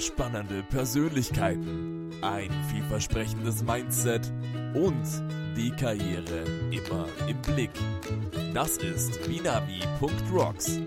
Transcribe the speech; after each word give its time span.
spannende 0.00 0.62
Persönlichkeiten, 0.62 2.10
ein 2.22 2.50
vielversprechendes 2.70 3.62
Mindset 3.62 4.32
und 4.74 5.04
die 5.56 5.70
Karriere 5.70 6.44
immer 6.70 7.06
im 7.28 7.40
Blick. 7.42 7.70
Das 8.54 8.78
ist 8.78 9.22
Binavi.rocks. 9.26 10.80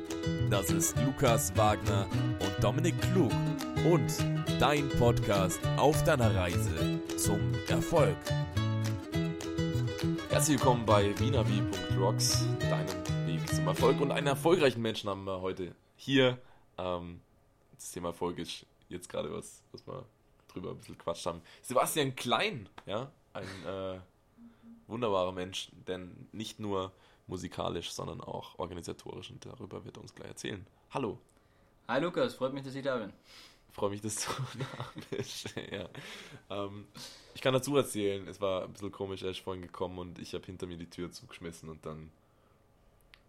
Das 0.50 0.72
ist 0.72 0.98
Lukas 1.06 1.56
Wagner 1.56 2.08
und 2.40 2.64
Dominik 2.64 3.00
Klug 3.14 3.32
und 3.86 4.12
dein 4.60 4.90
Podcast 4.90 5.60
auf 5.78 6.04
deiner 6.04 6.34
Reise 6.36 7.00
zum 7.18 7.40
Erfolg. 7.68 8.18
Herzlich 10.30 10.58
willkommen 10.58 10.86
bei 10.86 11.10
Binavi.rocks, 11.10 12.46
deinem 12.60 13.28
Weg 13.28 13.48
zum 13.54 13.68
Erfolg. 13.68 14.02
Und 14.02 14.12
einen 14.12 14.28
erfolgreichen 14.28 14.82
Menschen 14.82 15.10
haben 15.10 15.26
wir 15.26 15.42
heute 15.42 15.76
hier. 15.96 16.40
Ähm, 16.80 17.20
das 17.76 17.92
Thema 17.92 18.10
Erfolg 18.10 18.40
ist 18.40 18.66
jetzt 18.94 19.10
gerade 19.10 19.34
was, 19.34 19.64
was 19.72 19.86
wir 19.86 20.06
drüber 20.48 20.72
ein 20.72 20.78
bisschen 20.78 20.98
quatscht 20.98 21.26
haben. 21.26 21.42
Sebastian 21.62 22.16
Klein, 22.16 22.70
ja, 22.86 23.12
ein 23.34 23.66
äh, 23.66 24.00
wunderbarer 24.88 25.32
Mensch, 25.32 25.70
denn 25.88 26.28
nicht 26.32 26.60
nur 26.60 26.92
musikalisch, 27.28 27.92
sondern 27.92 28.22
auch 28.22 28.58
organisatorisch 28.60 29.32
und 29.32 29.46
darüber 29.46 29.84
wird 29.86 29.98
er 29.98 30.02
uns 30.02 30.14
gleich 30.14 30.30
erzählen. 30.30 30.66
Hallo. 30.92 31.18
Hi 31.88 32.00
Lukas, 32.00 32.36
freut 32.36 32.54
mich, 32.54 32.64
dass 32.64 32.76
ich 32.76 32.84
da 32.84 32.98
bin. 32.98 33.12
Freue 33.72 33.90
mich, 33.90 34.02
dass 34.02 34.26
du 34.26 34.32
da 34.60 35.02
bist. 35.10 35.54
ja. 35.72 35.90
Ähm, 36.50 36.86
ich 37.34 37.42
kann 37.42 37.54
dazu 37.54 37.76
erzählen, 37.76 38.28
es 38.28 38.40
war 38.40 38.64
ein 38.64 38.74
bisschen 38.74 38.92
komisch, 38.92 39.24
er 39.24 39.32
ist 39.32 39.40
vorhin 39.40 39.64
gekommen 39.64 39.98
und 39.98 40.20
ich 40.20 40.34
habe 40.34 40.46
hinter 40.46 40.68
mir 40.68 40.78
die 40.78 40.90
Tür 40.90 41.12
zugeschmissen 41.12 41.70
und 41.70 41.86
dann 41.86 42.12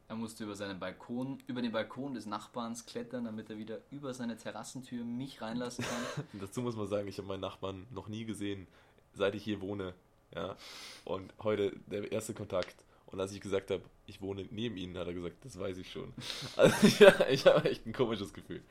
er 0.08 0.16
musste 0.16 0.44
über 0.44 0.54
seinen 0.54 0.78
Balkon, 0.78 1.42
über 1.46 1.62
den 1.62 1.72
Balkon 1.72 2.14
des 2.14 2.26
Nachbarns 2.26 2.84
klettern, 2.84 3.24
damit 3.24 3.48
er 3.48 3.58
wieder 3.58 3.80
über 3.90 4.12
seine 4.12 4.36
Terrassentür 4.36 5.04
mich 5.04 5.40
reinlassen 5.40 5.84
kann. 5.84 6.24
Dazu 6.40 6.60
muss 6.60 6.76
man 6.76 6.86
sagen, 6.86 7.08
ich 7.08 7.18
habe 7.18 7.28
meinen 7.28 7.40
Nachbarn 7.40 7.86
noch 7.90 8.08
nie 8.08 8.24
gesehen, 8.24 8.66
seit 9.14 9.34
ich 9.34 9.44
hier 9.44 9.60
wohne. 9.60 9.94
Ja. 10.34 10.56
Und 11.04 11.32
heute 11.42 11.72
der 11.86 12.10
erste 12.12 12.34
Kontakt. 12.34 12.84
Und 13.06 13.20
als 13.20 13.32
ich 13.32 13.40
gesagt 13.40 13.70
habe, 13.70 13.82
ich 14.06 14.20
wohne 14.20 14.46
neben 14.50 14.76
Ihnen, 14.76 14.98
hat 14.98 15.06
er 15.06 15.14
gesagt, 15.14 15.36
das 15.44 15.58
weiß 15.58 15.78
ich 15.78 15.90
schon. 15.90 16.12
Also 16.56 16.86
ja, 17.04 17.28
ich 17.28 17.46
habe 17.46 17.68
echt 17.70 17.86
ein 17.86 17.92
komisches 17.92 18.32
Gefühl. 18.32 18.62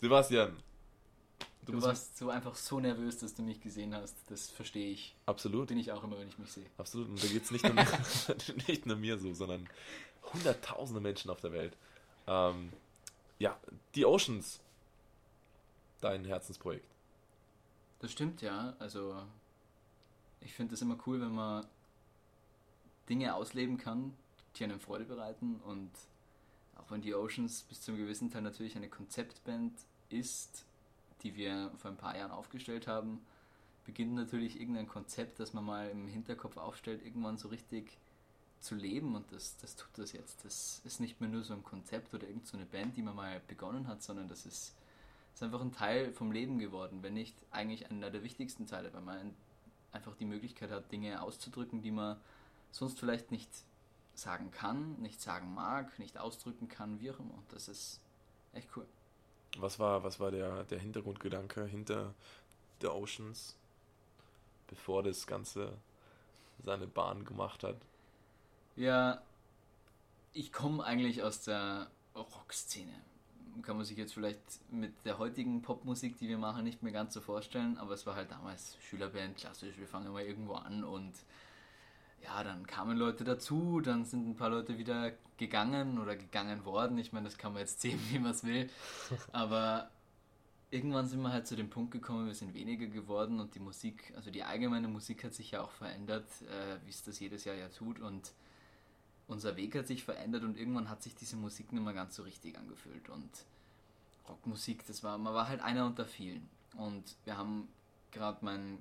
Sebastian. 0.00 0.56
Du, 1.64 1.72
du 1.72 1.82
warst 1.82 2.18
so 2.18 2.28
einfach 2.28 2.54
so 2.56 2.78
nervös, 2.78 3.18
dass 3.18 3.34
du 3.34 3.42
mich 3.42 3.60
gesehen 3.60 3.94
hast. 3.94 4.16
Das 4.28 4.50
verstehe 4.50 4.90
ich. 4.90 5.16
Absolut. 5.24 5.68
Bin 5.68 5.78
ich 5.78 5.92
auch 5.92 6.04
immer, 6.04 6.18
wenn 6.18 6.28
ich 6.28 6.38
mich 6.38 6.52
sehe. 6.52 6.66
Absolut. 6.76 7.08
Und 7.08 7.22
da 7.22 7.26
geht 7.26 7.44
es 7.44 7.50
nicht, 7.50 8.68
nicht 8.68 8.84
nur 8.84 8.96
mir 8.96 9.18
so, 9.18 9.32
sondern 9.32 9.66
hunderttausende 10.32 11.00
Menschen 11.00 11.30
auf 11.30 11.40
der 11.40 11.52
Welt. 11.52 11.76
Ähm, 12.26 12.72
ja, 13.38 13.58
die 13.94 14.06
Oceans, 14.06 14.60
dein 16.00 16.24
Herzensprojekt. 16.24 16.88
Das 18.00 18.12
stimmt, 18.12 18.42
ja. 18.42 18.74
Also, 18.78 19.22
ich 20.40 20.52
finde 20.52 20.74
es 20.74 20.82
immer 20.82 20.98
cool, 21.06 21.20
wenn 21.20 21.34
man 21.34 21.66
Dinge 23.08 23.34
ausleben 23.34 23.78
kann, 23.78 24.14
die 24.56 24.64
einem 24.64 24.80
Freude 24.80 25.04
bereiten. 25.04 25.60
Und 25.64 25.90
auch 26.76 26.90
wenn 26.90 27.00
die 27.00 27.14
Oceans 27.14 27.62
bis 27.62 27.80
zu 27.80 27.92
einem 27.92 28.00
gewissen 28.00 28.30
Teil 28.30 28.42
natürlich 28.42 28.76
eine 28.76 28.88
Konzeptband 28.88 29.72
ist, 30.08 30.64
die 31.22 31.34
wir 31.36 31.70
vor 31.78 31.90
ein 31.90 31.96
paar 31.96 32.16
Jahren 32.16 32.30
aufgestellt 32.30 32.86
haben, 32.86 33.24
beginnt 33.84 34.14
natürlich 34.14 34.60
irgendein 34.60 34.88
Konzept, 34.88 35.40
das 35.40 35.52
man 35.52 35.64
mal 35.64 35.90
im 35.90 36.06
Hinterkopf 36.06 36.56
aufstellt, 36.56 37.04
irgendwann 37.04 37.36
so 37.36 37.48
richtig 37.48 37.96
zu 38.64 38.74
leben 38.74 39.14
und 39.14 39.30
das, 39.30 39.56
das 39.58 39.76
tut 39.76 39.90
das 39.96 40.12
jetzt. 40.12 40.44
Das 40.44 40.80
ist 40.84 41.00
nicht 41.00 41.20
mehr 41.20 41.28
nur 41.28 41.44
so 41.44 41.52
ein 41.52 41.62
Konzept 41.62 42.14
oder 42.14 42.26
irgendeine 42.26 42.64
so 42.64 42.70
Band, 42.70 42.96
die 42.96 43.02
man 43.02 43.14
mal 43.14 43.40
begonnen 43.46 43.86
hat, 43.86 44.02
sondern 44.02 44.26
das 44.26 44.46
ist, 44.46 44.74
ist 45.34 45.42
einfach 45.42 45.60
ein 45.60 45.72
Teil 45.72 46.12
vom 46.12 46.32
Leben 46.32 46.58
geworden, 46.58 47.02
wenn 47.02 47.14
nicht 47.14 47.36
eigentlich 47.50 47.90
einer 47.90 48.10
der 48.10 48.22
wichtigsten 48.22 48.66
Teile, 48.66 48.92
weil 48.94 49.02
man 49.02 49.34
einfach 49.92 50.16
die 50.16 50.24
Möglichkeit 50.24 50.70
hat, 50.70 50.90
Dinge 50.90 51.22
auszudrücken, 51.22 51.82
die 51.82 51.90
man 51.90 52.16
sonst 52.70 52.98
vielleicht 52.98 53.30
nicht 53.30 53.50
sagen 54.14 54.50
kann, 54.50 54.94
nicht 55.00 55.20
sagen 55.20 55.54
mag, 55.54 55.98
nicht 55.98 56.18
ausdrücken 56.18 56.68
kann, 56.68 57.00
wie 57.00 57.10
auch 57.10 57.18
immer. 57.18 57.34
Und 57.34 57.52
das 57.52 57.68
ist 57.68 58.00
echt 58.52 58.68
cool. 58.76 58.86
Was 59.58 59.78
war, 59.78 60.02
was 60.02 60.18
war 60.18 60.30
der, 60.30 60.64
der 60.64 60.78
Hintergrundgedanke 60.80 61.66
hinter 61.66 62.14
The 62.80 62.88
Oceans, 62.88 63.56
bevor 64.66 65.02
das 65.02 65.26
Ganze 65.26 65.76
seine 66.62 66.86
Bahn 66.86 67.24
gemacht 67.24 67.62
hat? 67.62 67.76
Ja, 68.76 69.22
ich 70.32 70.52
komme 70.52 70.82
eigentlich 70.84 71.22
aus 71.22 71.42
der 71.42 71.86
Rockszene. 72.14 72.92
Kann 73.62 73.76
man 73.76 73.84
sich 73.84 73.96
jetzt 73.96 74.14
vielleicht 74.14 74.40
mit 74.72 74.92
der 75.04 75.18
heutigen 75.18 75.62
Popmusik, 75.62 76.18
die 76.18 76.28
wir 76.28 76.38
machen, 76.38 76.64
nicht 76.64 76.82
mehr 76.82 76.92
ganz 76.92 77.14
so 77.14 77.20
vorstellen, 77.20 77.78
aber 77.78 77.94
es 77.94 78.04
war 78.04 78.16
halt 78.16 78.32
damals 78.32 78.76
Schülerband, 78.80 79.36
klassisch, 79.36 79.78
wir 79.78 79.86
fangen 79.86 80.12
mal 80.12 80.24
irgendwo 80.24 80.54
an 80.54 80.82
und 80.82 81.12
ja, 82.24 82.42
dann 82.42 82.66
kamen 82.66 82.96
Leute 82.96 83.22
dazu, 83.22 83.80
dann 83.80 84.04
sind 84.04 84.28
ein 84.28 84.34
paar 84.34 84.50
Leute 84.50 84.76
wieder 84.76 85.12
gegangen 85.36 85.98
oder 85.98 86.16
gegangen 86.16 86.64
worden. 86.64 86.98
Ich 86.98 87.12
meine, 87.12 87.26
das 87.26 87.38
kann 87.38 87.52
man 87.52 87.60
jetzt 87.60 87.80
sehen, 87.80 88.00
wie 88.10 88.18
man 88.18 88.32
es 88.32 88.42
will. 88.42 88.70
Aber 89.32 89.90
irgendwann 90.70 91.06
sind 91.06 91.22
wir 91.22 91.32
halt 91.32 91.46
zu 91.46 91.54
dem 91.54 91.70
Punkt 91.70 91.92
gekommen, 91.92 92.26
wir 92.26 92.34
sind 92.34 92.54
weniger 92.54 92.86
geworden 92.86 93.38
und 93.38 93.54
die 93.54 93.60
Musik, 93.60 94.12
also 94.16 94.30
die 94.30 94.42
allgemeine 94.42 94.88
Musik 94.88 95.22
hat 95.22 95.34
sich 95.34 95.52
ja 95.52 95.62
auch 95.62 95.70
verändert, 95.70 96.26
äh, 96.42 96.84
wie 96.84 96.90
es 96.90 97.04
das 97.04 97.20
jedes 97.20 97.44
Jahr 97.44 97.54
ja 97.54 97.68
tut. 97.68 98.00
Und 98.00 98.32
unser 99.26 99.56
Weg 99.56 99.74
hat 99.76 99.86
sich 99.86 100.04
verändert 100.04 100.44
und 100.44 100.58
irgendwann 100.58 100.88
hat 100.88 101.02
sich 101.02 101.14
diese 101.14 101.36
Musik 101.36 101.72
nicht 101.72 101.82
mehr 101.82 101.94
ganz 101.94 102.16
so 102.16 102.22
richtig 102.22 102.58
angefühlt. 102.58 103.08
Und 103.08 103.30
Rockmusik, 104.28 104.86
das 104.86 105.02
war, 105.02 105.18
man 105.18 105.34
war 105.34 105.48
halt 105.48 105.60
einer 105.60 105.86
unter 105.86 106.04
vielen. 106.04 106.48
Und 106.76 107.16
wir 107.24 107.36
haben 107.36 107.68
gerade 108.10 108.38
mein 108.44 108.78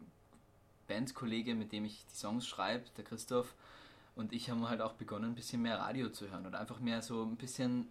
Bandkollege, 0.87 1.55
mit 1.55 1.71
dem 1.71 1.85
ich 1.85 2.05
die 2.11 2.15
Songs 2.15 2.47
schreibe, 2.47 2.85
der 2.97 3.03
Christoph, 3.03 3.53
und 4.15 4.31
ich 4.31 4.49
haben 4.49 4.67
halt 4.69 4.81
auch 4.81 4.93
begonnen, 4.93 5.31
ein 5.31 5.35
bisschen 5.35 5.61
mehr 5.61 5.79
Radio 5.79 6.09
zu 6.09 6.29
hören 6.29 6.45
und 6.45 6.55
einfach 6.55 6.79
mehr 6.79 7.01
so 7.01 7.23
ein 7.23 7.35
bisschen 7.35 7.87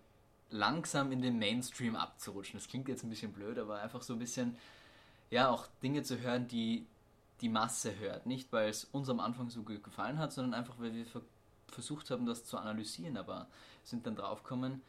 langsam 0.50 1.10
in 1.10 1.20
den 1.20 1.38
Mainstream 1.38 1.96
abzurutschen. 1.96 2.58
Das 2.58 2.68
klingt 2.68 2.88
jetzt 2.88 3.02
ein 3.02 3.10
bisschen 3.10 3.32
blöd, 3.32 3.58
aber 3.58 3.80
einfach 3.80 4.02
so 4.02 4.12
ein 4.12 4.18
bisschen, 4.18 4.56
ja, 5.30 5.48
auch 5.48 5.66
Dinge 5.82 6.02
zu 6.02 6.20
hören, 6.20 6.46
die 6.46 6.86
die 7.40 7.48
Masse 7.48 7.98
hört. 7.98 8.26
Nicht, 8.26 8.52
weil 8.52 8.68
es 8.68 8.84
uns 8.84 9.08
am 9.08 9.18
Anfang 9.18 9.50
so 9.50 9.62
gut 9.62 9.82
gefallen 9.82 10.18
hat, 10.18 10.32
sondern 10.32 10.54
einfach, 10.54 10.78
weil 10.78 10.94
wir 10.94 11.06
versucht 11.72 12.10
haben, 12.10 12.26
das 12.26 12.44
zu 12.44 12.58
analysieren, 12.58 13.16
aber 13.16 13.48
sind 13.84 14.06
dann 14.06 14.16
draufgekommen, 14.16 14.82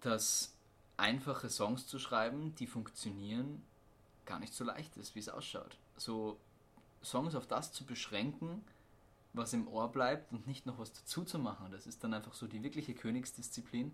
dass 0.00 0.54
einfache 0.96 1.48
Songs 1.50 1.86
zu 1.86 1.98
schreiben, 1.98 2.54
die 2.56 2.66
funktionieren, 2.66 3.62
gar 4.26 4.38
nicht 4.38 4.54
so 4.54 4.64
leicht 4.64 4.96
ist, 4.96 5.14
wie 5.14 5.20
es 5.20 5.28
ausschaut. 5.28 5.76
So 5.96 6.38
Songs 7.02 7.34
auf 7.34 7.46
das 7.46 7.72
zu 7.72 7.84
beschränken, 7.84 8.64
was 9.32 9.52
im 9.52 9.66
Ohr 9.68 9.90
bleibt 9.90 10.32
und 10.32 10.46
nicht 10.46 10.64
noch 10.66 10.78
was 10.78 10.92
dazu 10.92 11.24
zu 11.24 11.38
machen, 11.38 11.66
das 11.72 11.86
ist 11.86 12.04
dann 12.04 12.14
einfach 12.14 12.34
so 12.34 12.46
die 12.46 12.62
wirkliche 12.62 12.94
Königsdisziplin. 12.94 13.92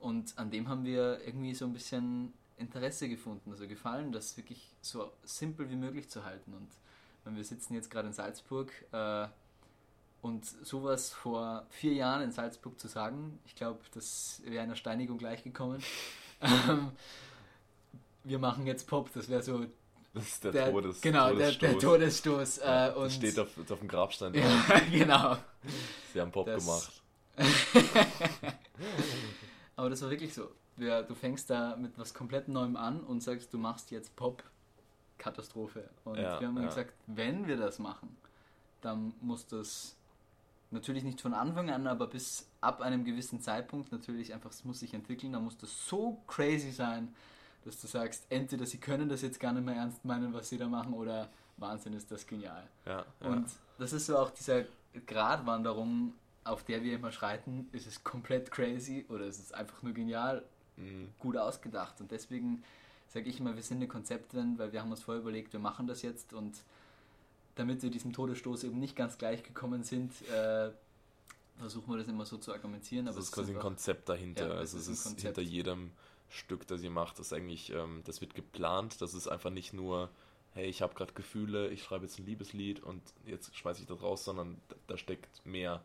Und 0.00 0.36
an 0.38 0.50
dem 0.50 0.68
haben 0.68 0.84
wir 0.84 1.24
irgendwie 1.24 1.54
so 1.54 1.64
ein 1.64 1.72
bisschen 1.72 2.34
Interesse 2.58 3.08
gefunden, 3.08 3.50
also 3.50 3.66
gefallen, 3.66 4.12
das 4.12 4.36
wirklich 4.36 4.70
so 4.82 5.10
simpel 5.24 5.70
wie 5.70 5.76
möglich 5.76 6.10
zu 6.10 6.24
halten. 6.24 6.52
Und 6.52 6.68
wenn 7.24 7.36
wir 7.36 7.44
sitzen 7.44 7.74
jetzt 7.74 7.90
gerade 7.90 8.08
in 8.08 8.14
Salzburg, 8.14 8.70
äh, 8.92 9.28
und 10.24 10.46
sowas 10.46 11.10
vor 11.10 11.66
vier 11.68 11.92
Jahren 11.92 12.22
in 12.22 12.32
Salzburg 12.32 12.80
zu 12.80 12.88
sagen, 12.88 13.38
ich 13.44 13.54
glaube, 13.54 13.80
das 13.92 14.40
wäre 14.46 14.62
einer 14.62 14.74
Steinigung 14.74 15.18
gleichgekommen. 15.18 15.82
Ähm, 16.68 16.90
wir 18.22 18.38
machen 18.38 18.66
jetzt 18.66 18.86
Pop, 18.86 19.10
das 19.14 19.30
wäre 19.30 19.42
so. 19.42 19.64
Das 20.12 20.24
ist 20.24 20.44
der, 20.44 20.52
der 20.52 20.70
Todes, 20.70 21.00
genau, 21.00 21.30
Todesstoß. 21.30 21.58
Der, 21.58 21.70
der 21.70 21.78
Todesstoß. 21.78 22.58
Äh, 22.58 22.92
und 22.96 23.04
das 23.04 23.14
steht 23.14 23.38
auf, 23.38 23.48
auf 23.56 23.78
dem 23.78 23.88
Grabstein. 23.88 24.34
ja, 24.34 24.62
genau. 24.90 25.38
Sie 26.12 26.20
haben 26.20 26.32
Pop 26.32 26.44
das, 26.44 26.66
gemacht. 26.66 27.02
Aber 29.76 29.88
das 29.88 30.02
war 30.02 30.10
wirklich 30.10 30.34
so. 30.34 30.50
Du 30.76 31.14
fängst 31.14 31.48
da 31.48 31.76
mit 31.76 31.96
was 31.96 32.12
komplett 32.12 32.48
Neuem 32.48 32.76
an 32.76 33.00
und 33.00 33.22
sagst, 33.22 33.54
du 33.54 33.58
machst 33.58 33.90
jetzt 33.90 34.14
Pop. 34.16 34.42
Katastrophe. 35.16 35.88
Und 36.04 36.18
ja, 36.18 36.40
wir 36.40 36.48
haben 36.48 36.60
ja. 36.60 36.66
gesagt, 36.66 36.92
wenn 37.06 37.46
wir 37.46 37.56
das 37.56 37.78
machen, 37.78 38.14
dann 38.82 39.14
muss 39.22 39.46
das 39.46 39.96
natürlich 40.74 41.04
nicht 41.04 41.20
von 41.20 41.32
Anfang 41.32 41.70
an, 41.70 41.86
aber 41.86 42.06
bis 42.06 42.46
ab 42.60 42.80
einem 42.80 43.04
gewissen 43.04 43.40
Zeitpunkt 43.40 43.92
natürlich 43.92 44.34
einfach, 44.34 44.50
es 44.50 44.64
muss 44.64 44.80
sich 44.80 44.92
entwickeln, 44.92 45.32
da 45.32 45.40
muss 45.40 45.56
das 45.56 45.88
so 45.88 46.22
crazy 46.26 46.70
sein, 46.70 47.14
dass 47.64 47.80
du 47.80 47.86
sagst, 47.86 48.26
entweder 48.28 48.66
sie 48.66 48.78
können 48.78 49.08
das 49.08 49.22
jetzt 49.22 49.40
gar 49.40 49.52
nicht 49.52 49.64
mehr 49.64 49.76
ernst 49.76 50.04
meinen, 50.04 50.34
was 50.34 50.48
sie 50.48 50.58
da 50.58 50.68
machen, 50.68 50.92
oder 50.92 51.30
Wahnsinn 51.56 51.94
ist 51.94 52.10
das 52.10 52.26
genial. 52.26 52.68
Ja, 52.84 53.04
ja. 53.20 53.26
Und 53.26 53.46
das 53.78 53.92
ist 53.92 54.06
so 54.06 54.18
auch 54.18 54.30
diese 54.30 54.66
Gratwanderung, 55.06 56.12
auf 56.44 56.62
der 56.64 56.82
wir 56.82 56.94
immer 56.94 57.10
schreiten, 57.10 57.68
ist 57.72 57.86
es 57.86 58.04
komplett 58.04 58.50
crazy 58.50 59.06
oder 59.08 59.24
ist 59.24 59.38
es 59.38 59.52
einfach 59.52 59.82
nur 59.82 59.94
genial, 59.94 60.44
mhm. 60.76 61.08
gut 61.18 61.36
ausgedacht. 61.36 62.00
Und 62.00 62.10
deswegen 62.10 62.62
sage 63.08 63.28
ich 63.30 63.40
immer, 63.40 63.54
wir 63.54 63.62
sind 63.62 63.78
eine 63.78 63.88
Konzeptband, 63.88 64.58
weil 64.58 64.72
wir 64.72 64.82
haben 64.82 64.90
uns 64.90 65.02
vorher 65.02 65.22
überlegt, 65.22 65.52
wir 65.52 65.60
machen 65.60 65.86
das 65.86 66.02
jetzt 66.02 66.32
und 66.32 66.62
damit 67.56 67.82
wir 67.82 67.90
diesem 67.90 68.12
Todesstoß 68.12 68.64
eben 68.64 68.78
nicht 68.78 68.96
ganz 68.96 69.18
gleich 69.18 69.42
gekommen 69.42 69.82
sind, 69.84 70.12
äh, 70.28 70.70
versuchen 71.58 71.92
wir 71.92 71.98
das 71.98 72.08
immer 72.08 72.26
so 72.26 72.36
zu 72.36 72.52
argumentieren. 72.52 73.08
Aber 73.08 73.16
das 73.16 73.26
ist 73.26 73.32
quasi 73.32 73.52
ein 73.52 73.60
Konzept 73.60 74.08
dahinter. 74.08 74.48
Ja, 74.48 74.54
also 74.54 74.76
es 74.76 74.88
ist 74.88 75.04
Konzept. 75.04 75.36
hinter 75.36 75.42
jedem 75.42 75.92
Stück, 76.28 76.66
das 76.66 76.82
ihr 76.82 76.90
macht, 76.90 77.18
das 77.18 77.32
eigentlich, 77.32 77.70
ähm, 77.70 78.02
das 78.04 78.20
wird 78.20 78.34
geplant, 78.34 79.00
das 79.00 79.14
ist 79.14 79.28
einfach 79.28 79.50
nicht 79.50 79.72
nur, 79.72 80.10
hey, 80.52 80.66
ich 80.66 80.82
habe 80.82 80.94
gerade 80.94 81.12
Gefühle, 81.12 81.68
ich 81.68 81.84
schreibe 81.84 82.04
jetzt 82.06 82.18
ein 82.18 82.26
Liebeslied 82.26 82.82
und 82.82 83.02
jetzt 83.24 83.56
schmeiße 83.56 83.82
ich 83.82 83.86
das 83.86 84.02
raus, 84.02 84.24
sondern 84.24 84.60
da, 84.68 84.76
da 84.88 84.98
steckt 84.98 85.44
mehr. 85.46 85.84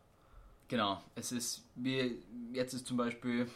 Genau, 0.68 1.02
es 1.16 1.32
ist, 1.32 1.64
wie 1.76 2.20
jetzt 2.54 2.74
ist 2.74 2.88
zum 2.88 2.98
Beispiel, 2.98 3.48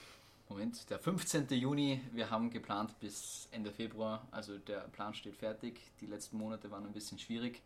Moment, 0.49 0.87
der 0.89 0.99
15. 0.99 1.47
Juni, 1.49 2.01
wir 2.11 2.29
haben 2.29 2.51
geplant 2.51 2.99
bis 2.99 3.47
Ende 3.51 3.71
Februar, 3.71 4.27
also 4.29 4.57
der 4.59 4.81
Plan 4.89 5.15
steht 5.15 5.35
fertig. 5.35 5.79
Die 5.99 6.05
letzten 6.05 6.37
Monate 6.37 6.69
waren 6.69 6.85
ein 6.85 6.91
bisschen 6.91 7.17
schwierig 7.17 7.61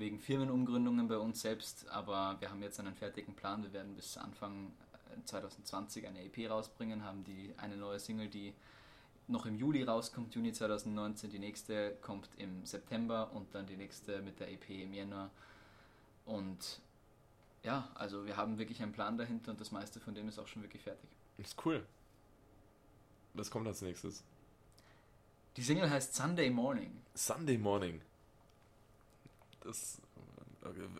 wegen 0.00 0.18
Firmenumgründungen 0.18 1.06
bei 1.06 1.18
uns 1.18 1.42
selbst, 1.42 1.88
aber 1.88 2.36
wir 2.40 2.50
haben 2.50 2.62
jetzt 2.62 2.80
einen 2.80 2.94
fertigen 2.94 3.34
Plan. 3.34 3.62
Wir 3.62 3.72
werden 3.72 3.94
bis 3.94 4.16
Anfang 4.16 4.72
2020 5.24 6.06
eine 6.06 6.24
EP 6.24 6.50
rausbringen, 6.50 7.04
haben 7.04 7.22
die 7.24 7.54
eine 7.58 7.76
neue 7.76 8.00
Single, 8.00 8.28
die 8.28 8.54
noch 9.28 9.46
im 9.46 9.56
Juli 9.56 9.84
rauskommt, 9.84 10.34
Juni 10.34 10.52
2019. 10.52 11.30
Die 11.30 11.38
nächste 11.38 11.96
kommt 12.00 12.28
im 12.38 12.64
September 12.64 13.30
und 13.32 13.54
dann 13.54 13.66
die 13.66 13.76
nächste 13.76 14.22
mit 14.22 14.40
der 14.40 14.50
EP 14.50 14.70
im 14.70 14.92
Januar. 14.92 15.30
Und 16.24 16.80
ja, 17.62 17.88
also 17.94 18.26
wir 18.26 18.36
haben 18.36 18.58
wirklich 18.58 18.82
einen 18.82 18.92
Plan 18.92 19.18
dahinter 19.18 19.52
und 19.52 19.60
das 19.60 19.70
meiste 19.70 20.00
von 20.00 20.14
dem 20.14 20.28
ist 20.28 20.38
auch 20.38 20.48
schon 20.48 20.62
wirklich 20.62 20.82
fertig. 20.82 21.10
Ist 21.38 21.56
cool. 21.64 21.86
Was 23.34 23.50
kommt 23.50 23.66
als 23.68 23.82
nächstes? 23.82 24.24
Die 25.56 25.62
Single 25.62 25.90
heißt 25.90 26.14
Sunday 26.14 26.50
Morning. 26.50 27.00
Sunday 27.14 27.58
Morning. 27.58 28.00
Das 29.60 30.00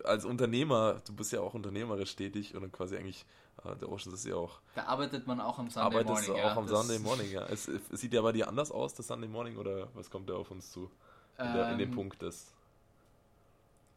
als 0.03 0.25
Unternehmer, 0.25 1.01
du 1.05 1.13
bist 1.13 1.31
ja 1.31 1.41
auch 1.41 1.53
unternehmerisch 1.53 2.15
tätig 2.15 2.55
und 2.55 2.71
quasi 2.71 2.97
eigentlich, 2.97 3.25
äh, 3.63 3.75
der 3.75 3.89
Oceans 3.91 4.15
ist 4.15 4.25
ja 4.25 4.35
auch. 4.35 4.59
Da 4.75 4.85
arbeitet 4.85 5.27
man 5.27 5.39
auch 5.39 5.59
am 5.59 5.69
Sunday 5.69 5.99
arbeitest 5.99 6.27
Morning. 6.29 6.45
auch 6.45 6.49
ja, 6.49 6.57
am 6.57 6.67
Sunday 6.67 6.99
Morning, 6.99 7.31
ja. 7.31 7.45
Es, 7.45 7.67
es 7.67 7.87
sieht 7.91 8.13
ja 8.13 8.21
bei 8.21 8.31
dir 8.31 8.47
anders 8.47 8.71
aus, 8.71 8.93
das 8.93 9.07
Sunday 9.07 9.29
Morning, 9.29 9.57
oder 9.57 9.89
was 9.93 10.09
kommt 10.09 10.29
da 10.29 10.33
auf 10.33 10.51
uns 10.51 10.71
zu? 10.71 10.89
In, 11.37 11.53
der, 11.53 11.71
in 11.71 11.77
dem 11.77 11.89
Ähm, 11.89 11.95
Punkt 11.95 12.21
des. 12.21 12.51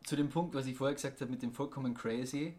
Zu 0.05 0.16
dem 0.16 0.28
Punkt, 0.28 0.55
was 0.55 0.67
ich 0.67 0.76
vorher 0.76 0.94
gesagt 0.94 1.20
habe 1.20 1.31
mit 1.31 1.43
dem 1.43 1.52
vollkommen 1.52 1.94
crazy. 1.94 2.55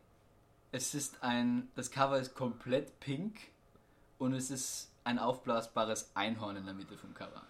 Es 0.72 0.94
ist 0.96 1.22
ein, 1.24 1.69
das 1.75 1.92
Cover 1.92 2.19
ist 2.19 2.34
komplett 2.34 3.00
pink 3.00 3.38
und 4.18 4.34
es 4.34 4.50
ist 4.50 4.92
ein 5.04 5.19
aufblasbares 5.19 6.10
Einhorn 6.16 6.58
in 6.58 6.66
der 6.66 6.74
Mitte 6.74 6.98
vom 6.98 7.13
Cover. 7.13 7.44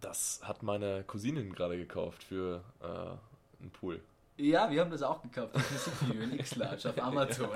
Das 0.00 0.40
hat 0.42 0.62
meine 0.62 1.04
Cousinin 1.04 1.52
gerade 1.54 1.76
gekauft 1.76 2.22
für 2.22 2.62
äh, 2.80 2.86
einen 3.62 3.70
Pool. 3.72 4.00
Ja, 4.38 4.70
wir 4.70 4.82
haben 4.82 4.90
das 4.90 5.02
auch 5.02 5.22
gekauft, 5.22 5.54
das 5.54 5.70
Musikvideo 5.72 6.22
in 6.24 6.38
X-Large 6.38 6.90
auf 6.90 6.98
Amazon. 7.02 7.48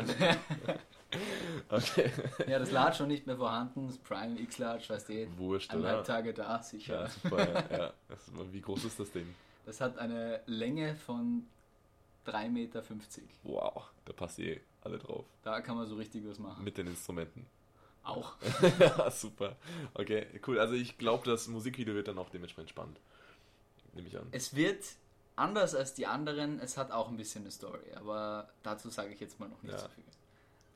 Okay. 1.68 2.10
ja, 2.46 2.58
das 2.58 2.70
Large 2.70 2.96
schon 2.96 3.08
nicht 3.08 3.26
mehr 3.26 3.36
vorhanden, 3.36 3.86
das 3.86 3.98
Prime 3.98 4.38
X-Large, 4.40 4.84
weißt 4.88 5.08
du, 5.10 5.38
Wurscht, 5.38 5.70
eineinhalb 5.70 5.96
oder? 5.98 6.04
Tage 6.04 6.32
da, 6.32 6.62
sicher. 6.62 7.02
Ja, 7.02 7.08
super, 7.08 7.38
ja. 7.70 7.78
ja. 7.78 7.92
Ist- 8.14 8.32
Wie 8.52 8.60
groß 8.60 8.84
ist 8.84 8.98
das 8.98 9.10
Ding? 9.12 9.34
Das 9.66 9.80
hat 9.80 9.98
eine 9.98 10.40
Länge 10.46 10.94
von 10.96 11.46
3,50 12.26 12.48
Meter. 12.48 12.82
Wow, 13.42 13.90
da 14.06 14.12
passt 14.14 14.38
eh 14.38 14.60
alle 14.82 14.98
drauf. 14.98 15.26
Da 15.42 15.60
kann 15.60 15.76
man 15.76 15.86
so 15.86 15.96
richtig 15.96 16.26
was 16.26 16.38
machen. 16.38 16.64
Mit 16.64 16.78
den 16.78 16.86
Instrumenten. 16.86 17.46
Auch. 18.02 18.34
ja, 18.78 19.10
super. 19.10 19.56
Okay, 19.94 20.26
cool. 20.46 20.58
Also 20.58 20.74
ich 20.74 20.96
glaube, 20.98 21.24
das 21.26 21.48
Musikvideo 21.48 21.94
wird 21.94 22.08
dann 22.08 22.18
auch 22.18 22.30
dementsprechend 22.30 22.70
spannend. 22.70 22.98
Nehme 23.92 24.08
ich 24.08 24.16
an. 24.18 24.26
Es 24.32 24.54
wird 24.54 24.84
anders 25.36 25.74
als 25.74 25.94
die 25.94 26.06
anderen, 26.06 26.60
es 26.60 26.76
hat 26.76 26.90
auch 26.92 27.08
ein 27.08 27.16
bisschen 27.16 27.42
eine 27.44 27.50
Story, 27.50 27.92
aber 27.94 28.48
dazu 28.62 28.88
sage 28.90 29.12
ich 29.12 29.20
jetzt 29.20 29.38
mal 29.40 29.48
noch 29.48 29.62
nicht 29.62 29.72
Ja. 29.72 29.78
so 29.78 29.88
viel. 29.88 30.04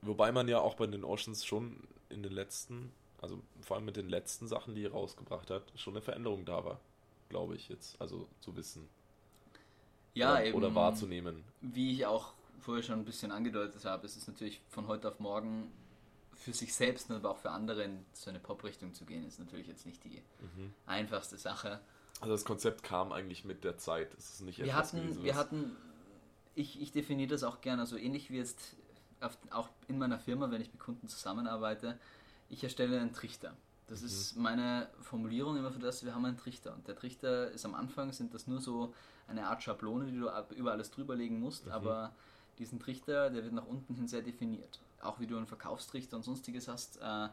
Wobei 0.02 0.32
man 0.32 0.48
ja 0.48 0.58
auch 0.60 0.74
bei 0.74 0.86
den 0.86 1.04
Oceans 1.04 1.44
schon 1.44 1.80
in 2.10 2.22
den 2.22 2.32
letzten, 2.32 2.92
also 3.20 3.40
vor 3.62 3.76
allem 3.76 3.86
mit 3.86 3.96
den 3.96 4.08
letzten 4.08 4.46
Sachen, 4.48 4.74
die 4.74 4.84
er 4.84 4.92
rausgebracht 4.92 5.50
hat, 5.50 5.62
schon 5.76 5.94
eine 5.94 6.02
Veränderung 6.02 6.44
da 6.44 6.64
war. 6.64 6.80
Glaube 7.30 7.56
ich 7.56 7.68
jetzt. 7.68 8.00
Also 8.00 8.28
zu 8.40 8.54
wissen. 8.56 8.88
Ja, 10.12 10.32
oder, 10.32 10.44
eben. 10.44 10.56
oder 10.58 10.74
wahrzunehmen. 10.74 11.42
Wie 11.60 11.92
ich 11.92 12.06
auch 12.06 12.34
vorher 12.60 12.82
schon 12.82 12.98
ein 13.00 13.04
bisschen 13.04 13.32
angedeutet 13.32 13.84
habe, 13.84 14.06
es 14.06 14.16
ist 14.16 14.28
natürlich 14.28 14.60
von 14.68 14.86
heute 14.88 15.08
auf 15.08 15.20
morgen 15.20 15.72
für 16.36 16.52
sich 16.52 16.74
selbst, 16.74 17.10
aber 17.10 17.30
auch 17.30 17.38
für 17.38 17.50
andere 17.50 17.84
in 17.84 18.04
so 18.12 18.30
eine 18.30 18.38
Pop-Richtung 18.40 18.94
zu 18.94 19.04
gehen, 19.04 19.26
ist 19.26 19.38
natürlich 19.38 19.66
jetzt 19.66 19.86
nicht 19.86 20.02
die 20.04 20.22
Mhm. 20.40 20.72
einfachste 20.86 21.38
Sache. 21.38 21.80
Also 22.20 22.32
das 22.32 22.44
Konzept 22.44 22.82
kam 22.82 23.12
eigentlich 23.12 23.44
mit 23.44 23.64
der 23.64 23.76
Zeit. 23.78 24.14
Es 24.14 24.30
ist 24.34 24.40
nicht 24.42 24.58
Wir 24.58 24.66
etwas 24.66 24.92
hatten, 24.92 25.02
gewesen, 25.02 25.24
wir 25.24 25.34
hatten, 25.36 25.76
ich, 26.54 26.80
ich 26.80 26.92
definiere 26.92 27.30
das 27.30 27.42
auch 27.44 27.60
gerne, 27.60 27.86
so 27.86 27.96
ähnlich 27.96 28.30
wie 28.30 28.38
jetzt 28.38 28.76
auf, 29.20 29.36
auch 29.50 29.68
in 29.88 29.98
meiner 29.98 30.18
Firma, 30.18 30.50
wenn 30.50 30.60
ich 30.62 30.72
mit 30.72 30.80
Kunden 30.80 31.08
zusammenarbeite, 31.08 31.98
ich 32.48 32.62
erstelle 32.62 33.00
einen 33.00 33.12
Trichter. 33.12 33.56
Das 33.86 34.00
Mhm. 34.00 34.06
ist 34.06 34.36
meine 34.36 34.88
Formulierung 35.00 35.56
immer 35.56 35.70
für 35.70 35.78
das, 35.78 36.04
wir 36.04 36.14
haben 36.14 36.24
einen 36.24 36.38
Trichter. 36.38 36.74
Und 36.74 36.88
der 36.88 36.96
Trichter 36.96 37.50
ist 37.50 37.64
am 37.64 37.74
Anfang, 37.74 38.12
sind 38.12 38.32
das 38.32 38.46
nur 38.46 38.60
so 38.60 38.94
eine 39.26 39.46
Art 39.48 39.62
Schablone, 39.62 40.06
die 40.10 40.18
du 40.18 40.30
über 40.54 40.72
alles 40.72 40.90
drüberlegen 40.90 41.40
musst, 41.40 41.66
Mhm. 41.66 41.72
aber 41.72 42.14
diesen 42.58 42.78
Trichter, 42.78 43.30
der 43.30 43.42
wird 43.42 43.52
nach 43.52 43.66
unten 43.66 43.94
hin 43.94 44.06
sehr 44.06 44.22
definiert. 44.22 44.78
Auch 45.04 45.20
wie 45.20 45.26
du 45.26 45.36
einen 45.36 45.46
Verkaufstrichter 45.46 46.16
und 46.16 46.22
sonstiges 46.22 46.68
hast, 46.68 46.98
äh, 46.98 47.28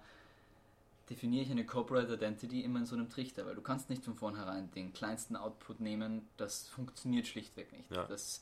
definiere 1.10 1.44
ich 1.44 1.52
eine 1.52 1.66
Corporate 1.66 2.14
Identity 2.14 2.62
immer 2.62 2.80
in 2.80 2.86
so 2.86 2.96
einem 2.96 3.10
Trichter, 3.10 3.46
weil 3.46 3.56
du 3.56 3.62
kannst 3.62 3.90
nicht 3.90 4.04
von 4.04 4.16
vornherein 4.16 4.72
den 4.72 4.94
kleinsten 4.94 5.36
Output 5.36 5.80
nehmen, 5.82 6.28
das 6.38 6.68
funktioniert 6.68 7.28
schlichtweg 7.28 7.72
nicht. 7.74 7.92
Ja. 7.92 8.06
Das, 8.06 8.42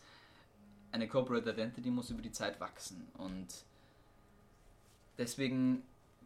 eine 0.92 1.08
Corporate 1.08 1.50
Identity 1.50 1.90
muss 1.90 2.10
über 2.10 2.22
die 2.22 2.32
Zeit 2.32 2.60
wachsen 2.60 3.08
und 3.18 3.48
deswegen 5.18 5.84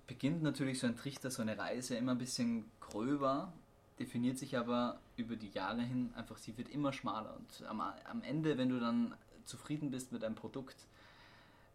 beginnt 0.08 0.44
natürlich 0.44 0.80
so 0.80 0.88
ein 0.88 0.98
Trichter, 0.98 1.32
so 1.32 1.42
eine 1.42 1.58
Reise 1.58 1.96
immer 1.96 2.12
ein 2.12 2.18
bisschen 2.18 2.66
gröber, 2.82 3.52
definiert 4.00 4.38
sich 4.38 4.58
aber 4.58 5.00
über 5.18 5.36
die 5.36 5.50
Jahre 5.50 5.82
hin 5.82 6.14
einfach, 6.16 6.38
sie 6.38 6.58
wird 6.58 6.70
immer 6.70 6.94
schmaler 6.94 7.36
und 7.38 7.68
am, 7.68 7.80
am 7.80 8.22
Ende, 8.24 8.58
wenn 8.58 8.70
du 8.70 8.80
dann 8.80 9.16
zufrieden 9.46 9.92
bist 9.92 10.12
mit 10.12 10.24
einem 10.24 10.36
Produkt, 10.36 10.76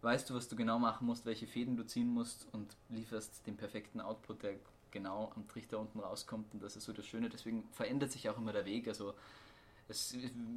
weißt 0.02 0.30
du, 0.30 0.34
was 0.34 0.48
du 0.48 0.56
genau 0.56 0.78
machen 0.78 1.06
musst, 1.06 1.26
welche 1.26 1.46
Fäden 1.46 1.76
du 1.76 1.84
ziehen 1.84 2.08
musst 2.08 2.46
und 2.52 2.76
lieferst 2.88 3.46
den 3.46 3.56
perfekten 3.56 4.00
Output, 4.00 4.42
der 4.42 4.54
genau 4.90 5.32
am 5.34 5.46
Trichter 5.48 5.78
unten 5.78 6.00
rauskommt 6.00 6.54
und 6.54 6.62
das 6.62 6.76
ist 6.76 6.84
so 6.84 6.92
das 6.92 7.06
Schöne. 7.06 7.28
Deswegen 7.28 7.68
verändert 7.72 8.12
sich 8.12 8.28
auch 8.28 8.38
immer 8.38 8.52
der 8.52 8.64
Weg. 8.64 8.88
Also 8.88 9.14
es, 9.88 10.16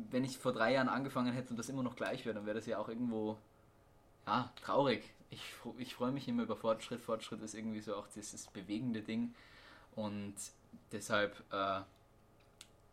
wenn 0.09 0.23
ich 0.23 0.38
vor 0.38 0.53
drei 0.53 0.73
Jahren 0.73 0.89
angefangen 0.89 1.33
hätte 1.33 1.49
und 1.51 1.57
das 1.57 1.69
immer 1.69 1.83
noch 1.83 1.95
gleich 1.95 2.25
wäre, 2.25 2.35
dann 2.35 2.45
wäre 2.45 2.55
das 2.55 2.65
ja 2.65 2.77
auch 2.77 2.88
irgendwo 2.89 3.38
ja, 4.27 4.51
traurig. 4.61 5.03
Ich, 5.31 5.41
ich 5.77 5.95
freue 5.95 6.11
mich 6.11 6.27
immer 6.27 6.43
über 6.43 6.55
Fortschritt. 6.55 7.01
Fortschritt 7.01 7.41
ist 7.41 7.55
irgendwie 7.55 7.81
so 7.81 7.95
auch 7.95 8.07
dieses 8.07 8.47
bewegende 8.47 9.01
Ding 9.01 9.33
und 9.95 10.35
deshalb 10.91 11.43
äh, 11.51 11.81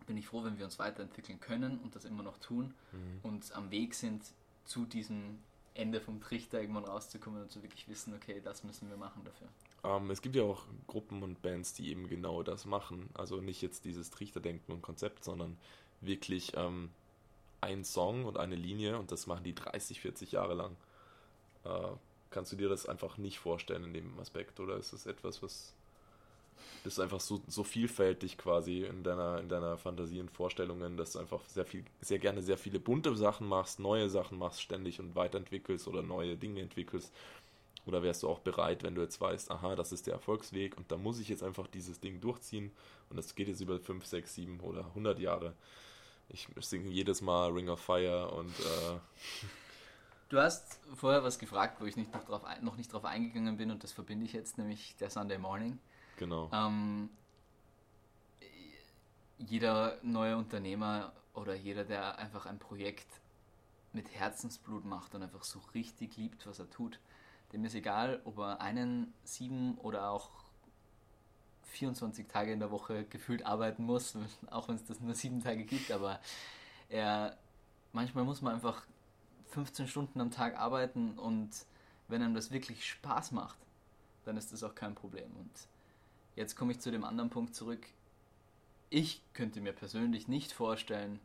bin 0.07 0.17
ich 0.17 0.27
froh, 0.27 0.43
wenn 0.45 0.59
wir 0.59 0.65
uns 0.65 0.79
weiterentwickeln 0.79 1.39
können 1.41 1.79
und 1.79 1.95
das 1.95 2.05
immer 2.05 2.23
noch 2.23 2.39
tun 2.39 2.75
Mhm. 2.93 3.21
und 3.23 3.53
am 3.53 3.71
Weg 3.71 3.95
sind 3.95 4.23
zu 4.65 4.87
diesem 4.87 5.39
Ende 5.75 6.01
vom 6.01 6.21
Trichter 6.21 6.61
irgendwann 6.61 6.85
rauszukommen 6.85 7.43
und 7.43 7.51
zu 7.51 7.63
wirklich 7.63 7.89
wissen, 7.89 8.15
okay, 8.15 8.41
das 8.43 8.65
müssen 8.65 8.89
wir 8.89 8.97
machen 8.97 9.23
dafür. 9.25 9.49
Ähm, 9.85 10.11
es 10.11 10.23
gibt 10.23 10.37
ja 10.37 10.43
auch 10.43 10.65
Gruppen 10.87 11.23
und 11.23 11.41
Bands, 11.43 11.75
die 11.75 11.91
eben 11.91 12.09
genau 12.09 12.43
das 12.43 12.65
machen. 12.65 13.09
Also 13.15 13.41
nicht 13.41 13.63
jetzt 13.63 13.85
dieses 13.85 14.11
Trichterdenken 14.11 14.75
und 14.75 14.83
Konzept, 14.83 15.25
sondern 15.25 15.57
wirklich 16.01 16.53
ähm, 16.57 16.91
ein 17.61 17.85
Song 17.85 18.25
und 18.25 18.39
eine 18.39 18.57
Linie 18.57 18.99
und 18.99 19.13
das 19.13 19.27
machen 19.27 19.45
die 19.45 19.55
30, 19.55 20.01
40 20.01 20.33
Jahre 20.33 20.55
lang. 20.55 20.77
Äh, 21.65 21.97
kannst 22.31 22.53
du 22.53 22.57
dir 22.57 22.69
das 22.69 22.87
einfach 22.87 23.17
nicht 23.19 23.39
vorstellen 23.39 23.85
in 23.85 23.95
dem 23.95 24.19
Aspekt 24.21 24.61
oder 24.61 24.77
ist 24.77 24.93
es 24.93 25.07
etwas, 25.07 25.43
was 25.43 25.75
ist 26.85 27.01
einfach 27.01 27.21
so, 27.21 27.41
so 27.47 27.65
vielfältig 27.65 28.39
quasi 28.39 28.85
in 28.85 29.03
deiner, 29.03 29.41
in 29.41 29.49
deiner 29.49 29.77
Fantasie 29.77 30.21
und 30.21 30.31
Vorstellungen, 30.31 30.97
dass 30.97 31.13
du 31.13 31.19
einfach 31.19 31.45
sehr 31.47 31.65
viel, 31.65 31.85
sehr 32.01 32.19
gerne 32.19 32.43
sehr 32.43 32.59
viele 32.59 32.81
bunte 32.81 33.15
Sachen 33.17 33.47
machst, 33.47 33.81
neue 33.81 34.09
Sachen 34.09 34.39
machst 34.39 34.63
ständig 34.63 35.01
und 35.01 35.15
weiterentwickelst 35.15 35.89
oder 35.89 36.03
neue 36.03 36.37
Dinge 36.37 36.61
entwickelst. 36.61 37.13
Oder 37.87 38.03
wärst 38.03 38.23
du 38.23 38.29
auch 38.29 38.41
bereit, 38.41 38.83
wenn 38.83 38.95
du 38.95 39.01
jetzt 39.01 39.21
weißt, 39.21 39.51
aha, 39.51 39.75
das 39.75 39.93
ist 39.93 40.07
der 40.07 40.15
Erfolgsweg 40.15 40.77
und 40.77 40.91
da 40.93 40.99
muss 40.99 41.21
ich 41.21 41.29
jetzt 41.29 41.43
einfach 41.43 41.67
dieses 41.67 42.01
Ding 42.01 42.21
durchziehen 42.21 42.71
und 43.09 43.17
das 43.17 43.35
geht 43.35 43.49
jetzt 43.49 43.63
über 43.63 43.79
5, 43.79 44.05
6, 44.05 44.35
7 44.35 44.61
oder 44.61 44.85
100 44.87 45.19
Jahre. 45.19 45.55
Ich 46.29 46.49
singe 46.61 46.91
jedes 46.91 47.23
Mal 47.23 47.51
Ring 47.51 47.71
of 47.71 47.81
Fire 47.81 48.31
und 48.31 48.51
äh, 48.51 48.99
Du 50.29 50.39
hast 50.39 50.79
vorher 50.95 51.25
was 51.25 51.39
gefragt, 51.39 51.81
wo 51.81 51.87
ich 51.87 51.97
nicht 51.97 52.13
noch, 52.13 52.25
drauf, 52.25 52.43
noch 52.61 52.77
nicht 52.77 52.93
drauf 52.93 53.07
eingegangen 53.07 53.57
bin 53.57 53.71
und 53.71 53.83
das 53.83 53.93
verbinde 53.93 54.27
ich 54.27 54.35
jetzt, 54.35 54.59
nämlich 54.59 54.95
der 54.97 55.09
Sunday 55.09 55.39
Morning. 55.39 55.79
Genau. 56.19 56.51
Ähm, 56.53 57.09
jeder 59.39 59.99
neue 60.03 60.37
Unternehmer 60.37 61.13
oder 61.33 61.55
jeder, 61.55 61.85
der 61.85 62.19
einfach 62.19 62.47
ein 62.47 62.59
Projekt 62.59 63.07
mit 63.93 64.13
Herzensblut 64.15 64.85
macht 64.85 65.15
und 65.15 65.23
einfach 65.23 65.45
so 65.45 65.61
richtig 65.75 66.17
liebt, 66.17 66.47
was 66.47 66.59
er 66.59 66.69
tut, 66.69 66.99
dem 67.53 67.65
ist 67.65 67.75
egal, 67.75 68.21
ob 68.25 68.39
er 68.39 68.61
einen, 68.61 69.15
sieben 69.25 69.79
oder 69.79 70.11
auch 70.11 70.29
24 71.63 72.27
Tage 72.29 72.53
in 72.53 72.61
der 72.61 72.71
Woche 72.71 73.05
gefühlt 73.05 73.47
arbeiten 73.47 73.85
muss, 73.85 74.17
auch 74.51 74.69
wenn 74.69 74.77
es 74.77 74.85
das 74.85 75.01
nur 75.01 75.15
sieben 75.15 75.43
Tage 75.43 75.65
gibt, 75.65 75.91
aber 75.91 76.21
er, 76.89 77.37
manchmal 77.93 78.25
muss 78.25 78.43
man 78.43 78.55
einfach 78.55 78.83
15 79.49 79.89
Stunden 79.89 80.21
am 80.21 80.31
Tag 80.31 80.59
arbeiten 80.59 81.19
und 81.19 81.51
wenn 82.09 82.23
einem 82.23 82.35
das 82.35 82.51
wirklich 82.51 82.87
Spaß 82.87 83.33
macht, 83.33 83.59
dann 84.25 84.37
ist 84.37 84.53
das 84.53 84.63
auch 84.63 84.75
kein 84.75 84.95
Problem. 84.95 85.31
Und 85.37 85.51
jetzt 86.39 86.57
komme 86.57 86.73
ich 86.73 86.81
zu 86.81 86.91
dem 86.91 87.05
anderen 87.05 87.31
Punkt 87.31 87.55
zurück. 87.55 87.85
Ich 88.91 89.23
könnte 89.35 89.61
mir 89.61 89.73
persönlich 89.73 90.29
nicht 90.29 90.53
vorstellen, 90.53 91.19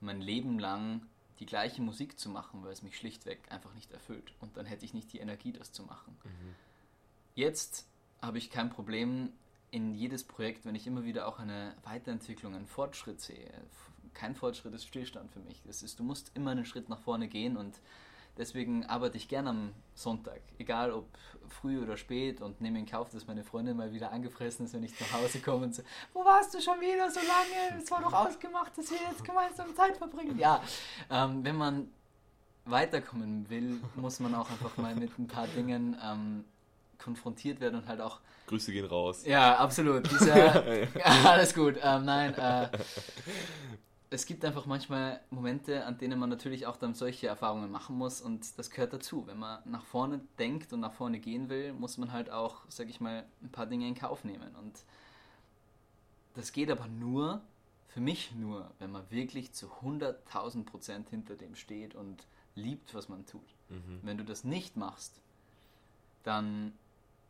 mein 0.00 0.20
Leben 0.20 0.58
lang 0.58 1.06
die 1.40 1.46
gleiche 1.46 1.82
Musik 1.82 2.20
zu 2.20 2.28
machen, 2.28 2.62
weil 2.62 2.72
es 2.72 2.82
mich 2.82 2.96
schlichtweg 2.96 3.40
einfach 3.50 3.74
nicht 3.74 3.90
erfüllt. 3.90 4.34
Und 4.40 4.56
dann 4.56 4.66
hätte 4.66 4.84
ich 4.84 4.94
nicht 4.94 5.12
die 5.12 5.18
Energie, 5.18 5.52
das 5.52 5.72
zu 5.72 5.82
machen. 5.82 6.16
Mhm. 6.22 6.54
Jetzt 7.34 7.86
habe 8.20 8.38
ich 8.38 8.50
kein 8.50 8.70
Problem 8.70 9.32
in 9.70 9.94
jedes 9.94 10.22
Projekt, 10.22 10.66
wenn 10.66 10.74
ich 10.74 10.86
immer 10.86 11.04
wieder 11.04 11.26
auch 11.26 11.38
eine 11.38 11.74
Weiterentwicklung, 11.82 12.54
einen 12.54 12.66
Fortschritt 12.66 13.20
sehe. 13.20 13.50
Kein 14.12 14.34
Fortschritt 14.34 14.74
ist 14.74 14.86
Stillstand 14.86 15.32
für 15.32 15.40
mich. 15.40 15.62
Das 15.64 15.82
ist, 15.82 15.98
du 15.98 16.04
musst 16.04 16.30
immer 16.34 16.50
einen 16.50 16.66
Schritt 16.66 16.90
nach 16.90 17.00
vorne 17.00 17.26
gehen 17.26 17.56
und 17.56 17.80
deswegen 18.36 18.86
arbeite 18.86 19.16
ich 19.16 19.28
gern 19.28 19.46
am 19.46 19.72
Sonntag, 19.94 20.40
egal 20.58 20.92
ob 20.92 21.06
früh 21.48 21.80
oder 21.80 21.96
spät 21.96 22.40
und 22.40 22.60
nehme 22.60 22.78
in 22.78 22.86
Kauf, 22.86 23.10
dass 23.10 23.26
meine 23.26 23.44
Freundin 23.44 23.76
mal 23.76 23.92
wieder 23.92 24.10
angefressen 24.10 24.66
ist, 24.66 24.74
wenn 24.74 24.82
ich 24.82 24.98
nach 24.98 25.12
Hause 25.12 25.40
komme 25.40 25.66
und 25.66 25.74
so, 25.74 25.82
wo 26.12 26.24
warst 26.24 26.54
du 26.54 26.60
schon 26.60 26.80
wieder 26.80 27.10
so 27.10 27.20
lange? 27.20 27.82
Es 27.82 27.90
war 27.90 28.00
doch 28.00 28.12
ausgemacht, 28.12 28.76
dass 28.76 28.90
wir 28.90 28.98
jetzt 29.10 29.24
gemeinsam 29.24 29.74
Zeit 29.74 29.96
verbringen. 29.96 30.38
Ja, 30.38 30.62
ähm, 31.10 31.44
wenn 31.44 31.56
man 31.56 31.88
weiterkommen 32.64 33.48
will, 33.50 33.80
muss 33.96 34.20
man 34.20 34.34
auch 34.34 34.50
einfach 34.50 34.76
mal 34.76 34.94
mit 34.94 35.18
ein 35.18 35.26
paar 35.26 35.46
Dingen 35.48 35.96
ähm, 36.02 36.44
konfrontiert 36.98 37.60
werden 37.60 37.80
und 37.80 37.88
halt 37.88 38.00
auch. 38.00 38.20
Grüße 38.46 38.72
gehen 38.72 38.86
raus. 38.86 39.24
Ja, 39.24 39.56
absolut. 39.56 40.10
Dieser, 40.10 40.64
alles 41.24 41.54
gut. 41.54 41.76
Ähm, 41.82 42.04
nein, 42.04 42.34
äh, 42.34 42.68
es 44.12 44.26
gibt 44.26 44.44
einfach 44.44 44.66
manchmal 44.66 45.20
Momente, 45.30 45.86
an 45.86 45.96
denen 45.96 46.18
man 46.18 46.28
natürlich 46.28 46.66
auch 46.66 46.76
dann 46.76 46.94
solche 46.94 47.28
Erfahrungen 47.28 47.70
machen 47.70 47.96
muss 47.96 48.20
und 48.20 48.58
das 48.58 48.70
gehört 48.70 48.92
dazu. 48.92 49.26
Wenn 49.26 49.38
man 49.38 49.60
nach 49.64 49.84
vorne 49.84 50.20
denkt 50.38 50.72
und 50.72 50.80
nach 50.80 50.92
vorne 50.92 51.18
gehen 51.18 51.48
will, 51.48 51.72
muss 51.72 51.96
man 51.96 52.12
halt 52.12 52.30
auch, 52.30 52.62
sag 52.68 52.90
ich 52.90 53.00
mal, 53.00 53.24
ein 53.42 53.50
paar 53.50 53.66
Dinge 53.66 53.88
in 53.88 53.94
Kauf 53.94 54.24
nehmen. 54.24 54.54
Und 54.56 54.84
das 56.34 56.52
geht 56.52 56.70
aber 56.70 56.88
nur, 56.88 57.40
für 57.88 58.00
mich 58.00 58.34
nur, 58.34 58.70
wenn 58.78 58.90
man 58.90 59.10
wirklich 59.10 59.52
zu 59.52 59.68
100.000 59.82 60.64
Prozent 60.64 61.08
hinter 61.08 61.36
dem 61.36 61.54
steht 61.54 61.94
und 61.94 62.26
liebt, 62.54 62.94
was 62.94 63.08
man 63.08 63.24
tut. 63.24 63.54
Mhm. 63.70 64.00
Wenn 64.02 64.18
du 64.18 64.24
das 64.24 64.44
nicht 64.44 64.76
machst, 64.76 65.22
dann 66.22 66.72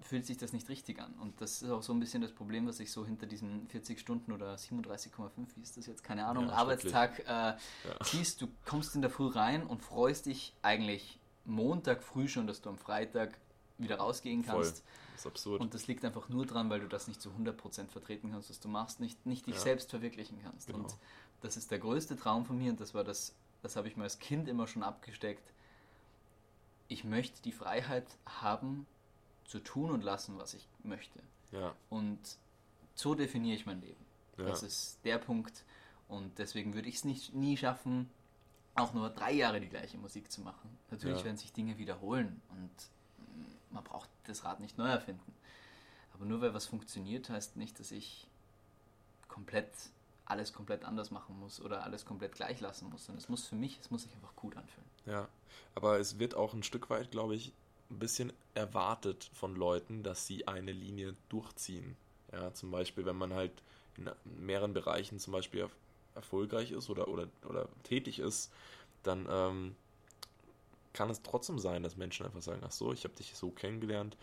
fühlt 0.03 0.27
sich 0.27 0.37
das 0.39 0.53
nicht 0.53 0.69
richtig 0.69 1.01
an. 1.01 1.13
Und 1.15 1.41
das 1.41 1.63
ist 1.63 1.71
auch 1.71 1.83
so 1.83 1.93
ein 1.93 2.01
bisschen 2.01 2.23
das 2.23 2.33
Problem, 2.33 2.67
was 2.67 2.81
ich 2.81 2.91
so 2.93 3.05
hinter 3.07 3.27
diesen 3.27 3.67
40 3.69 3.99
Stunden 4.01 4.33
oder 4.33 4.55
37,5, 4.55 5.31
wie 5.57 5.63
ist 5.63 5.77
das 5.77 5.87
jetzt, 5.87 6.03
keine 6.05 6.27
Ahnung, 6.27 6.49
Ja, 6.49 6.55
Arbeitstag 6.55 7.21
äh, 7.27 7.57
siehst. 8.05 8.41
Du 8.43 8.49
kommst 8.65 8.95
in 8.95 9.03
der 9.03 9.11
Früh 9.11 9.29
rein 9.29 9.65
und 9.67 9.83
freust 9.83 10.27
dich 10.27 10.55
eigentlich 10.63 11.19
Montag 11.45 12.03
früh 12.03 12.29
schon, 12.29 12.47
dass 12.47 12.61
du 12.61 12.71
am 12.71 12.79
Freitag 12.79 13.39
wieder 13.79 13.97
rausgehen 13.97 14.45
Voll. 14.45 14.63
kannst. 14.63 14.85
Das 15.13 15.21
ist 15.23 15.27
absurd. 15.27 15.61
Und 15.61 15.75
das 15.75 15.87
liegt 15.87 16.05
einfach 16.05 16.29
nur 16.29 16.47
dran, 16.47 16.71
weil 16.71 16.81
du 16.81 16.89
das 16.89 17.09
nicht 17.09 17.21
zu 17.21 17.31
100% 17.31 17.89
vertreten 17.89 18.31
kannst, 18.31 18.49
was 18.51 18.61
du 18.61 18.69
machst, 18.69 19.01
nicht, 19.01 19.25
nicht 19.27 19.47
dich 19.47 19.55
Ja. 19.57 19.61
selbst 19.61 19.91
verwirklichen 19.91 20.39
kannst. 20.43 20.67
Genau. 20.69 20.79
Und 20.81 20.97
das 21.41 21.57
ist 21.57 21.71
der 21.71 21.79
größte 21.81 22.17
Traum 22.17 22.45
von 22.47 22.57
mir 22.59 22.71
und 22.71 22.81
das 22.81 22.95
war 22.95 23.05
das, 23.05 23.35
das 23.63 23.77
habe 23.77 23.89
ich 23.89 23.97
mir 23.97 24.05
als 24.05 24.19
Kind 24.19 24.49
immer 24.49 24.67
schon 24.67 24.83
abgesteckt. 24.83 25.53
Ich 26.89 27.05
möchte 27.05 27.41
die 27.43 27.53
Freiheit 27.53 28.07
haben, 28.27 28.87
zu 29.53 29.61
tun 29.61 29.91
und 29.91 30.03
lassen, 30.03 30.39
was 30.39 30.55
ich 30.55 30.67
möchte. 30.83 31.21
ja, 31.53 31.75
Und 31.91 32.19
so 32.95 33.15
definiere 33.15 33.55
ich 33.57 33.67
mein 33.67 33.83
Leben. 33.83 34.05
ja. 34.39 34.47
Das 34.47 34.63
ist 34.63 34.99
der 35.05 35.19
Punkt. 35.19 35.65
Und 36.09 36.39
deswegen 36.39 36.73
würde 36.75 36.89
ich 36.89 36.97
es 36.97 37.05
nicht, 37.05 37.35
nie 37.35 37.57
schaffen, 37.59 38.09
auch 38.75 38.95
nur 38.95 39.11
drei 39.11 39.33
Jahre 39.33 39.61
die 39.61 39.69
gleiche 39.69 39.99
Musik 39.99 40.33
zu 40.33 40.41
machen. 40.41 40.79
Natürlich 40.91 41.19
Ja. 41.19 41.25
werden 41.27 41.37
sich 41.37 41.53
Dinge 41.53 41.77
wiederholen 41.77 42.41
und 42.49 42.71
man 43.71 43.85
braucht 43.85 44.09
das 44.25 44.45
Rad 44.45 44.61
nicht 44.61 44.79
neu 44.79 44.89
erfinden. 44.89 45.35
Aber 46.15 46.25
nur 46.25 46.41
weil 46.41 46.55
was 46.55 46.67
funktioniert, 46.67 47.29
heißt 47.29 47.57
nicht, 47.57 47.79
dass 47.79 47.91
ich 47.91 48.27
komplett 49.29 49.71
alles 50.25 50.53
komplett 50.55 50.85
anders 50.85 51.11
machen 51.11 51.39
muss 51.39 51.61
oder 51.61 51.83
alles 51.85 52.07
komplett 52.07 52.33
gleich 52.35 52.61
lassen 52.61 52.89
muss. 52.89 53.05
Sondern 53.07 53.23
es 53.23 53.29
muss 53.29 53.47
für 53.47 53.57
mich, 53.57 53.79
es 53.81 53.91
muss 53.91 54.03
sich 54.05 54.15
einfach 54.15 54.35
gut 54.37 54.57
anfühlen. 54.57 54.87
Ja, 55.05 55.29
aber 55.75 55.99
es 55.99 56.19
wird 56.19 56.35
auch 56.35 56.55
ein 56.55 56.63
Stück 56.63 56.89
weit, 56.91 57.11
glaube 57.11 57.35
ich, 57.35 57.53
ein 57.93 57.99
bisschen 57.99 58.33
erwartet 58.55 59.31
von 59.35 59.55
Leuten, 59.55 60.03
dass 60.03 60.27
sie 60.27 60.49
eine 60.49 60.73
Linie 60.73 61.15
durchziehen. 61.29 61.97
Ja, 62.33 62.53
zum 62.55 62.71
Beispiel, 62.71 63.05
wenn 63.05 63.17
man 63.17 63.35
halt 63.35 63.53
in 63.97 64.11
mehreren 64.25 64.73
Bereichen 64.73 65.19
zum 65.19 65.33
Beispiel 65.33 65.61
er 65.61 65.71
erfolgreich 66.15 66.73
ist 66.73 66.91
oder, 66.91 67.09
oder, 67.09 67.29
oder 67.49 67.69
tätig 67.85 68.19
ist, 68.19 68.51
dann 69.03 69.27
ähm, 69.31 69.75
kann 70.93 71.11
es 71.11 71.23
trotzdem 71.23 71.59
sein, 71.59 71.83
dass 71.83 71.97
Menschen 71.97 72.27
einfach 72.27 72.43
sagen, 72.43 72.63
ach 72.65 72.73
so, 72.73 72.93
ich 72.93 73.05
habe 73.05 73.15
dich 73.15 73.35
so 73.35 73.51
kennengelernt. 73.51 74.17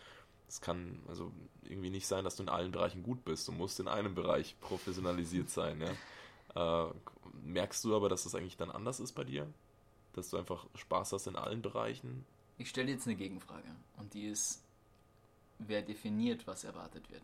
Es 0.48 0.62
kann 0.62 1.00
also 1.08 1.32
irgendwie 1.64 1.90
nicht 1.90 2.08
sein, 2.08 2.24
dass 2.24 2.36
du 2.36 2.44
in 2.44 2.50
allen 2.50 2.72
Bereichen 2.72 3.04
gut 3.04 3.24
bist. 3.26 3.48
Du 3.48 3.52
musst 3.52 3.80
in 3.80 3.88
einem 3.88 4.16
Bereich 4.16 4.56
professionalisiert 4.62 5.50
sein. 5.50 5.82
Ja? 6.56 6.88
Äh, 6.88 6.94
merkst 7.44 7.84
du 7.84 7.96
aber, 7.96 8.10
dass 8.10 8.24
das 8.24 8.36
eigentlich 8.36 8.58
dann 8.58 8.72
anders 8.72 9.00
ist 9.00 9.14
bei 9.14 9.24
dir? 9.24 9.48
Dass 10.14 10.30
du 10.30 10.38
einfach 10.38 10.66
Spaß 10.76 11.14
hast 11.14 11.28
in 11.28 11.36
allen 11.36 11.62
Bereichen? 11.62 12.26
Ich 12.60 12.70
stelle 12.70 12.92
jetzt 12.92 13.08
eine 13.08 13.16
Gegenfrage 13.16 13.70
und 13.98 14.14
die 14.14 14.28
ist, 14.28 14.62
wer 15.60 15.82
definiert, 15.82 16.46
was 16.46 16.66
erwartet 16.66 17.10
wird? 17.10 17.24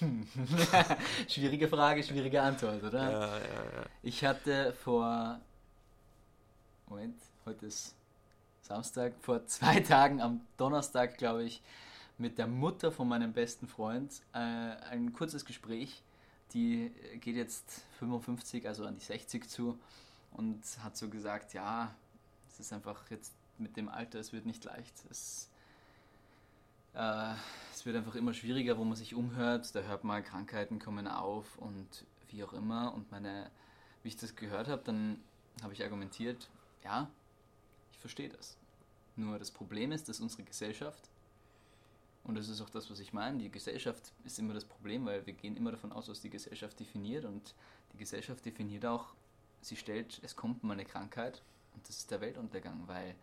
schwierige 1.28 1.66
Frage, 1.66 2.04
schwierige 2.04 2.40
Antwort, 2.40 2.84
oder? 2.84 3.10
Ja, 3.10 3.38
ja, 3.38 3.64
ja. 3.64 3.86
Ich 4.02 4.24
hatte 4.24 4.74
vor. 4.74 5.40
Moment, 6.86 7.20
heute 7.44 7.66
ist 7.66 7.96
Samstag. 8.62 9.14
Vor 9.20 9.44
zwei 9.46 9.80
Tagen 9.80 10.20
am 10.20 10.42
Donnerstag, 10.58 11.18
glaube 11.18 11.42
ich, 11.42 11.62
mit 12.16 12.38
der 12.38 12.46
Mutter 12.46 12.92
von 12.92 13.08
meinem 13.08 13.32
besten 13.32 13.66
Freund 13.66 14.22
äh, 14.34 14.38
ein 14.38 15.12
kurzes 15.12 15.44
Gespräch. 15.44 16.04
Die 16.52 16.92
geht 17.20 17.34
jetzt 17.34 17.82
55, 17.98 18.68
also 18.68 18.84
an 18.84 18.94
die 18.94 19.04
60 19.04 19.48
zu 19.48 19.76
und 20.32 20.62
hat 20.82 20.96
so 20.96 21.08
gesagt: 21.08 21.54
Ja, 21.54 21.94
es 22.48 22.60
ist 22.60 22.72
einfach 22.72 23.10
jetzt 23.10 23.34
mit 23.58 23.76
dem 23.76 23.88
Alter, 23.88 24.18
es 24.18 24.32
wird 24.32 24.46
nicht 24.46 24.64
leicht. 24.64 24.94
Es, 25.10 25.50
äh, 26.94 27.34
es 27.72 27.86
wird 27.86 27.96
einfach 27.96 28.14
immer 28.14 28.34
schwieriger, 28.34 28.78
wo 28.78 28.84
man 28.84 28.96
sich 28.96 29.14
umhört. 29.14 29.74
Da 29.74 29.80
hört 29.80 30.04
man, 30.04 30.24
Krankheiten 30.24 30.78
kommen 30.78 31.06
auf 31.06 31.58
und 31.58 32.04
wie 32.28 32.44
auch 32.44 32.52
immer. 32.52 32.94
Und 32.94 33.10
meine, 33.10 33.50
wie 34.02 34.08
ich 34.08 34.16
das 34.16 34.36
gehört 34.36 34.68
habe, 34.68 34.82
dann 34.84 35.20
habe 35.62 35.72
ich 35.72 35.82
argumentiert, 35.82 36.48
ja, 36.84 37.10
ich 37.92 37.98
verstehe 37.98 38.28
das. 38.28 38.56
Nur 39.16 39.38
das 39.38 39.50
Problem 39.50 39.92
ist, 39.92 40.08
dass 40.08 40.20
unsere 40.20 40.42
Gesellschaft, 40.42 41.08
und 42.24 42.34
das 42.34 42.48
ist 42.48 42.60
auch 42.60 42.68
das, 42.68 42.90
was 42.90 43.00
ich 43.00 43.12
meine, 43.12 43.38
die 43.38 43.50
Gesellschaft 43.50 44.12
ist 44.24 44.38
immer 44.38 44.52
das 44.52 44.64
Problem, 44.64 45.06
weil 45.06 45.24
wir 45.26 45.32
gehen 45.32 45.56
immer 45.56 45.70
davon 45.70 45.92
aus, 45.92 46.08
was 46.08 46.20
die 46.20 46.28
Gesellschaft 46.28 46.78
definiert. 46.78 47.24
Und 47.24 47.54
die 47.92 47.98
Gesellschaft 47.98 48.44
definiert 48.44 48.84
auch, 48.84 49.14
sie 49.68 49.76
stellt, 49.76 50.20
es 50.22 50.36
kommt 50.36 50.64
mal 50.64 50.74
eine 50.74 50.84
Krankheit 50.84 51.42
und 51.74 51.88
das 51.88 51.98
ist 51.98 52.10
der 52.10 52.20
Weltuntergang, 52.20 52.82
weil 52.86 53.14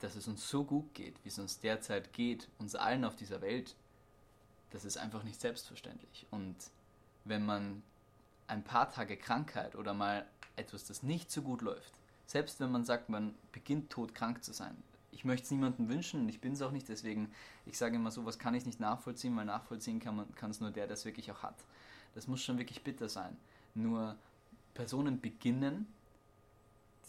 dass 0.00 0.16
es 0.16 0.28
uns 0.28 0.48
so 0.48 0.64
gut 0.64 0.92
geht, 0.94 1.16
wie 1.24 1.28
es 1.28 1.38
uns 1.38 1.60
derzeit 1.60 2.12
geht, 2.12 2.48
uns 2.58 2.74
allen 2.74 3.04
auf 3.04 3.16
dieser 3.16 3.40
Welt, 3.40 3.74
das 4.70 4.84
ist 4.84 4.98
einfach 4.98 5.22
nicht 5.22 5.40
selbstverständlich. 5.40 6.26
Und 6.30 6.56
wenn 7.24 7.46
man 7.46 7.82
ein 8.46 8.62
paar 8.62 8.90
Tage 8.90 9.16
Krankheit 9.16 9.76
oder 9.76 9.94
mal 9.94 10.26
etwas, 10.56 10.84
das 10.84 11.02
nicht 11.02 11.30
so 11.30 11.42
gut 11.42 11.62
läuft, 11.62 11.94
selbst 12.26 12.60
wenn 12.60 12.70
man 12.70 12.84
sagt, 12.84 13.08
man 13.08 13.34
beginnt 13.52 13.90
todkrank 13.90 14.44
zu 14.44 14.52
sein, 14.52 14.76
ich 15.10 15.24
möchte 15.24 15.44
es 15.44 15.50
niemandem 15.52 15.88
wünschen 15.88 16.20
und 16.20 16.28
ich 16.28 16.40
bin 16.40 16.52
es 16.52 16.62
auch 16.62 16.72
nicht, 16.72 16.88
deswegen, 16.88 17.32
ich 17.66 17.78
sage 17.78 17.96
immer, 17.96 18.10
sowas 18.10 18.38
kann 18.38 18.54
ich 18.54 18.66
nicht 18.66 18.80
nachvollziehen, 18.80 19.36
weil 19.36 19.44
nachvollziehen 19.44 20.00
kann 20.00 20.50
es 20.50 20.60
nur 20.60 20.72
der, 20.72 20.86
der 20.86 20.94
es 20.94 21.04
wirklich 21.04 21.30
auch 21.30 21.42
hat. 21.42 21.64
Das 22.14 22.26
muss 22.26 22.42
schon 22.42 22.58
wirklich 22.58 22.82
bitter 22.82 23.08
sein. 23.08 23.36
Nur 23.74 24.16
Personen 24.74 25.20
beginnen, 25.20 25.86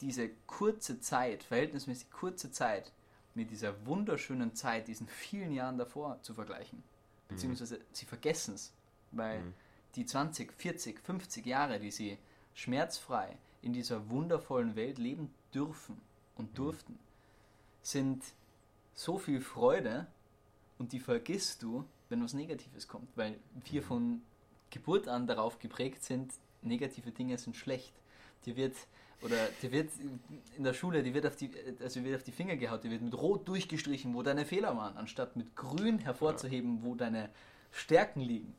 diese 0.02 0.30
kurze 0.48 1.00
Zeit, 1.00 1.44
verhältnismäßig 1.44 2.12
kurze 2.12 2.52
Zeit, 2.52 2.92
mit 3.34 3.52
dieser 3.52 3.86
wunderschönen 3.86 4.56
Zeit, 4.56 4.88
diesen 4.88 5.08
vielen 5.08 5.52
Jahren 5.52 5.78
davor 5.78 6.22
zu 6.22 6.34
vergleichen. 6.34 6.84
Beziehungsweise 7.28 7.80
sie 7.92 8.06
vergessen 8.06 8.56
es, 8.56 8.72
weil 9.12 9.42
Mhm. 9.42 9.54
die 9.96 10.06
20, 10.06 10.54
40, 10.54 11.00
50 11.02 11.46
Jahre, 11.46 11.80
die 11.80 11.92
sie 11.92 12.18
schmerzfrei 12.54 13.38
in 13.62 13.74
dieser 13.74 14.10
wundervollen 14.10 14.76
Welt 14.76 14.98
leben 15.00 15.34
dürfen 15.54 16.00
und 16.36 16.58
durften, 16.58 16.98
sind 17.82 18.24
so 18.94 19.18
viel 19.18 19.42
Freude 19.42 20.08
und 20.78 20.94
die 20.94 21.00
vergisst 21.00 21.62
du, 21.64 21.86
wenn 22.10 22.24
was 22.24 22.34
Negatives 22.34 22.88
kommt, 22.88 23.10
weil 23.18 23.38
wir 23.66 23.82
von 23.84 24.22
Geburt 24.70 25.08
an 25.08 25.28
darauf 25.28 25.60
geprägt 25.60 26.04
sind, 26.04 26.34
negative 26.66 27.12
Dinge 27.12 27.38
sind 27.38 27.56
schlecht. 27.56 27.94
Dir 28.46 28.56
wird 28.56 28.76
oder 29.22 29.38
dir 29.62 29.72
wird 29.72 29.90
in 30.58 30.64
der 30.64 30.74
Schule, 30.74 31.02
die 31.02 31.14
wird 31.14 31.26
auf 31.26 31.36
die 31.36 31.50
also 31.82 32.04
wird 32.04 32.16
auf 32.16 32.24
die 32.24 32.32
Finger 32.32 32.58
gehaut, 32.58 32.84
die 32.84 32.92
wird 32.92 33.02
mit 33.02 33.16
rot 33.18 33.48
durchgestrichen, 33.48 34.14
wo 34.14 34.24
deine 34.24 34.46
Fehler 34.46 34.76
waren, 34.76 34.98
anstatt 34.98 35.36
mit 35.36 35.56
grün 35.56 36.00
hervorzuheben, 36.00 36.84
wo 36.84 36.96
deine 36.96 37.30
Stärken 37.72 38.22
liegen. 38.22 38.54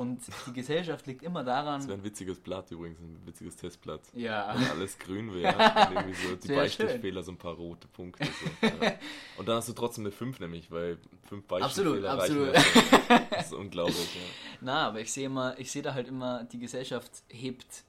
Und 0.00 0.22
die 0.46 0.54
Gesellschaft 0.54 1.06
liegt 1.06 1.22
immer 1.22 1.44
daran. 1.44 1.78
Das 1.78 1.86
wäre 1.86 1.98
ein 1.98 2.04
witziges 2.04 2.40
Blatt 2.40 2.70
übrigens, 2.70 2.98
ein 3.00 3.20
witziges 3.26 3.54
Testblatt. 3.56 4.00
Ja. 4.14 4.54
Wenn 4.56 4.70
alles 4.70 4.98
grün 4.98 5.34
wäre, 5.34 5.52
dann 5.52 5.92
irgendwie 5.92 6.14
so 6.14 6.36
die 6.36 6.46
Sehr 6.46 6.56
Beistiftfehler, 6.56 7.22
so 7.22 7.32
ein 7.32 7.36
paar 7.36 7.52
rote 7.52 7.86
Punkte. 7.86 8.24
So. 8.24 8.66
Ja. 8.66 8.94
Und 9.36 9.46
dann 9.46 9.56
hast 9.56 9.68
du 9.68 9.74
trotzdem 9.74 10.04
eine 10.04 10.10
5 10.10 10.40
nämlich, 10.40 10.70
weil 10.70 10.96
5 11.28 11.46
Beistiftfehler 11.46 12.12
Absolut, 12.12 12.48
reichen 12.48 12.54
ja 12.54 12.60
schon. 12.62 13.26
Das 13.30 13.46
ist 13.46 13.52
unglaublich, 13.52 14.14
ja. 14.14 14.22
Na, 14.62 14.88
aber 14.88 15.00
ich 15.00 15.12
sehe 15.12 15.26
immer, 15.26 15.58
ich 15.58 15.70
sehe 15.70 15.82
da 15.82 15.92
halt 15.92 16.08
immer, 16.08 16.44
die 16.44 16.58
Gesellschaft 16.58 17.22
hebt, 17.28 17.84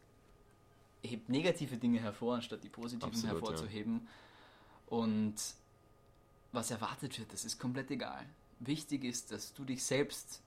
hebt 1.04 1.30
negative 1.30 1.78
Dinge 1.78 2.02
hervor, 2.02 2.36
anstatt 2.36 2.62
die 2.62 2.70
positiven 2.70 3.08
Absolut, 3.08 3.36
hervorzuheben. 3.36 4.06
Und 4.88 5.36
was 6.52 6.72
erwartet 6.72 7.18
wird, 7.18 7.32
das 7.32 7.46
ist 7.46 7.58
komplett 7.58 7.90
egal. 7.90 8.26
Wichtig 8.60 9.06
ist, 9.06 9.32
dass 9.32 9.54
du 9.54 9.64
dich 9.64 9.82
selbst 9.82 10.42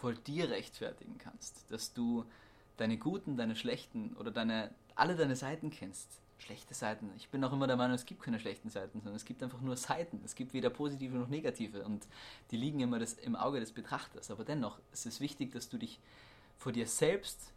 vor 0.00 0.14
dir 0.14 0.48
rechtfertigen 0.50 1.18
kannst, 1.18 1.70
dass 1.70 1.92
du 1.92 2.24
deine 2.76 2.96
guten, 2.96 3.36
deine 3.36 3.54
schlechten 3.54 4.16
oder 4.16 4.30
deine 4.30 4.70
alle 4.94 5.16
deine 5.16 5.36
Seiten 5.36 5.70
kennst. 5.70 6.08
Schlechte 6.38 6.72
Seiten. 6.72 7.10
Ich 7.18 7.28
bin 7.28 7.44
auch 7.44 7.52
immer 7.52 7.66
der 7.66 7.76
Meinung, 7.76 7.94
es 7.94 8.06
gibt 8.06 8.22
keine 8.22 8.40
schlechten 8.40 8.70
Seiten, 8.70 9.00
sondern 9.00 9.16
es 9.16 9.26
gibt 9.26 9.42
einfach 9.42 9.60
nur 9.60 9.76
Seiten. 9.76 10.22
Es 10.24 10.34
gibt 10.34 10.54
weder 10.54 10.70
positive 10.70 11.16
noch 11.16 11.28
negative 11.28 11.84
und 11.84 12.06
die 12.50 12.56
liegen 12.56 12.80
immer 12.80 12.98
das, 12.98 13.12
im 13.14 13.36
Auge 13.36 13.60
des 13.60 13.72
Betrachters. 13.72 14.30
Aber 14.30 14.44
dennoch 14.44 14.78
ist 14.92 15.04
es 15.04 15.20
wichtig, 15.20 15.52
dass 15.52 15.68
du 15.68 15.76
dich 15.76 16.00
vor 16.56 16.72
dir 16.72 16.86
selbst 16.86 17.52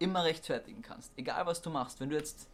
immer 0.00 0.24
rechtfertigen 0.24 0.82
kannst. 0.82 1.12
Egal 1.16 1.46
was 1.46 1.62
du 1.62 1.70
machst. 1.70 2.00
Wenn 2.00 2.10
du 2.10 2.16
jetzt, 2.16 2.48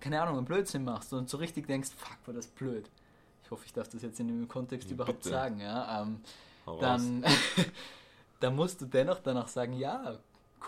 keine 0.00 0.22
Ahnung, 0.22 0.38
einen 0.38 0.46
Blödsinn 0.46 0.84
machst 0.84 1.12
und 1.12 1.28
so 1.28 1.36
richtig 1.36 1.66
denkst, 1.66 1.90
fuck, 1.94 2.16
war 2.24 2.32
das 2.32 2.46
blöd. 2.46 2.88
Ich 3.44 3.50
hoffe, 3.50 3.64
ich 3.66 3.74
darf 3.74 3.88
das 3.88 4.00
jetzt 4.00 4.20
in 4.20 4.28
dem 4.28 4.48
Kontext 4.48 4.90
überhaupt 4.90 5.18
bitte. 5.18 5.28
sagen, 5.28 5.60
ja. 5.60 6.02
Ähm, 6.02 6.20
dann, 6.80 7.24
dann 8.40 8.56
musst 8.56 8.80
du 8.80 8.86
dennoch 8.86 9.20
danach 9.20 9.48
sagen, 9.48 9.74
ja, 9.74 10.18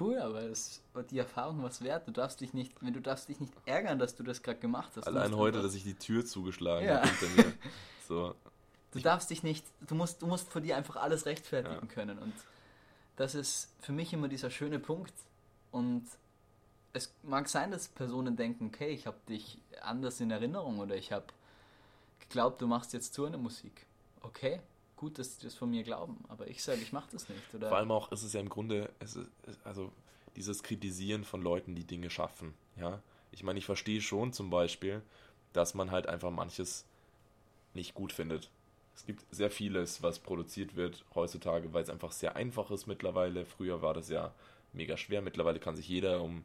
cool, 0.00 0.18
aber 0.18 0.42
es 0.42 0.82
war 0.92 1.02
die 1.02 1.18
Erfahrung 1.18 1.62
was 1.62 1.82
wert. 1.82 2.06
Du 2.06 2.12
darfst 2.12 2.40
dich 2.40 2.54
nicht, 2.54 2.72
wenn 2.82 2.92
du 2.92 3.00
darfst 3.00 3.28
dich 3.28 3.40
nicht 3.40 3.52
ärgern, 3.66 3.98
dass 3.98 4.14
du 4.16 4.22
das 4.22 4.42
gerade 4.42 4.58
gemacht 4.60 4.92
hast. 4.96 5.06
Allein 5.06 5.36
heute, 5.36 5.62
dass 5.62 5.74
ich 5.74 5.82
die 5.82 5.94
Tür 5.94 6.24
zugeschlagen 6.24 6.86
Ja. 6.86 7.00
habe 7.00 7.08
hinter 7.08 7.28
mir. 7.28 7.52
So, 8.08 8.34
Du 8.90 9.00
darfst 9.00 9.30
dich 9.30 9.42
nicht, 9.42 9.64
du 9.80 9.94
musst, 9.94 10.20
du 10.20 10.26
musst 10.26 10.50
vor 10.50 10.60
dir 10.60 10.76
einfach 10.76 10.96
alles 10.96 11.24
rechtfertigen 11.24 11.86
Ja. 11.88 11.94
können. 11.94 12.18
Und 12.18 12.34
das 13.16 13.34
ist 13.34 13.68
für 13.80 13.92
mich 13.92 14.12
immer 14.12 14.28
dieser 14.28 14.50
schöne 14.50 14.78
Punkt. 14.78 15.14
Und 15.70 16.04
es 16.92 17.14
mag 17.22 17.48
sein, 17.48 17.70
dass 17.70 17.88
Personen 17.88 18.36
denken, 18.36 18.66
okay, 18.66 18.88
ich 18.90 19.06
habe 19.06 19.16
dich 19.28 19.58
anders 19.80 20.20
in 20.20 20.30
Erinnerung 20.30 20.78
oder 20.78 20.94
ich 20.94 21.10
habe 21.10 21.24
geglaubt, 22.20 22.60
du 22.60 22.66
machst 22.66 22.92
jetzt 22.92 23.14
so 23.14 23.24
eine 23.24 23.38
Musik. 23.38 23.86
Okay, 24.20 24.60
gut, 25.02 25.18
dass 25.18 25.36
die 25.36 25.46
das 25.46 25.56
von 25.56 25.68
mir 25.68 25.82
glauben, 25.82 26.24
aber 26.28 26.46
ich 26.46 26.62
sage, 26.62 26.80
ich 26.80 26.92
mache 26.92 27.08
das 27.10 27.28
nicht. 27.28 27.42
Oder 27.52 27.68
Vor 27.68 27.76
allem 27.76 27.90
auch 27.90 28.12
ist 28.12 28.22
es 28.22 28.32
ja 28.34 28.40
im 28.40 28.48
Grunde, 28.48 28.88
ist, 29.00 29.18
also 29.64 29.90
dieses 30.36 30.62
Kritisieren 30.62 31.24
von 31.24 31.42
Leuten, 31.42 31.74
die 31.74 31.82
Dinge 31.82 32.08
schaffen. 32.08 32.54
Ja, 32.76 33.02
ich 33.32 33.42
meine, 33.42 33.58
ich 33.58 33.66
verstehe 33.66 34.00
schon 34.00 34.32
zum 34.32 34.48
Beispiel, 34.48 35.02
dass 35.52 35.74
man 35.74 35.90
halt 35.90 36.06
einfach 36.06 36.30
manches 36.30 36.84
nicht 37.74 37.94
gut 37.94 38.12
findet. 38.12 38.48
Es 38.94 39.04
gibt 39.04 39.24
sehr 39.34 39.50
vieles, 39.50 40.04
was 40.04 40.20
produziert 40.20 40.76
wird 40.76 41.04
heutzutage, 41.16 41.74
weil 41.74 41.82
es 41.82 41.90
einfach 41.90 42.12
sehr 42.12 42.36
einfach 42.36 42.70
ist 42.70 42.86
mittlerweile. 42.86 43.44
Früher 43.44 43.82
war 43.82 43.94
das 43.94 44.08
ja 44.08 44.32
mega 44.72 44.96
schwer. 44.96 45.20
Mittlerweile 45.20 45.58
kann 45.58 45.74
sich 45.74 45.88
jeder 45.88 46.22
um 46.22 46.44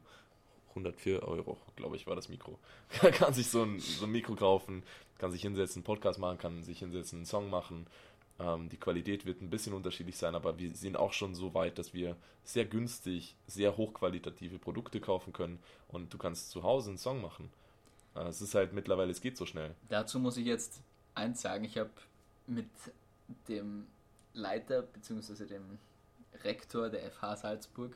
104 0.70 1.22
Euro, 1.22 1.58
glaube 1.76 1.94
ich, 1.94 2.08
war 2.08 2.16
das 2.16 2.28
Mikro, 2.28 2.58
kann 3.12 3.34
sich 3.34 3.48
so 3.48 3.62
ein, 3.62 3.78
so 3.78 4.04
ein 4.04 4.12
Mikro 4.12 4.34
kaufen, 4.34 4.82
kann 5.18 5.30
sich 5.30 5.42
hinsetzen, 5.42 5.80
einen 5.80 5.84
Podcast 5.84 6.18
machen, 6.18 6.38
kann 6.38 6.62
sich 6.62 6.80
hinsetzen, 6.80 7.20
einen 7.20 7.26
Song 7.26 7.50
machen. 7.50 7.86
Ähm, 8.38 8.68
die 8.68 8.76
Qualität 8.76 9.26
wird 9.26 9.42
ein 9.42 9.50
bisschen 9.50 9.72
unterschiedlich 9.72 10.16
sein, 10.16 10.34
aber 10.34 10.58
wir 10.58 10.74
sind 10.74 10.96
auch 10.96 11.12
schon 11.12 11.34
so 11.34 11.54
weit, 11.54 11.78
dass 11.78 11.92
wir 11.92 12.16
sehr 12.44 12.64
günstig, 12.64 13.36
sehr 13.46 13.76
hochqualitative 13.76 14.58
Produkte 14.58 15.00
kaufen 15.00 15.32
können 15.32 15.58
und 15.88 16.12
du 16.14 16.18
kannst 16.18 16.50
zu 16.50 16.62
Hause 16.62 16.90
einen 16.90 16.98
Song 16.98 17.20
machen. 17.20 17.50
Äh, 18.14 18.28
es 18.28 18.40
ist 18.40 18.54
halt 18.54 18.72
mittlerweile, 18.72 19.10
es 19.10 19.20
geht 19.20 19.36
so 19.36 19.46
schnell. 19.46 19.74
Dazu 19.88 20.18
muss 20.20 20.36
ich 20.36 20.46
jetzt 20.46 20.80
eins 21.14 21.40
sagen. 21.40 21.64
Ich 21.64 21.76
habe 21.78 21.90
mit 22.46 22.70
dem 23.48 23.86
Leiter 24.34 24.82
bzw. 24.82 25.46
dem 25.46 25.78
Rektor 26.44 26.88
der 26.88 27.10
FH 27.10 27.36
Salzburg 27.36 27.94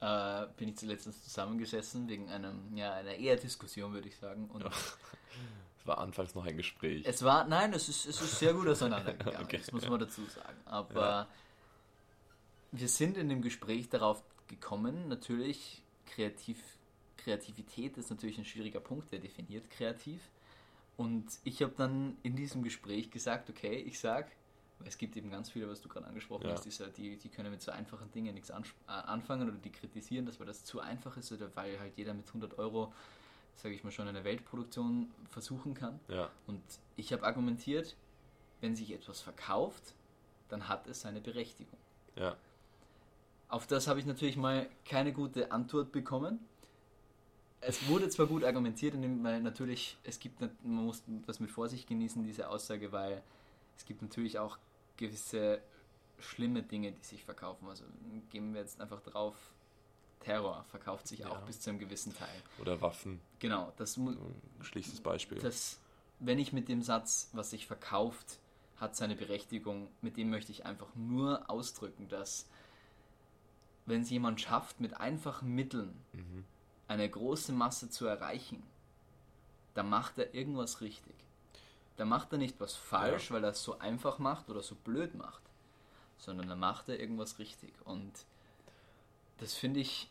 äh, 0.00 0.46
bin 0.56 0.68
ich 0.68 0.76
zuletzt 0.76 1.04
zusammengesessen 1.24 2.08
wegen 2.08 2.28
einem, 2.28 2.76
ja, 2.76 2.92
einer 2.92 3.14
eher 3.14 3.36
Diskussion, 3.36 3.92
würde 3.92 4.08
ich 4.08 4.16
sagen. 4.16 4.50
Und 4.52 4.62
Ja. 4.62 4.70
War 5.84 5.98
anfangs 5.98 6.34
noch 6.34 6.46
ein 6.46 6.56
Gespräch. 6.56 7.04
es 7.06 7.22
war, 7.22 7.46
nein, 7.46 7.72
es 7.74 7.88
ist, 7.88 8.06
es 8.06 8.20
ist 8.20 8.38
sehr 8.38 8.54
gut 8.54 8.66
auseinandergegangen, 8.68 9.40
Okay, 9.44 9.58
das 9.58 9.72
muss 9.72 9.88
man 9.88 10.00
dazu 10.00 10.24
sagen. 10.24 10.58
Aber 10.64 11.00
Ja. 11.00 11.28
wir 12.72 12.88
sind 12.88 13.16
in 13.16 13.28
dem 13.28 13.42
Gespräch 13.42 13.88
darauf 13.90 14.22
gekommen, 14.48 15.08
natürlich 15.08 15.82
kreativ, 16.06 16.58
Kreativität 17.16 17.96
ist 17.98 18.10
natürlich 18.10 18.38
ein 18.38 18.44
schwieriger 18.44 18.80
Punkt, 18.80 19.10
wer 19.10 19.18
definiert 19.18 19.70
kreativ. 19.70 20.20
Und 20.96 21.26
ich 21.42 21.62
habe 21.62 21.72
dann 21.76 22.16
in 22.22 22.36
diesem 22.36 22.62
Gespräch 22.62 23.10
gesagt, 23.10 23.50
okay, 23.50 23.76
ich 23.76 23.98
sag, 23.98 24.30
es 24.84 24.98
gibt 24.98 25.16
eben 25.16 25.30
ganz 25.30 25.50
viele, 25.50 25.68
was 25.68 25.80
du 25.80 25.88
gerade 25.88 26.06
angesprochen 26.06 26.46
Ja. 26.48 26.54
hast, 26.54 26.66
die, 26.96 27.16
die 27.16 27.28
können 27.28 27.50
mit 27.50 27.62
so 27.62 27.72
einfachen 27.72 28.10
Dingen 28.12 28.34
nichts 28.34 28.50
äh, 28.50 28.54
anfangen 28.86 29.48
oder 29.48 29.58
die 29.58 29.70
kritisieren, 29.72 30.26
dass 30.26 30.38
weil 30.38 30.46
das 30.46 30.64
zu 30.64 30.80
einfach 30.80 31.16
ist 31.16 31.32
oder 31.32 31.54
weil 31.56 31.78
halt 31.80 31.96
jeder 31.96 32.14
mit 32.14 32.26
100 32.28 32.58
Euro, 32.58 32.92
sage 33.56 33.74
ich 33.74 33.84
mal, 33.84 33.90
schon 33.90 34.08
eine 34.08 34.24
Weltproduktion 34.24 35.10
versuchen 35.30 35.74
kann. 35.74 36.00
ja, 36.08 36.30
Und 36.46 36.62
ich 36.96 37.12
habe 37.12 37.24
argumentiert, 37.24 37.96
wenn 38.60 38.74
sich 38.76 38.92
etwas 38.92 39.20
verkauft, 39.20 39.94
dann 40.48 40.68
hat 40.68 40.86
es 40.86 41.00
seine 41.02 41.20
Berechtigung. 41.20 41.78
ja, 42.16 42.36
Auf 43.48 43.66
das 43.66 43.86
habe 43.86 44.00
ich 44.00 44.06
natürlich 44.06 44.36
mal 44.36 44.68
keine 44.84 45.12
gute 45.12 45.52
Antwort 45.52 45.92
bekommen. 45.92 46.40
Es 47.60 47.88
wurde 47.88 48.08
zwar 48.10 48.26
gut 48.26 48.44
argumentiert, 48.44 48.94
weil 49.22 49.40
natürlich, 49.40 49.96
es 50.04 50.18
gibt, 50.18 50.40
man 50.40 50.50
muss 50.62 51.02
das 51.26 51.40
mit 51.40 51.50
Vorsicht 51.50 51.88
genießen, 51.88 52.22
diese 52.22 52.50
Aussage, 52.50 52.92
weil 52.92 53.22
es 53.76 53.84
gibt 53.86 54.02
natürlich 54.02 54.38
auch 54.38 54.58
gewisse 54.96 55.60
schlimme 56.18 56.62
Dinge, 56.62 56.92
die 56.92 57.02
sich 57.02 57.24
verkaufen. 57.24 57.66
Also 57.68 57.84
gehen 58.30 58.52
wir 58.52 58.60
jetzt 58.60 58.80
einfach 58.80 59.00
drauf, 59.00 59.34
Terror 60.24 60.64
verkauft 60.70 61.06
sich 61.06 61.24
auch 61.26 61.38
Ja. 61.40 61.44
bis 61.46 61.60
zu 61.60 61.70
einem 61.70 61.78
gewissen 61.78 62.14
Teil. 62.14 62.42
oder 62.60 62.80
Waffen, 62.80 63.20
Genau, 63.40 63.72
das 63.76 63.96
muss, 63.96 64.16
ein 64.16 64.64
schlichtes 64.64 65.00
Beispiel. 65.00 65.38
das, 65.38 65.78
wenn 66.18 66.38
ich 66.38 66.52
mit 66.52 66.68
dem 66.68 66.82
Satz, 66.82 67.28
was 67.32 67.50
sich 67.50 67.66
verkauft, 67.66 68.38
hat 68.78 68.96
seine 68.96 69.14
Berechtigung, 69.16 69.88
mit 70.02 70.16
dem 70.16 70.30
möchte 70.30 70.50
ich 70.52 70.64
einfach 70.66 70.88
nur 70.94 71.48
ausdrücken, 71.50 72.08
dass 72.08 72.46
wenn 73.86 74.00
es 74.02 74.10
jemand 74.10 74.40
schafft, 74.40 74.80
mit 74.80 74.94
einfachen 74.98 75.48
Mitteln 75.54 75.94
Mhm. 76.12 76.44
eine 76.88 77.08
große 77.08 77.52
Masse 77.52 77.90
zu 77.90 78.06
erreichen, 78.06 78.62
dann 79.74 79.90
macht 79.90 80.16
er 80.18 80.34
irgendwas 80.34 80.80
richtig. 80.80 81.14
Da 81.96 82.04
macht 82.04 82.32
er 82.32 82.38
nicht 82.38 82.58
was 82.60 82.74
falsch, 82.74 83.30
weil 83.30 83.44
er 83.44 83.50
es 83.50 83.62
so 83.62 83.78
einfach 83.78 84.18
macht 84.18 84.48
oder 84.48 84.62
so 84.62 84.74
blöd 84.74 85.14
macht, 85.14 85.42
sondern 86.18 86.48
da 86.48 86.56
macht 86.56 86.88
er 86.88 86.98
irgendwas 86.98 87.38
richtig. 87.38 87.72
Und 87.84 88.12
das 89.38 89.54
finde 89.54 89.80
ich 89.80 90.08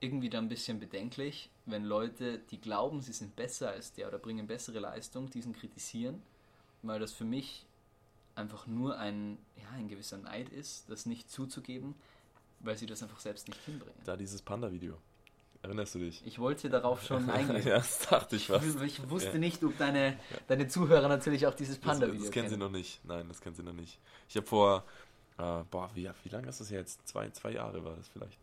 irgendwie 0.00 0.28
dann 0.30 0.44
ein 0.46 0.48
bisschen 0.48 0.78
bedenklich, 0.78 1.50
wenn 1.64 1.84
Leute, 1.84 2.38
die 2.50 2.60
glauben, 2.60 3.00
sie 3.00 3.12
sind 3.12 3.34
besser 3.36 3.70
als 3.70 3.92
der 3.92 4.08
oder 4.08 4.18
bringen 4.18 4.46
bessere 4.46 4.78
Leistung, 4.78 5.30
diesen 5.30 5.52
kritisieren, 5.54 6.22
weil 6.82 7.00
das 7.00 7.12
für 7.12 7.24
mich 7.24 7.64
einfach 8.34 8.66
nur 8.66 8.98
ein, 8.98 9.38
ja, 9.56 9.70
ein 9.76 9.88
gewisser 9.88 10.18
Neid 10.18 10.50
ist, 10.50 10.88
das 10.90 11.06
nicht 11.06 11.30
zuzugeben, 11.30 11.94
weil 12.60 12.76
sie 12.76 12.86
das 12.86 13.02
einfach 13.02 13.20
selbst 13.20 13.48
nicht 13.48 13.60
hinbringen. 13.64 13.98
Da 14.04 14.16
dieses 14.16 14.42
Panda-Video. 14.42 14.98
Erinnerst 15.62 15.94
du 15.94 15.98
dich? 16.00 16.22
Ich 16.26 16.38
wollte 16.38 16.68
darauf 16.68 17.02
schon 17.02 17.28
eingehen. 17.30 17.66
ja, 17.66 17.78
das 17.78 17.98
dachte 18.00 18.36
ich 18.36 18.46
fast. 18.46 18.80
Ich 18.82 19.08
wusste 19.10 19.30
Ja. 19.32 19.38
nicht, 19.38 19.64
ob 19.64 19.76
deine, 19.78 20.18
deine 20.46 20.68
Zuhörer 20.68 21.08
natürlich 21.08 21.46
auch 21.46 21.54
dieses 21.54 21.78
Panda-Video 21.78 22.20
das 22.22 22.30
kennen 22.30 22.48
sie 22.48 22.56
kennen. 22.56 22.60
noch 22.60 22.70
nicht. 22.78 23.00
Nein, 23.04 23.26
das 23.28 23.40
kennen 23.40 23.56
sie 23.56 23.62
noch 23.62 23.72
nicht. 23.72 23.98
Ich 24.28 24.36
habe 24.36 24.46
vor, 24.46 24.84
äh, 25.38 25.64
boah, 25.70 25.90
wie, 25.94 26.08
wie 26.22 26.28
lange 26.28 26.48
ist 26.48 26.60
das 26.60 26.70
jetzt? 26.70 27.08
Zwei, 27.08 27.30
zwei 27.30 27.52
Jahre 27.52 27.82
war 27.82 27.96
das 27.96 28.06
vielleicht. 28.08 28.38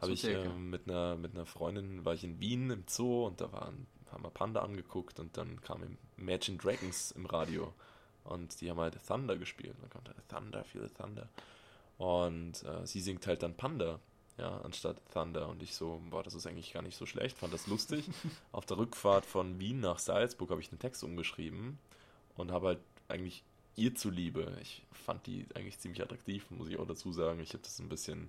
Habe 0.00 0.12
ich 0.12 0.24
ähm, 0.24 0.70
mit, 0.70 0.88
einer, 0.88 1.16
mit 1.16 1.34
einer 1.34 1.46
Freundin, 1.46 2.04
war 2.04 2.14
ich 2.14 2.24
in 2.24 2.40
Wien 2.40 2.70
im 2.70 2.84
Zoo 2.88 3.26
und 3.26 3.40
da 3.40 3.52
waren, 3.52 3.86
haben 4.10 4.22
wir 4.22 4.30
Panda 4.30 4.62
angeguckt 4.62 5.20
und 5.20 5.36
dann 5.36 5.60
kam 5.60 5.82
im 5.82 5.98
Imagine 6.16 6.58
Dragons 6.58 7.12
im 7.12 7.26
Radio 7.26 7.72
und 8.24 8.60
die 8.60 8.70
haben 8.70 8.80
halt 8.80 8.96
Thunder 9.06 9.36
gespielt. 9.36 9.74
Und 9.74 9.82
dann 9.82 9.90
kommt 9.90 10.08
halt 10.08 10.28
Thunder, 10.28 10.64
feel 10.64 10.86
the 10.86 10.94
Thunder. 10.94 11.28
Und 11.98 12.62
äh, 12.64 12.86
sie 12.86 13.00
singt 13.00 13.26
halt 13.26 13.42
dann 13.42 13.56
Panda, 13.56 14.00
ja, 14.38 14.58
anstatt 14.62 15.02
Thunder. 15.12 15.48
Und 15.48 15.62
ich 15.62 15.74
so, 15.74 16.00
boah, 16.08 16.22
das 16.22 16.34
ist 16.34 16.46
eigentlich 16.46 16.72
gar 16.72 16.82
nicht 16.82 16.96
so 16.96 17.06
schlecht, 17.06 17.38
fand 17.38 17.52
das 17.52 17.66
lustig. 17.66 18.08
Auf 18.52 18.66
der 18.66 18.78
Rückfahrt 18.78 19.26
von 19.26 19.58
Wien 19.58 19.80
nach 19.80 19.98
Salzburg 19.98 20.50
habe 20.50 20.60
ich 20.60 20.70
den 20.70 20.78
Text 20.78 21.04
umgeschrieben 21.04 21.78
und 22.36 22.50
habe 22.50 22.68
halt 22.68 22.80
eigentlich 23.08 23.44
ihr 23.76 23.94
zuliebe, 23.94 24.56
ich 24.60 24.84
fand 24.92 25.26
die 25.26 25.46
eigentlich 25.54 25.78
ziemlich 25.78 26.02
attraktiv, 26.02 26.50
muss 26.50 26.68
ich 26.68 26.78
auch 26.78 26.86
dazu 26.86 27.12
sagen. 27.12 27.40
Ich 27.40 27.50
habe 27.50 27.62
das 27.62 27.78
ein 27.78 27.88
bisschen, 27.88 28.28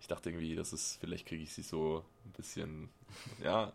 ich 0.00 0.06
dachte 0.08 0.30
irgendwie, 0.30 0.54
das 0.54 0.72
ist, 0.72 0.98
vielleicht 1.00 1.26
kriege 1.26 1.42
ich 1.42 1.52
sie 1.52 1.62
so 1.62 2.04
ein 2.24 2.32
bisschen, 2.32 2.88
ja, 3.42 3.72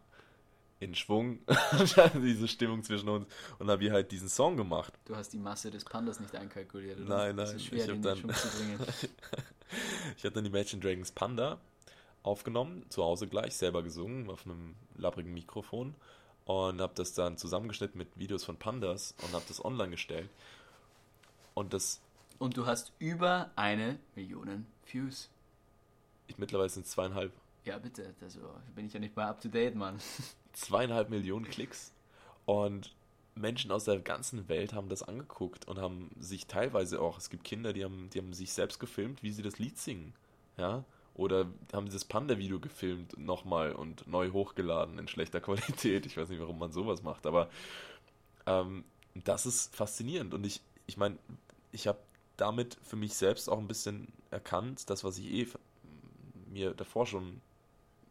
in 0.80 0.96
Schwung, 0.96 1.40
diese 2.16 2.48
Stimmung 2.48 2.84
zwischen 2.84 3.08
uns. 3.10 3.28
Und 3.60 3.70
habe 3.70 3.84
ihr 3.84 3.92
halt 3.94 4.12
diesen 4.12 4.30
Song 4.30 4.58
gemacht. 4.58 4.94
Du 5.06 5.16
hast 5.16 5.30
die 5.32 5.38
Masse 5.38 5.70
des 5.70 5.86
Pandas 5.86 6.20
nicht 6.20 6.36
einkalkuliert, 6.36 7.00
oder? 7.00 7.18
Nein, 7.18 7.36
nein, 7.36 7.56
ist 7.56 7.66
schwer, 7.66 7.84
ich 7.86 7.90
hab 7.90 8.02
den 8.02 8.02
dann- 8.02 8.18
ich 10.18 10.24
hatte 10.24 10.32
dann 10.32 10.46
Imagine 10.46 10.82
Dragons 10.82 11.12
Panda 11.12 11.60
aufgenommen, 12.24 12.86
zu 12.90 13.04
Hause 13.04 13.28
gleich, 13.28 13.56
selber 13.56 13.84
gesungen, 13.84 14.30
auf 14.30 14.46
einem 14.46 14.76
labbrigen 14.96 15.34
Mikrofon 15.34 15.96
und 16.46 16.82
habe 16.82 16.94
das 16.96 17.14
dann 17.14 17.38
zusammengeschnitten 17.38 17.98
mit 17.98 18.18
Videos 18.18 18.44
von 18.44 18.58
Pandas 18.58 19.14
und 19.24 19.34
habe 19.34 19.44
das 19.48 19.64
online 19.64 19.92
gestellt. 19.92 20.30
Und 21.54 21.74
das. 21.74 22.02
Und 22.40 22.58
du 22.58 22.66
hast 22.66 22.92
über 23.00 23.52
eine 23.56 24.00
Million 24.16 24.66
Views. 24.92 25.30
Ich 26.32 26.38
mittlerweile 26.38 26.70
sind 26.70 26.86
es 26.86 26.92
zweieinhalb. 26.94 27.34
Ja, 27.66 27.78
bitte. 27.78 28.16
Also 28.22 28.40
bin 28.74 28.86
ich 28.86 28.94
ja 28.94 29.02
nicht 29.02 29.18
mal 29.18 29.28
up 29.28 29.42
to 29.42 29.50
date, 29.50 29.76
Mann. 29.76 30.00
Zweieinhalb 30.54 31.10
Millionen 31.10 31.46
Klicks. 31.46 31.92
Und 32.46 32.96
Menschen 33.36 33.70
aus 33.70 33.84
der 33.84 34.00
ganzen 34.00 34.48
Welt 34.48 34.72
haben 34.72 34.88
das 34.88 35.04
angeguckt 35.04 35.68
und 35.68 35.78
haben 35.78 36.10
sich 36.18 36.48
teilweise 36.48 37.02
auch, 37.02 37.18
es 37.18 37.30
gibt 37.30 37.44
Kinder, 37.44 37.74
die 37.74 37.84
haben, 37.84 38.10
die 38.12 38.20
haben 38.20 38.32
sich 38.32 38.54
selbst 38.54 38.80
gefilmt, 38.80 39.24
wie 39.24 39.32
sie 39.32 39.42
das 39.42 39.60
Lied 39.60 39.78
singen. 39.78 40.14
Ja. 40.56 40.86
Oder 41.16 41.48
haben 41.74 41.88
dieses 41.88 42.06
Panda-Video 42.06 42.62
gefilmt 42.62 43.18
nochmal 43.18 43.74
und 43.74 44.08
neu 44.08 44.32
hochgeladen 44.32 45.00
in 45.00 45.10
schlechter 45.10 45.42
Qualität. 45.42 46.06
Ich 46.06 46.16
weiß 46.16 46.30
nicht, 46.30 46.40
warum 46.40 46.60
man 46.60 46.72
sowas 46.72 47.04
macht, 47.04 47.26
aber 47.26 47.50
ähm, 48.46 48.86
das 49.16 49.46
ist 49.46 49.76
faszinierend. 49.76 50.34
Und 50.34 50.46
ich, 50.46 50.62
ich 50.88 50.96
meine, 50.96 51.18
ich 51.74 51.88
habe 51.88 52.00
damit 52.38 52.78
für 52.84 52.96
mich 52.96 53.16
selbst 53.16 53.50
auch 53.50 53.60
ein 53.60 53.68
bisschen 53.68 54.08
erkannt, 54.30 54.90
das, 54.90 55.04
was 55.04 55.18
ich 55.18 55.26
eh 55.26 55.48
mir 56.52 56.74
davor 56.74 57.06
schon 57.06 57.42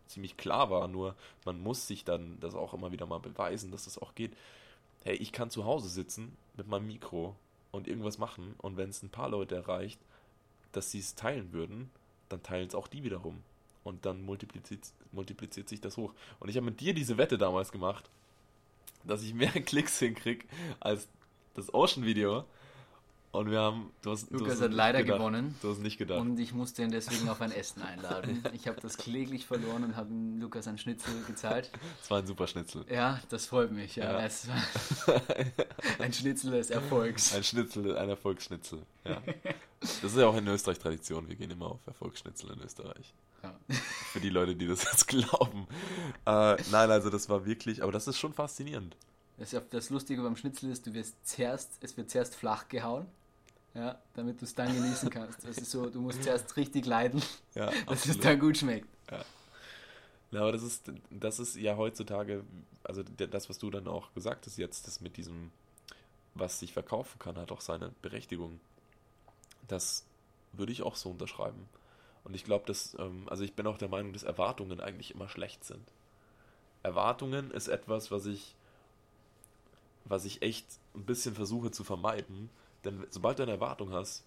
ziemlich 0.07 0.37
klar 0.37 0.71
war, 0.71 0.89
nur 0.89 1.15
man 1.45 1.61
muss 1.63 1.87
sich 1.87 2.05
dann 2.05 2.39
das 2.41 2.55
auch 2.55 2.75
immer 2.75 2.93
wieder 2.93 3.07
mal 3.07 3.21
beweisen, 3.21 3.71
dass 3.71 3.85
das 3.85 3.99
auch 3.99 4.15
geht. 4.15 4.33
Hey, 5.05 5.17
ich 5.17 5.33
kann 5.33 5.51
zu 5.51 5.65
Hause 5.65 5.89
sitzen 5.89 6.37
mit 6.57 6.67
meinem 6.67 6.89
Mikro 6.89 7.37
und 7.71 7.87
irgendwas 7.87 8.19
machen 8.19 8.55
und 8.59 8.77
wenn 8.77 8.91
es 8.91 9.03
ein 9.03 9.11
paar 9.11 9.29
Leute 9.29 9.55
erreicht, 9.55 10.01
dass 10.73 10.91
sie 10.91 10.99
es 10.99 11.15
teilen 11.15 11.53
würden, 11.53 11.91
dann 12.29 12.43
teilen 12.43 12.69
es 12.69 12.75
auch 12.75 12.89
die 12.89 13.05
wiederum. 13.05 13.43
Und 13.83 14.05
dann 14.05 14.23
multipliziert, 14.23 14.81
multipliziert 15.13 15.69
sich 15.69 15.81
das 15.81 15.97
hoch. 15.97 16.13
Und 16.39 16.49
ich 16.49 16.57
habe 16.57 16.67
mit 16.67 16.81
dir 16.81 16.93
diese 16.93 17.17
Wette 17.17 17.39
damals 17.39 17.73
gemacht, 17.73 18.11
dass 19.05 19.23
ich 19.23 19.33
mehr 19.35 19.51
Klicks 19.65 19.99
hinkriege 19.99 20.47
als 20.81 21.09
das 21.55 21.73
Ocean-Video. 21.73 22.45
Und 23.33 23.49
wir 23.49 23.61
haben. 23.61 23.93
Du 24.03 24.11
hast, 24.11 24.31
Lukas 24.31 24.47
du 24.47 24.53
hast 24.55 24.61
hat 24.63 24.73
leider 24.73 25.03
gedacht. 25.03 25.19
gewonnen. 25.19 25.55
Du 25.63 25.71
hast 25.71 25.79
nicht 25.79 25.99
gedacht. 25.99 26.21
Und 26.21 26.39
ich 26.41 26.53
musste 26.53 26.83
ihn 26.83 26.91
deswegen 26.91 27.29
auf 27.29 27.41
ein 27.41 27.53
Essen 27.53 27.83
einladen. 27.83 28.43
Ich 28.53 28.67
habe 28.67 28.81
das 28.81 28.97
kläglich 28.97 29.47
verloren 29.47 29.85
und 29.85 29.97
habe 29.97 30.13
Lukas 30.39 30.67
ein 30.67 30.77
Schnitzel 30.77 31.15
gezahlt. 31.27 31.71
Es 32.03 32.11
war 32.11 32.19
ein 32.19 32.27
super 32.27 32.47
Schnitzel. 32.47 32.85
Ja, 32.91 33.21
das 33.29 33.47
freut 33.47 33.71
mich. 33.71 33.97
Ja. 33.97 34.21
ja. 34.21 34.29
ein 35.99 36.13
Schnitzel 36.13 36.51
des 36.51 36.71
Erfolgs. 36.71 37.35
Ein 37.35 37.45
Schnitzel, 37.45 37.97
ein 37.97 38.09
Erfolgsschnitzel. 38.09 38.83
Ja. 39.05 39.23
Das 39.81 40.03
ist 40.03 40.17
ja 40.17 40.27
auch 40.27 40.37
in 40.37 40.47
Österreich 40.49 40.79
Tradition. 40.79 41.29
Wir 41.29 41.37
gehen 41.37 41.51
immer 41.51 41.67
auf 41.67 41.87
Erfolgsschnitzel 41.87 42.51
in 42.51 42.61
Österreich. 42.61 43.15
Ja. 43.43 43.55
Für 44.13 44.21
die 44.21 44.31
Leute, 44.31 44.57
die 44.57 44.67
das 44.67 44.85
jetzt 44.85 45.07
glauben. 45.07 45.67
Äh, 46.27 46.57
nein, 46.71 46.91
also 46.91 47.09
das 47.09 47.29
war 47.29 47.47
wirklich, 47.47 47.83
aber 47.83 47.93
das 47.93 48.09
ist 48.09 48.19
schon 48.19 48.33
faszinierend. 48.35 48.97
Das, 49.39 49.57
das 49.71 49.91
Lustige 49.91 50.23
beim 50.23 50.37
Schnitzel 50.37 50.71
ist, 50.71 50.87
du 50.87 50.93
wirst 50.93 51.15
zuerst, 51.27 51.79
es 51.81 51.97
wird 51.97 52.11
zuerst 52.11 52.35
flach 52.35 52.69
gehauen 52.69 53.07
ja, 53.75 53.99
damit 54.15 54.41
du 54.41 54.45
es 54.45 54.55
dann 54.55 54.75
genießen 54.75 55.11
kannst. 55.11 55.45
Das 55.45 55.57
ist 55.57 55.71
so, 55.71 55.89
du 55.89 56.01
musst 56.01 56.23
zuerst 56.23 56.57
richtig 56.57 56.87
leiden, 56.87 57.23
ja, 57.55 57.67
dass 57.87 57.89
absolut. 57.89 58.17
es 58.17 58.21
dann 58.21 58.41
gut 58.41 58.57
schmeckt. 58.59 58.89
Ja. 59.11 59.25
ja. 60.33 60.41
aber 60.41 60.53
das 60.53 60.63
ist, 60.63 60.91
das 61.11 61.39
ist 61.39 61.57
ja 61.57 61.77
heutzutage, 61.77 62.45
also 62.83 63.03
das, 63.03 63.49
was 63.49 63.59
du 63.59 63.71
dann 63.71 63.87
auch 63.87 64.13
gesagt 64.15 64.47
hast 64.47 64.57
jetzt, 64.57 64.87
das 64.87 65.01
mit 65.01 65.17
diesem, 65.17 65.53
was 66.35 66.59
sich 66.59 66.73
verkaufen 66.73 67.19
kann, 67.19 67.37
hat 67.37 67.53
auch 67.53 67.61
seine 67.61 67.93
Berechtigung. 68.03 68.61
Das 69.69 70.05
würde 70.53 70.73
ich 70.73 70.83
auch 70.83 70.97
so 70.97 71.11
unterschreiben. 71.11 71.69
Und 72.25 72.35
ich 72.35 72.45
glaube, 72.45 72.67
dass, 72.67 72.97
ähm, 72.99 73.29
also 73.29 73.45
ich 73.45 73.55
bin 73.55 73.67
auch 73.67 73.79
der 73.79 73.89
Meinung, 73.89 74.13
dass 74.13 74.25
Erwartungen 74.25 74.81
eigentlich 74.81 75.15
immer 75.15 75.29
schlecht 75.29 75.65
sind. 75.65 75.87
Erwartungen 76.83 77.51
ist 77.51 77.69
etwas, 77.69 78.11
was 78.11 78.27
ich, 78.27 78.55
was 80.05 80.25
ich 80.25 80.43
echt 80.43 80.67
ein 80.95 81.05
bisschen 81.05 81.35
versuche 81.35 81.71
zu 81.71 81.85
vermeiden, 81.85 82.51
denn 82.85 83.07
sobald 83.11 83.39
du 83.39 83.43
eine 83.43 83.53
Erwartung 83.53 83.93
hast, 83.93 84.25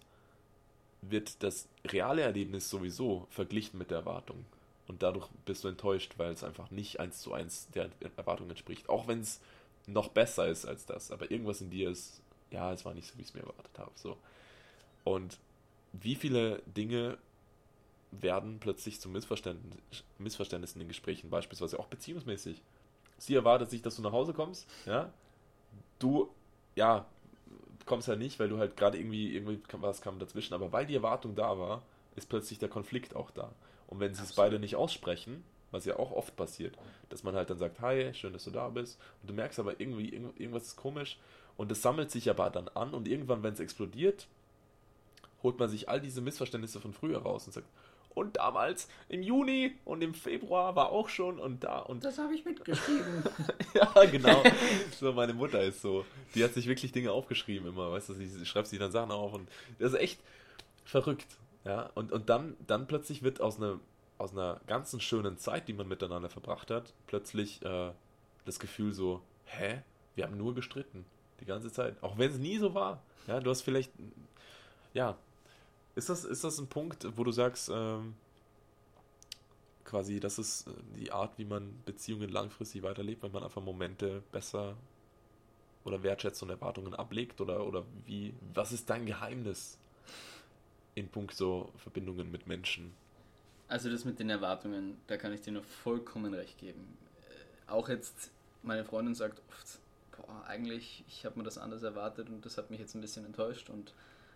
wird 1.02 1.42
das 1.42 1.68
reale 1.86 2.22
Erlebnis 2.22 2.70
sowieso 2.70 3.26
verglichen 3.30 3.78
mit 3.78 3.90
der 3.90 3.98
Erwartung. 3.98 4.44
Und 4.86 5.02
dadurch 5.02 5.28
bist 5.44 5.64
du 5.64 5.68
enttäuscht, 5.68 6.14
weil 6.18 6.32
es 6.32 6.44
einfach 6.44 6.70
nicht 6.70 7.00
eins 7.00 7.20
zu 7.20 7.32
eins 7.32 7.68
der 7.74 7.90
Erwartung 8.16 8.50
entspricht. 8.50 8.88
Auch 8.88 9.06
wenn 9.08 9.20
es 9.20 9.40
noch 9.86 10.08
besser 10.08 10.48
ist 10.48 10.66
als 10.66 10.86
das. 10.86 11.10
Aber 11.10 11.30
irgendwas 11.30 11.60
in 11.60 11.70
dir 11.70 11.90
ist, 11.90 12.22
ja, 12.50 12.72
es 12.72 12.84
war 12.84 12.94
nicht 12.94 13.06
so, 13.06 13.16
wie 13.16 13.22
ich 13.22 13.28
es 13.28 13.34
mir 13.34 13.40
erwartet 13.40 13.78
habe. 13.78 13.92
So. 13.94 14.16
Und 15.04 15.38
wie 15.92 16.14
viele 16.14 16.62
Dinge 16.66 17.18
werden 18.10 18.58
plötzlich 18.60 19.00
zu 19.00 19.08
Missverständnis, 19.08 20.04
Missverständnissen 20.18 20.80
in 20.80 20.88
Gesprächen, 20.88 21.30
beispielsweise 21.30 21.78
auch 21.78 21.86
beziehungsmäßig. 21.86 22.62
Sie 23.18 23.34
erwartet 23.34 23.70
sich, 23.70 23.82
dass 23.82 23.96
du 23.96 24.02
nach 24.02 24.12
Hause 24.12 24.32
kommst, 24.32 24.68
ja. 24.86 25.12
Du, 25.98 26.32
ja, 26.76 27.06
kommst 27.86 28.08
halt 28.08 28.18
nicht, 28.18 28.38
weil 28.38 28.48
du 28.48 28.58
halt 28.58 28.76
gerade 28.76 28.98
irgendwie, 28.98 29.34
irgendwie 29.34 29.60
was 29.72 30.00
kam 30.00 30.18
dazwischen, 30.18 30.54
aber 30.54 30.72
weil 30.72 30.86
die 30.86 30.94
Erwartung 30.94 31.34
da 31.34 31.58
war, 31.58 31.82
ist 32.16 32.28
plötzlich 32.28 32.58
der 32.58 32.68
Konflikt 32.68 33.16
auch 33.16 33.30
da. 33.30 33.52
Und 33.86 34.00
wenn 34.00 34.14
sie 34.14 34.22
es 34.22 34.34
beide 34.34 34.58
nicht 34.58 34.76
aussprechen, 34.76 35.44
was 35.70 35.84
ja 35.84 35.98
auch 35.98 36.12
oft 36.12 36.36
passiert, 36.36 36.76
dass 37.08 37.24
man 37.24 37.34
halt 37.34 37.50
dann 37.50 37.58
sagt, 37.58 37.80
hi, 37.80 38.14
schön, 38.14 38.32
dass 38.32 38.44
du 38.44 38.50
da 38.50 38.68
bist, 38.68 38.98
und 39.22 39.30
du 39.30 39.34
merkst 39.34 39.58
aber 39.58 39.80
irgendwie, 39.80 40.08
irgendwas 40.14 40.68
ist 40.68 40.76
komisch, 40.76 41.18
und 41.56 41.70
es 41.70 41.82
sammelt 41.82 42.10
sich 42.10 42.30
aber 42.30 42.50
dann 42.50 42.68
an, 42.68 42.94
und 42.94 43.08
irgendwann, 43.08 43.42
wenn 43.42 43.54
es 43.54 43.60
explodiert, 43.60 44.26
holt 45.42 45.58
man 45.58 45.68
sich 45.68 45.88
all 45.88 46.00
diese 46.00 46.20
Missverständnisse 46.20 46.80
von 46.80 46.92
früher 46.92 47.18
raus 47.18 47.46
und 47.46 47.52
sagt, 47.52 47.68
und 48.14 48.36
damals 48.36 48.88
im 49.08 49.22
Juni 49.22 49.74
und 49.84 50.02
im 50.02 50.14
Februar 50.14 50.76
war 50.76 50.90
auch 50.90 51.08
schon 51.08 51.38
und 51.38 51.64
da 51.64 51.80
und. 51.80 52.04
Das 52.04 52.18
habe 52.18 52.34
ich 52.34 52.44
mitgeschrieben. 52.44 53.24
ja, 53.74 53.92
genau. 54.04 54.42
So, 54.98 55.12
meine 55.12 55.34
Mutter 55.34 55.62
ist 55.62 55.82
so. 55.82 56.04
Die 56.34 56.42
hat 56.44 56.54
sich 56.54 56.66
wirklich 56.66 56.92
Dinge 56.92 57.12
aufgeschrieben 57.12 57.68
immer, 57.68 57.90
weißt 57.92 58.10
du, 58.10 58.14
sie 58.14 58.46
schreibt 58.46 58.68
sich 58.68 58.78
dann 58.78 58.92
Sachen 58.92 59.10
auf 59.10 59.32
und 59.34 59.48
das 59.78 59.92
ist 59.92 59.98
echt 59.98 60.20
verrückt. 60.84 61.36
Ja, 61.64 61.90
und, 61.94 62.12
und 62.12 62.28
dann, 62.28 62.56
dann 62.66 62.86
plötzlich 62.86 63.22
wird 63.22 63.40
aus 63.40 63.56
einer, 63.56 63.80
aus 64.18 64.32
einer 64.32 64.60
ganzen 64.66 65.00
schönen 65.00 65.38
Zeit, 65.38 65.66
die 65.66 65.72
man 65.72 65.88
miteinander 65.88 66.28
verbracht 66.28 66.70
hat, 66.70 66.92
plötzlich 67.06 67.62
äh, 67.64 67.90
das 68.44 68.58
Gefühl 68.58 68.92
so, 68.92 69.22
hä? 69.46 69.82
Wir 70.14 70.24
haben 70.24 70.36
nur 70.36 70.54
gestritten. 70.54 71.04
Die 71.40 71.44
ganze 71.44 71.72
Zeit. 71.72 71.96
Auch 72.02 72.18
wenn 72.18 72.30
es 72.30 72.38
nie 72.38 72.58
so 72.58 72.74
war. 72.74 73.02
Ja, 73.26 73.40
du 73.40 73.50
hast 73.50 73.62
vielleicht, 73.62 73.90
ja, 74.92 75.16
ist 75.94 76.08
das, 76.08 76.24
ist 76.24 76.44
das 76.44 76.58
ein 76.58 76.66
Punkt, 76.66 77.06
wo 77.16 77.24
du 77.24 77.32
sagst, 77.32 77.70
ähm, 77.72 78.14
quasi, 79.84 80.20
das 80.20 80.38
ist 80.38 80.66
äh, 80.66 80.70
die 80.96 81.12
Art, 81.12 81.38
wie 81.38 81.44
man 81.44 81.72
Beziehungen 81.84 82.28
langfristig 82.28 82.82
weiterlebt, 82.82 83.22
wenn 83.22 83.32
man 83.32 83.44
einfach 83.44 83.62
Momente 83.62 84.22
besser 84.32 84.76
oder 85.84 86.02
wertschätzt 86.02 86.42
und 86.42 86.50
Erwartungen 86.50 86.94
ablegt? 86.94 87.40
Oder, 87.40 87.64
oder 87.66 87.84
wie, 88.06 88.34
was 88.54 88.72
ist 88.72 88.90
dein 88.90 89.06
Geheimnis 89.06 89.78
in 90.94 91.08
Punkt 91.08 91.34
so 91.34 91.72
Verbindungen 91.76 92.30
mit 92.30 92.46
Menschen? 92.46 92.92
Also 93.68 93.90
das 93.90 94.04
mit 94.04 94.18
den 94.18 94.30
Erwartungen, 94.30 94.98
da 95.06 95.16
kann 95.16 95.32
ich 95.32 95.40
dir 95.40 95.52
nur 95.52 95.62
vollkommen 95.62 96.34
recht 96.34 96.58
geben. 96.58 96.96
Äh, 97.68 97.70
auch 97.70 97.88
jetzt, 97.88 98.30
meine 98.62 98.84
Freundin 98.84 99.14
sagt 99.14 99.40
oft, 99.48 99.78
boah, 100.16 100.44
eigentlich, 100.46 101.04
ich 101.08 101.24
habe 101.24 101.38
mir 101.38 101.44
das 101.44 101.58
anders 101.58 101.82
erwartet 101.82 102.28
und 102.28 102.44
das 102.44 102.58
hat 102.58 102.70
mich 102.70 102.80
jetzt 102.80 102.94
ein 102.94 103.00
bisschen 103.00 103.24
enttäuscht 103.24 103.70
und 103.70 103.94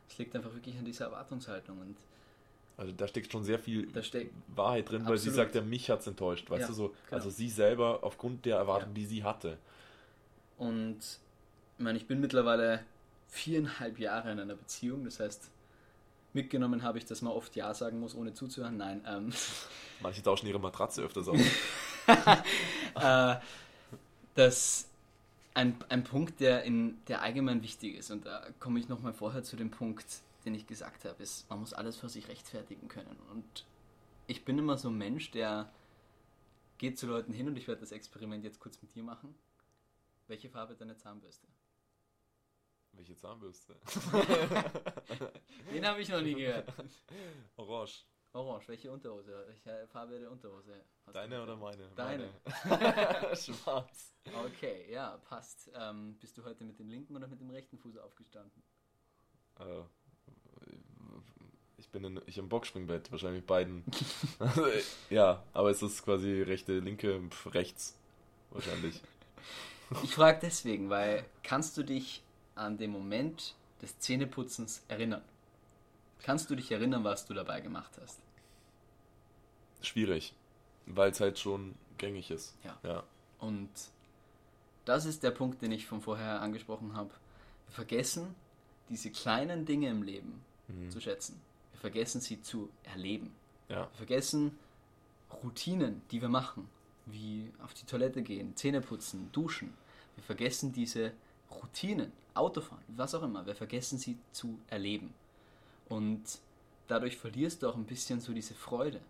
es 0.09 0.19
liegt 0.19 0.35
einfach 0.35 0.53
wirklich 0.53 0.77
an 0.79 0.85
dieser 0.85 1.07
Erwartungshaltung. 1.07 1.79
Und 1.79 1.97
also 2.77 2.93
da 2.93 3.09
steckt 3.09 3.33
schon 3.33 3.45
sehr 3.45 3.59
viel 3.59 3.89
Wahrheit 4.55 4.89
drin, 4.89 5.03
absolut. 5.03 5.09
weil 5.09 5.19
sie 5.19 5.31
sagt, 5.31 5.55
ja, 5.55 5.63
mich 5.63 5.91
hat 5.91 6.01
es 6.01 6.07
enttäuscht, 6.07 6.49
weißt 6.49 6.63
ja, 6.63 6.67
du 6.69 6.73
so. 6.73 6.89
Genau. 6.89 6.97
Also 7.11 7.31
sie 7.31 7.49
selber 7.49 8.01
aufgrund 8.03 8.45
der 8.45 8.57
Erwartung, 8.57 8.91
ja. 8.91 8.95
die 8.95 9.07
sie 9.07 9.25
hatte. 9.25 9.59
Und 10.57 10.99
ich 11.01 11.85
meine, 11.85 11.99
ich 11.99 12.07
bin 12.07 12.21
mittlerweile 12.21 12.85
viereinhalb 13.29 13.99
Jahre 13.99 14.33
in 14.33 14.41
einer 14.41 14.55
Beziehung, 14.55 15.05
das 15.05 15.21
heißt, 15.21 15.51
mitgenommen 16.33 16.83
habe 16.83 16.99
ich, 16.99 17.05
dass 17.05 17.23
man 17.23 17.33
oft 17.33 17.55
Ja 17.57 17.75
sagen 17.75 18.01
muss, 18.01 18.15
ohne 18.15 18.33
zuzuhören. 18.33 18.77
Nein. 18.77 19.05
Ähm. 19.07 19.33
Manche 20.01 20.23
tauschen 20.23 20.47
ihre 20.47 20.61
Matratze 20.61 21.03
öfters 21.03 21.29
aus. 21.29 21.41
äh, 22.95 23.37
das 24.35 24.88
ein, 25.59 25.77
ein 25.89 26.05
Punkt, 26.05 26.39
der, 26.39 26.63
in, 26.63 27.05
der 27.07 27.21
allgemein 27.21 27.63
wichtig 27.63 27.97
ist, 27.97 28.13
und 28.13 28.27
da 28.27 28.47
komme 28.61 28.79
ich 28.79 28.89
nochmal 28.89 29.13
vorher 29.13 29.43
zu 29.43 29.57
dem 29.57 29.73
Punkt, 29.73 30.23
den 30.45 30.55
ich 30.55 30.69
gesagt 30.69 31.05
habe, 31.05 31.21
ist, 31.21 31.51
man 31.51 31.59
muss 31.59 31.73
alles 31.73 31.97
für 31.97 32.09
sich 32.09 32.29
rechtfertigen 32.29 32.87
können. 32.87 33.17
Und 33.33 33.67
ich 34.29 34.45
bin 34.45 34.57
immer 34.57 34.79
so 34.79 34.89
ein 34.89 34.97
Mensch, 34.97 35.33
der 35.33 35.69
geht 36.79 36.97
zu 36.97 37.09
Leuten 37.09 37.33
hin 37.33 37.49
und 37.49 37.57
ich 37.57 37.67
werde 37.67 37.81
das 37.81 37.91
Experiment 37.91 38.45
jetzt 38.45 38.61
kurz 38.61 38.81
mit 38.81 38.95
dir 38.95 39.03
machen. 39.03 39.35
Welche 40.29 40.49
Farbe 40.49 40.77
deine 40.77 40.97
Zahnbürste? 40.97 41.49
Welche 42.93 43.17
Zahnbürste? 43.17 43.75
Den 45.75 45.85
habe 45.85 46.01
ich 46.01 46.09
noch 46.09 46.21
nie 46.21 46.35
gehört. 46.35 46.73
Orange. 47.57 48.05
Orange, 48.39 48.69
welche 48.69 48.91
Unterhose? 48.91 49.45
Welche 49.47 49.87
Farbe 49.89 50.19
der 50.19 50.31
Unterhose? 50.31 50.85
Deine 51.13 51.43
oder 51.43 51.57
meine? 51.57 51.89
Deine. 51.97 52.31
Meine. 52.69 53.37
Schwarz. 53.37 54.15
Okay, 54.47 54.93
ja, 54.93 55.19
passt. 55.29 55.71
Ähm, 55.75 56.17
bist 56.21 56.39
du 56.39 56.45
heute 56.45 56.65
mit 56.65 56.79
dem 56.79 56.89
linken 56.89 57.17
oder 57.17 57.27
mit 57.27 57.41
dem 57.41 57.51
rechten 57.51 57.79
Fuß 57.79 57.97
aufgestanden? 57.99 58.63
Äh, 59.59 59.83
ich 61.79 61.89
bin 61.89 62.05
in, 62.05 62.21
ich 62.27 62.39
im 62.39 62.49
Boxspringbett, 62.49 63.11
wahrscheinlich 63.11 63.45
beiden. 63.45 63.85
ja, 65.11 65.43
aber 65.53 65.71
es 65.71 65.83
ist 65.83 66.05
quasi 66.05 66.43
rechte, 66.43 66.79
linke, 66.79 67.21
pf, 67.31 67.55
rechts. 67.55 67.99
Wahrscheinlich. 68.51 69.03
Ich 70.03 70.15
frage 70.15 70.39
deswegen, 70.43 70.91
weil 70.91 71.25
kannst 71.43 71.77
du 71.77 71.83
dich 71.83 72.23
an 72.55 72.77
den 72.77 72.91
Moment 72.91 73.55
des 73.81 73.99
Zähneputzens 73.99 74.85
erinnern? 74.89 75.23
Kannst 76.21 76.51
du 76.51 76.57
dich 76.57 76.71
erinnern, 76.71 77.05
was 77.05 77.27
du 77.27 77.35
dabei 77.35 77.61
gemacht 77.61 77.93
hast? 78.03 78.21
Schwierig, 79.83 80.35
weil 80.87 81.11
es 81.11 81.21
halt 81.21 81.39
schon 81.39 81.75
gängig 81.99 82.31
ist. 82.31 82.57
Ja. 82.65 82.79
Ja. 82.83 83.05
Und 83.39 83.71
das 84.85 85.05
ist 85.05 85.23
der 85.23 85.31
Punkt, 85.31 85.63
den 85.63 85.73
ich 85.73 85.87
von 85.87 86.01
vorher 86.01 86.41
angesprochen 86.41 86.95
habe. 86.95 87.11
Wir 87.67 87.75
vergessen 87.75 88.35
diese 88.89 89.11
kleinen 89.11 89.65
Dinge 89.67 89.89
im 89.91 90.03
Leben 90.03 90.43
Mhm. 90.69 90.91
zu 90.91 91.01
schätzen. 91.01 91.41
Wir 91.73 91.81
vergessen 91.81 92.21
sie 92.21 92.43
zu 92.43 92.69
erleben. 92.85 93.35
Ja. 93.69 93.83
Wir 93.93 93.97
vergessen 93.97 94.59
Routinen, 95.43 96.03
die 96.11 96.21
wir 96.21 96.29
machen, 96.29 96.69
wie 97.07 97.51
auf 97.63 97.75
die 97.75 97.85
Toilette 97.87 98.23
gehen, 98.23 98.57
Zähne 98.57 98.81
putzen, 98.81 99.31
duschen. 99.33 99.73
Wir 100.17 100.25
vergessen 100.25 100.73
diese 100.73 101.13
Routinen, 101.51 102.13
Autofahren, 102.35 102.83
was 102.89 103.15
auch 103.15 103.23
immer. 103.23 103.47
Wir 103.47 103.55
vergessen 103.55 103.99
sie 103.99 104.19
zu 104.33 104.59
erleben. 104.69 105.15
Und 105.89 106.23
dadurch 106.87 107.17
verlierst 107.17 107.63
du 107.63 107.69
auch 107.69 107.77
ein 107.77 107.85
bisschen 107.87 108.21
so 108.21 108.33
diese 108.33 108.55
Freude. 108.55 109.01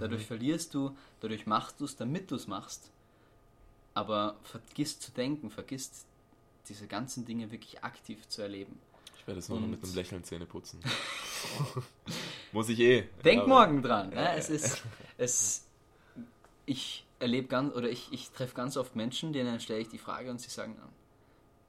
Dadurch 0.00 0.26
verlierst 0.26 0.74
du, 0.74 0.96
dadurch 1.20 1.46
machst 1.46 1.80
du 1.80 1.84
es, 1.84 1.96
damit 1.96 2.30
du 2.30 2.36
es 2.36 2.46
machst. 2.46 2.90
Aber 3.94 4.36
vergisst 4.42 5.02
zu 5.02 5.12
denken, 5.12 5.50
vergisst 5.50 6.06
diese 6.68 6.86
ganzen 6.86 7.24
Dinge 7.24 7.52
wirklich 7.52 7.84
aktiv 7.84 8.26
zu 8.28 8.42
erleben. 8.42 8.78
Ich 9.18 9.26
werde 9.26 9.38
es 9.40 9.48
nur 9.48 9.60
noch 9.60 9.68
mit 9.68 9.82
einem 9.82 9.94
Lächeln 9.94 10.24
Zähne 10.24 10.46
putzen. 10.46 10.80
Muss 12.52 12.68
ich 12.68 12.80
eh. 12.80 13.08
Denk 13.24 13.42
aber- 13.42 13.48
morgen 13.48 13.82
dran. 13.82 14.10
Ne? 14.10 14.32
Es 14.36 14.50
ist, 14.50 14.82
es, 15.16 15.64
ich 16.66 17.06
erlebe 17.20 17.48
ganz, 17.48 17.74
oder 17.74 17.88
ich, 17.88 18.12
ich 18.12 18.30
treffe 18.30 18.54
ganz 18.54 18.76
oft 18.76 18.96
Menschen, 18.96 19.32
denen 19.32 19.60
stelle 19.60 19.80
ich 19.80 19.88
die 19.88 19.98
Frage 19.98 20.30
und 20.30 20.40
sie 20.40 20.50
sagen 20.50 20.76
dann, 20.78 20.90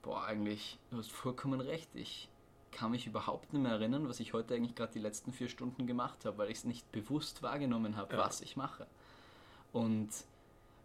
boah, 0.02 0.24
eigentlich, 0.24 0.78
du 0.90 0.98
hast 0.98 1.12
vollkommen 1.12 1.60
recht. 1.60 1.88
Ich 1.94 2.28
kann 2.76 2.90
mich 2.90 3.06
überhaupt 3.06 3.52
nicht 3.54 3.62
mehr 3.62 3.72
erinnern, 3.72 4.06
was 4.08 4.20
ich 4.20 4.34
heute 4.34 4.54
eigentlich 4.54 4.74
gerade 4.74 4.92
die 4.92 4.98
letzten 4.98 5.32
vier 5.32 5.48
Stunden 5.48 5.86
gemacht 5.86 6.24
habe, 6.26 6.36
weil 6.38 6.50
ich 6.50 6.58
es 6.58 6.64
nicht 6.64 6.90
bewusst 6.92 7.42
wahrgenommen 7.42 7.96
habe, 7.96 8.14
Ja. 8.14 8.20
was 8.20 8.42
ich 8.42 8.56
mache. 8.56 8.86
Und 9.72 10.10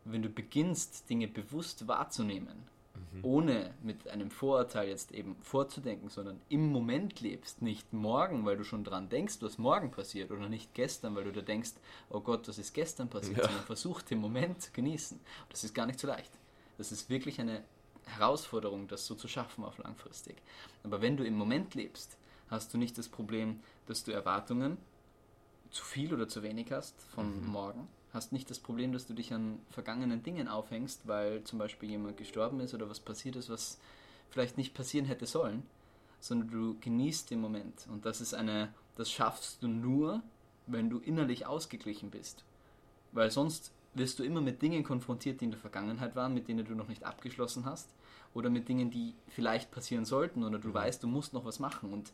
wenn 0.05 0.21
du 0.23 0.29
beginnst, 0.29 1.09
Dinge 1.09 1.27
bewusst 1.27 1.87
wahrzunehmen, 1.87 2.69
Mhm. 3.13 3.19
ohne 3.25 3.73
mit 3.83 4.07
einem 4.09 4.29
Vorurteil 4.31 4.87
jetzt 4.89 5.11
eben 5.11 5.35
vorzudenken, 5.41 6.09
sondern 6.09 6.39
im 6.49 6.71
Moment 6.71 7.19
lebst, 7.21 7.61
nicht 7.61 7.91
morgen, 7.93 8.45
weil 8.45 8.57
du 8.57 8.63
schon 8.63 8.83
dran 8.83 9.09
denkst, 9.09 9.37
was 9.41 9.57
morgen 9.57 9.91
passiert, 9.91 10.31
oder 10.31 10.47
nicht 10.49 10.73
gestern, 10.73 11.15
weil 11.15 11.23
du 11.25 11.31
da 11.33 11.41
denkst, 11.41 11.71
oh 12.09 12.19
Gott, 12.21 12.47
was 12.47 12.57
ist 12.57 12.73
gestern 12.73 13.09
passiert, 13.09 13.37
Ja. 13.37 13.45
sondern 13.45 13.63
versuch 13.65 14.01
den 14.01 14.19
Moment 14.19 14.61
zu 14.61 14.71
genießen. 14.71 15.19
Das 15.49 15.63
ist 15.63 15.73
gar 15.73 15.85
nicht 15.85 15.99
so 15.99 16.07
leicht. 16.07 16.31
Das 16.77 16.91
ist 16.91 17.09
wirklich 17.09 17.39
eine 17.39 17.63
Herausforderung, 18.05 18.87
das 18.87 19.05
so 19.05 19.15
zu 19.15 19.27
schaffen 19.27 19.63
auf 19.63 19.77
langfristig. 19.77 20.37
Aber 20.83 21.01
wenn 21.01 21.17
du 21.17 21.23
im 21.23 21.35
Moment 21.35 21.75
lebst, 21.75 22.17
hast 22.49 22.73
du 22.73 22.77
nicht 22.77 22.97
das 22.97 23.07
Problem, 23.07 23.61
dass 23.85 24.03
du 24.03 24.11
Erwartungen 24.11 24.77
zu 25.71 25.83
viel 25.85 26.13
oder 26.13 26.27
zu 26.27 26.43
wenig 26.43 26.71
hast 26.71 27.01
von 27.15 27.45
morgen. 27.47 27.87
Hast 28.13 28.33
nicht 28.33 28.49
das 28.49 28.59
Problem, 28.59 28.91
dass 28.91 29.07
du 29.07 29.13
dich 29.13 29.33
an 29.33 29.59
vergangenen 29.69 30.21
Dingen 30.21 30.49
aufhängst, 30.49 31.07
weil 31.07 31.43
zum 31.45 31.59
Beispiel 31.59 31.89
jemand 31.89 32.17
gestorben 32.17 32.59
ist 32.59 32.73
oder 32.73 32.89
was 32.89 32.99
passiert 32.99 33.37
ist, 33.37 33.49
was 33.49 33.79
vielleicht 34.29 34.57
nicht 34.57 34.73
passieren 34.73 35.05
hätte 35.05 35.25
sollen, 35.25 35.63
sondern 36.19 36.49
du 36.51 36.77
genießt 36.81 37.31
den 37.31 37.39
Moment. 37.39 37.87
Und 37.89 38.05
das 38.05 38.19
ist 38.19 38.33
eine, 38.33 38.73
das 38.97 39.09
schaffst 39.09 39.63
du 39.63 39.69
nur, 39.69 40.21
wenn 40.67 40.89
du 40.89 40.99
innerlich 40.99 41.45
ausgeglichen 41.45 42.11
bist. 42.11 42.43
Weil 43.13 43.31
sonst 43.31 43.71
wirst 43.93 44.19
du 44.19 44.23
immer 44.23 44.41
mit 44.41 44.61
Dingen 44.61 44.83
konfrontiert, 44.83 45.41
die 45.41 45.45
in 45.45 45.51
der 45.51 45.59
Vergangenheit 45.59 46.15
waren, 46.15 46.33
mit 46.33 46.47
denen 46.47 46.65
du 46.65 46.75
noch 46.75 46.87
nicht 46.87 47.03
abgeschlossen 47.03 47.65
hast, 47.65 47.89
oder 48.33 48.49
mit 48.49 48.69
Dingen, 48.69 48.89
die 48.89 49.13
vielleicht 49.27 49.71
passieren 49.71 50.05
sollten, 50.05 50.43
oder 50.43 50.59
du 50.59 50.73
weißt, 50.73 51.03
du 51.03 51.07
musst 51.07 51.33
noch 51.33 51.45
was 51.45 51.59
machen. 51.59 51.91
Und 51.91 52.13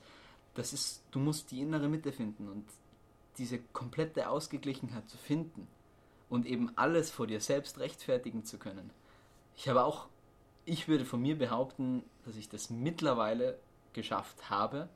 das 0.55 0.73
ist, 0.73 1.03
du 1.11 1.19
musst 1.19 1.51
die 1.51 1.61
innere 1.61 1.87
Mitte 1.87 2.11
finden 2.11 2.47
und 2.47 2.65
diese 3.37 3.59
komplette 3.59 4.29
Ausgeglichenheit 4.29 5.07
zu 5.07 5.17
finden 5.17 5.67
und 6.29 6.45
eben 6.47 6.71
alles 6.75 7.11
vor 7.11 7.27
dir 7.27 7.39
selbst 7.39 7.79
rechtfertigen 7.79 8.43
zu 8.43 8.57
können. 8.57 8.89
Ich 9.55 9.69
habe 9.69 9.83
auch, 9.83 10.07
ich 10.65 10.87
würde 10.87 11.05
von 11.05 11.21
mir 11.21 11.37
behaupten, 11.37 12.03
dass 12.25 12.35
ich 12.35 12.49
das 12.49 12.69
mittlerweile 12.69 13.59
geschafft 13.93 14.49
habe, 14.49 14.89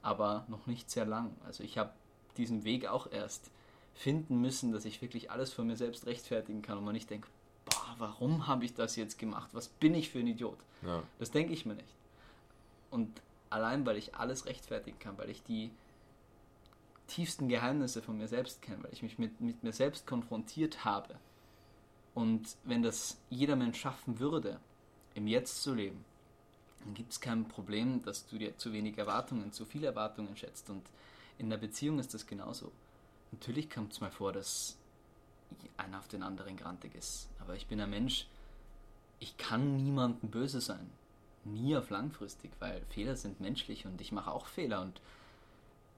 aber 0.00 0.46
noch 0.48 0.66
nicht 0.66 0.90
sehr 0.90 1.04
lang. 1.04 1.36
Also 1.44 1.62
ich 1.62 1.78
habe 1.78 1.92
diesen 2.36 2.64
Weg 2.64 2.86
auch 2.86 3.10
erst 3.10 3.50
finden 3.94 4.40
müssen, 4.40 4.72
dass 4.72 4.84
ich 4.84 5.02
wirklich 5.02 5.30
alles 5.30 5.52
vor 5.52 5.64
mir 5.64 5.76
selbst 5.76 6.06
rechtfertigen 6.06 6.62
kann 6.62 6.78
und 6.78 6.84
man 6.84 6.94
nicht 6.94 7.10
denkt, 7.10 7.28
boah, 7.64 7.94
warum 7.98 8.46
habe 8.46 8.64
ich 8.64 8.74
das 8.74 8.96
jetzt 8.96 9.18
gemacht? 9.18 9.50
Was 9.52 9.68
bin 9.68 9.94
ich 9.94 10.10
für 10.10 10.18
ein 10.18 10.26
Idiot? 10.26 10.58
Ja. 10.82 11.02
Das 11.18 11.30
denke 11.30 11.52
ich 11.52 11.66
mir 11.66 11.74
nicht. 11.74 11.94
Und 12.90 13.20
allein, 13.50 13.86
weil 13.86 13.96
ich 13.96 14.14
alles 14.14 14.46
rechtfertigen 14.46 14.98
kann, 14.98 15.18
weil 15.18 15.30
ich 15.30 15.42
die 15.42 15.70
tiefsten 17.06 17.48
Geheimnisse 17.48 18.02
von 18.02 18.16
mir 18.16 18.28
selbst 18.28 18.62
kenne, 18.62 18.82
weil 18.82 18.92
ich 18.92 19.02
mich 19.02 19.18
mit, 19.18 19.40
mit 19.40 19.62
mir 19.62 19.72
selbst 19.72 20.06
konfrontiert 20.06 20.84
habe. 20.84 21.16
Und 22.14 22.56
wenn 22.64 22.82
das 22.82 23.18
jeder 23.30 23.56
Mensch 23.56 23.80
schaffen 23.80 24.18
würde, 24.18 24.58
im 25.14 25.26
Jetzt 25.26 25.62
zu 25.62 25.74
leben, 25.74 26.04
dann 26.84 26.94
gibt 26.94 27.12
es 27.12 27.20
kein 27.20 27.46
Problem, 27.46 28.02
dass 28.02 28.26
du 28.26 28.38
dir 28.38 28.56
zu 28.58 28.72
wenig 28.72 28.98
Erwartungen, 28.98 29.52
zu 29.52 29.64
viele 29.64 29.86
Erwartungen 29.86 30.36
schätzt. 30.36 30.68
Und 30.70 30.82
in 31.38 31.48
der 31.50 31.58
Beziehung 31.58 31.98
ist 31.98 32.14
das 32.14 32.26
genauso. 32.26 32.72
Natürlich 33.32 33.70
kommt 33.70 33.92
es 33.92 34.00
mal 34.00 34.10
vor, 34.10 34.32
dass 34.32 34.76
einer 35.76 35.98
auf 35.98 36.08
den 36.08 36.22
anderen 36.22 36.56
grantig 36.56 36.94
ist. 36.94 37.28
Aber 37.40 37.54
ich 37.56 37.66
bin 37.66 37.80
ein 37.80 37.90
Mensch, 37.90 38.26
ich 39.20 39.36
kann 39.36 39.76
niemandem 39.76 40.30
böse 40.30 40.60
sein. 40.60 40.90
Nie 41.44 41.76
auf 41.76 41.90
langfristig, 41.90 42.52
weil 42.60 42.82
Fehler 42.90 43.16
sind 43.16 43.40
menschlich 43.40 43.84
und 43.86 44.00
ich 44.00 44.12
mache 44.12 44.30
auch 44.30 44.46
Fehler 44.46 44.80
und 44.82 45.00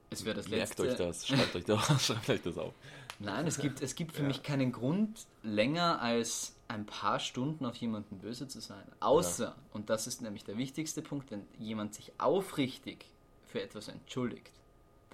es 0.09 0.25
wäre 0.25 0.35
das 0.35 0.47
Merkt 0.47 0.79
letzte. 0.79 0.83
euch 0.83 0.95
das, 0.97 1.27
schreibt 1.27 1.55
euch 1.55 1.65
das, 1.65 2.01
schreibt 2.05 2.29
euch 2.29 2.41
das 2.41 2.57
auf. 2.57 2.73
Nein, 3.19 3.47
es 3.47 3.57
gibt, 3.59 3.81
es 3.81 3.95
gibt 3.95 4.13
für 4.13 4.21
Ja. 4.23 4.27
mich 4.27 4.43
keinen 4.43 4.71
Grund, 4.71 5.25
länger 5.43 6.01
als 6.01 6.55
ein 6.67 6.85
paar 6.85 7.19
Stunden 7.19 7.65
auf 7.65 7.75
jemanden 7.77 8.17
böse 8.19 8.47
zu 8.47 8.59
sein. 8.59 8.83
Außer, 8.99 9.55
und 9.71 9.89
das 9.89 10.07
ist 10.07 10.21
nämlich 10.21 10.43
der 10.43 10.57
wichtigste 10.57 11.01
Punkt, 11.01 11.31
wenn 11.31 11.45
jemand 11.59 11.93
sich 11.93 12.11
aufrichtig 12.17 13.05
für 13.45 13.61
etwas 13.61 13.87
entschuldigt. 13.87 14.51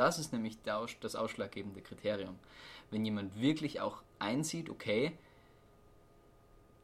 Das 0.01 0.17
ist 0.17 0.33
nämlich 0.33 0.57
das 0.63 1.15
ausschlaggebende 1.15 1.79
Kriterium. 1.79 2.39
Wenn 2.89 3.05
jemand 3.05 3.39
wirklich 3.39 3.81
auch 3.81 4.01
einsieht, 4.17 4.67
okay, 4.71 5.15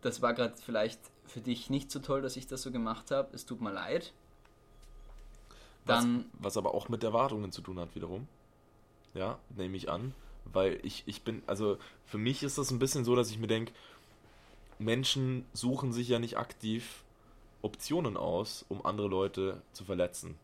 das 0.02 0.22
war 0.22 0.36
gerade 0.36 0.56
vielleicht 0.56 1.00
für 1.26 1.42
dich 1.42 1.72
nicht 1.72 1.90
so 1.90 1.98
toll, 1.98 2.22
dass 2.22 2.38
ich 2.38 2.46
das 2.46 2.62
so 2.62 2.72
gemacht 2.72 3.10
habe, 3.10 3.34
es 3.34 3.48
tut 3.48 3.60
mir 3.60 3.72
leid, 3.72 4.14
Was, 5.86 6.04
dann 6.04 6.26
was 6.34 6.58
aber 6.58 6.76
auch 6.76 6.90
mit 6.90 7.04
Erwartungen 7.04 7.52
zu 7.52 7.64
tun 7.64 7.80
hat 7.80 7.96
wiederum. 7.96 8.28
Ja, 9.16 9.40
nehme 9.50 9.78
ich 9.78 9.90
an. 9.90 10.14
Weil 10.46 10.80
ich, 10.84 11.02
ich 11.08 11.24
bin, 11.24 11.42
also 11.48 11.80
für 12.06 12.20
mich 12.20 12.44
ist 12.44 12.60
das 12.60 12.70
ein 12.70 12.78
bisschen 12.78 13.04
so, 13.04 13.16
dass 13.16 13.32
ich 13.32 13.40
mir 13.40 13.48
denke, 13.48 13.74
Menschen 14.78 15.44
suchen 15.54 15.92
sich 15.92 16.08
ja 16.08 16.20
nicht 16.20 16.38
aktiv 16.38 17.04
Optionen 17.64 18.16
aus, 18.16 18.64
um 18.70 18.86
andere 18.86 19.08
Leute 19.08 19.60
zu 19.74 19.86
verletzen. 19.86 20.38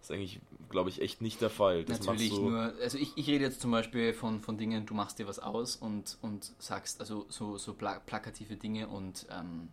Das 0.00 0.10
ist 0.10 0.14
eigentlich, 0.14 0.40
glaube 0.70 0.90
ich, 0.90 1.00
echt 1.02 1.20
nicht 1.20 1.40
der 1.40 1.50
Fall. 1.50 1.84
Das 1.84 2.00
Natürlich 2.00 2.30
du, 2.30 2.50
nur, 2.50 2.72
also 2.80 2.98
ich, 2.98 3.16
ich 3.16 3.26
rede 3.26 3.44
jetzt 3.44 3.60
zum 3.60 3.70
Beispiel 3.70 4.12
von, 4.12 4.40
von 4.40 4.56
Dingen, 4.56 4.86
du 4.86 4.94
machst 4.94 5.18
dir 5.18 5.26
was 5.26 5.38
aus 5.38 5.76
und, 5.76 6.18
und 6.22 6.52
sagst 6.58 7.00
also 7.00 7.26
so, 7.28 7.58
so 7.58 7.74
pla 7.74 7.98
plakative 8.00 8.56
Dinge 8.56 8.88
und 8.88 9.26
ähm, 9.30 9.68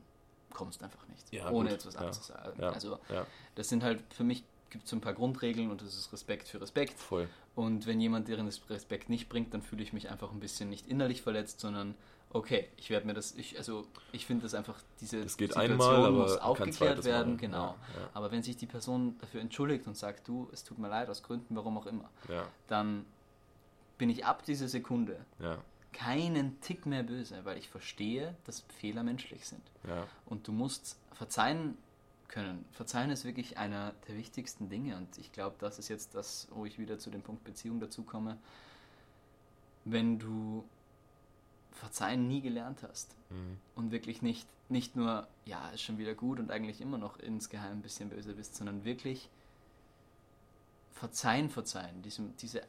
kommst 0.51 0.83
einfach 0.83 1.07
nicht, 1.07 1.31
Ja, 1.31 1.49
ohne 1.51 1.69
gut, 1.69 1.83
jetzt 1.83 1.97
was 1.97 2.29
ja, 2.59 2.69
Also 2.69 2.97
ja, 3.09 3.25
das 3.55 3.69
sind 3.69 3.83
halt, 3.83 4.01
für 4.13 4.23
mich 4.23 4.43
gibt 4.69 4.85
es 4.85 4.89
so 4.89 4.95
ein 4.95 5.01
paar 5.01 5.13
Grundregeln 5.13 5.69
und 5.69 5.81
das 5.81 5.95
ist 5.95 6.11
Respekt 6.11 6.47
für 6.47 6.59
Respekt. 6.59 6.99
voll. 6.99 7.29
Und 7.55 7.85
wenn 7.85 8.01
jemand 8.01 8.27
deren 8.27 8.47
Respekt 8.47 9.09
nicht 9.09 9.29
bringt, 9.29 9.53
dann 9.53 9.61
fühle 9.61 9.81
ich 9.81 9.93
mich 9.93 10.09
einfach 10.09 10.31
ein 10.31 10.41
bisschen 10.41 10.69
nicht 10.69 10.87
innerlich 10.87 11.21
verletzt, 11.21 11.61
sondern 11.61 11.95
okay, 12.31 12.67
ich 12.77 12.89
werde 12.89 13.07
mir 13.07 13.13
das, 13.13 13.33
ich, 13.35 13.57
also 13.57 13.87
ich 14.11 14.25
finde 14.25 14.43
das 14.43 14.53
einfach, 14.53 14.81
diese 14.99 15.23
Das 15.23 15.37
geht 15.37 15.53
Situation 15.53 15.71
einmal, 15.71 15.95
aber 15.95 16.11
muss 16.11 16.37
aufgeklärt 16.37 16.75
zweites 16.75 17.05
Mal. 17.05 17.11
werden, 17.11 17.37
genau. 17.37 17.75
Ja, 17.95 18.09
Aber 18.13 18.31
wenn 18.31 18.43
sich 18.43 18.57
die 18.57 18.65
Person 18.65 19.17
dafür 19.19 19.41
entschuldigt 19.41 19.87
und 19.87 19.95
sagt, 19.95 20.27
du, 20.27 20.49
es 20.51 20.63
tut 20.63 20.77
mir 20.77 20.89
leid, 20.89 21.09
aus 21.09 21.23
Gründen, 21.23 21.55
warum 21.55 21.77
auch 21.77 21.85
immer, 21.85 22.09
ja, 22.27 22.47
dann 22.67 23.05
bin 23.97 24.09
ich 24.09 24.25
ab 24.25 24.43
dieser 24.43 24.67
Sekunde 24.67 25.25
ja, 25.39 25.57
keinen 25.93 26.59
Tick 26.59 26.85
mehr 26.85 27.03
böse, 27.03 27.45
weil 27.45 27.57
ich 27.57 27.69
verstehe, 27.69 28.35
dass 28.43 28.65
Fehler 28.79 29.03
menschlich 29.03 29.45
sind. 29.47 29.63
ja, 29.87 30.05
Und 30.25 30.47
du 30.47 30.51
musst 30.51 30.97
verzeihen 31.13 31.77
können. 32.27 32.65
Verzeihen 32.71 33.11
ist 33.11 33.23
wirklich 33.23 33.57
einer 33.57 33.93
der 34.07 34.17
wichtigsten 34.17 34.67
Dinge 34.67 34.97
und 34.97 35.17
ich 35.17 35.31
glaube, 35.31 35.55
das 35.59 35.79
ist 35.79 35.87
jetzt 35.87 36.15
das, 36.15 36.49
wo 36.51 36.65
ich 36.65 36.77
wieder 36.77 36.99
zu 36.99 37.09
dem 37.09 37.21
Punkt 37.21 37.45
Beziehung 37.45 37.79
dazu 37.79 38.03
komme. 38.03 38.37
Wenn 39.85 40.19
du 40.19 40.65
Verzeihen 41.75 42.27
nie 42.27 42.41
gelernt 42.41 42.83
hast 42.83 43.15
mhm. 43.29 43.57
und 43.75 43.91
wirklich 43.91 44.21
nicht, 44.21 44.47
nicht 44.69 44.95
nur, 44.95 45.27
ja, 45.45 45.69
ist 45.69 45.81
schon 45.81 45.97
wieder 45.97 46.15
gut 46.15 46.39
und 46.39 46.51
eigentlich 46.51 46.81
immer 46.81 46.97
noch 46.97 47.19
insgeheim 47.19 47.79
ein 47.79 47.81
bisschen 47.81 48.09
böse 48.09 48.33
bist, 48.33 48.55
sondern 48.55 48.83
wirklich 48.85 49.29
Verzeihen, 50.93 51.49
verzeihen, 51.49 52.01
diesem, 52.01 52.35
diese 52.37 52.61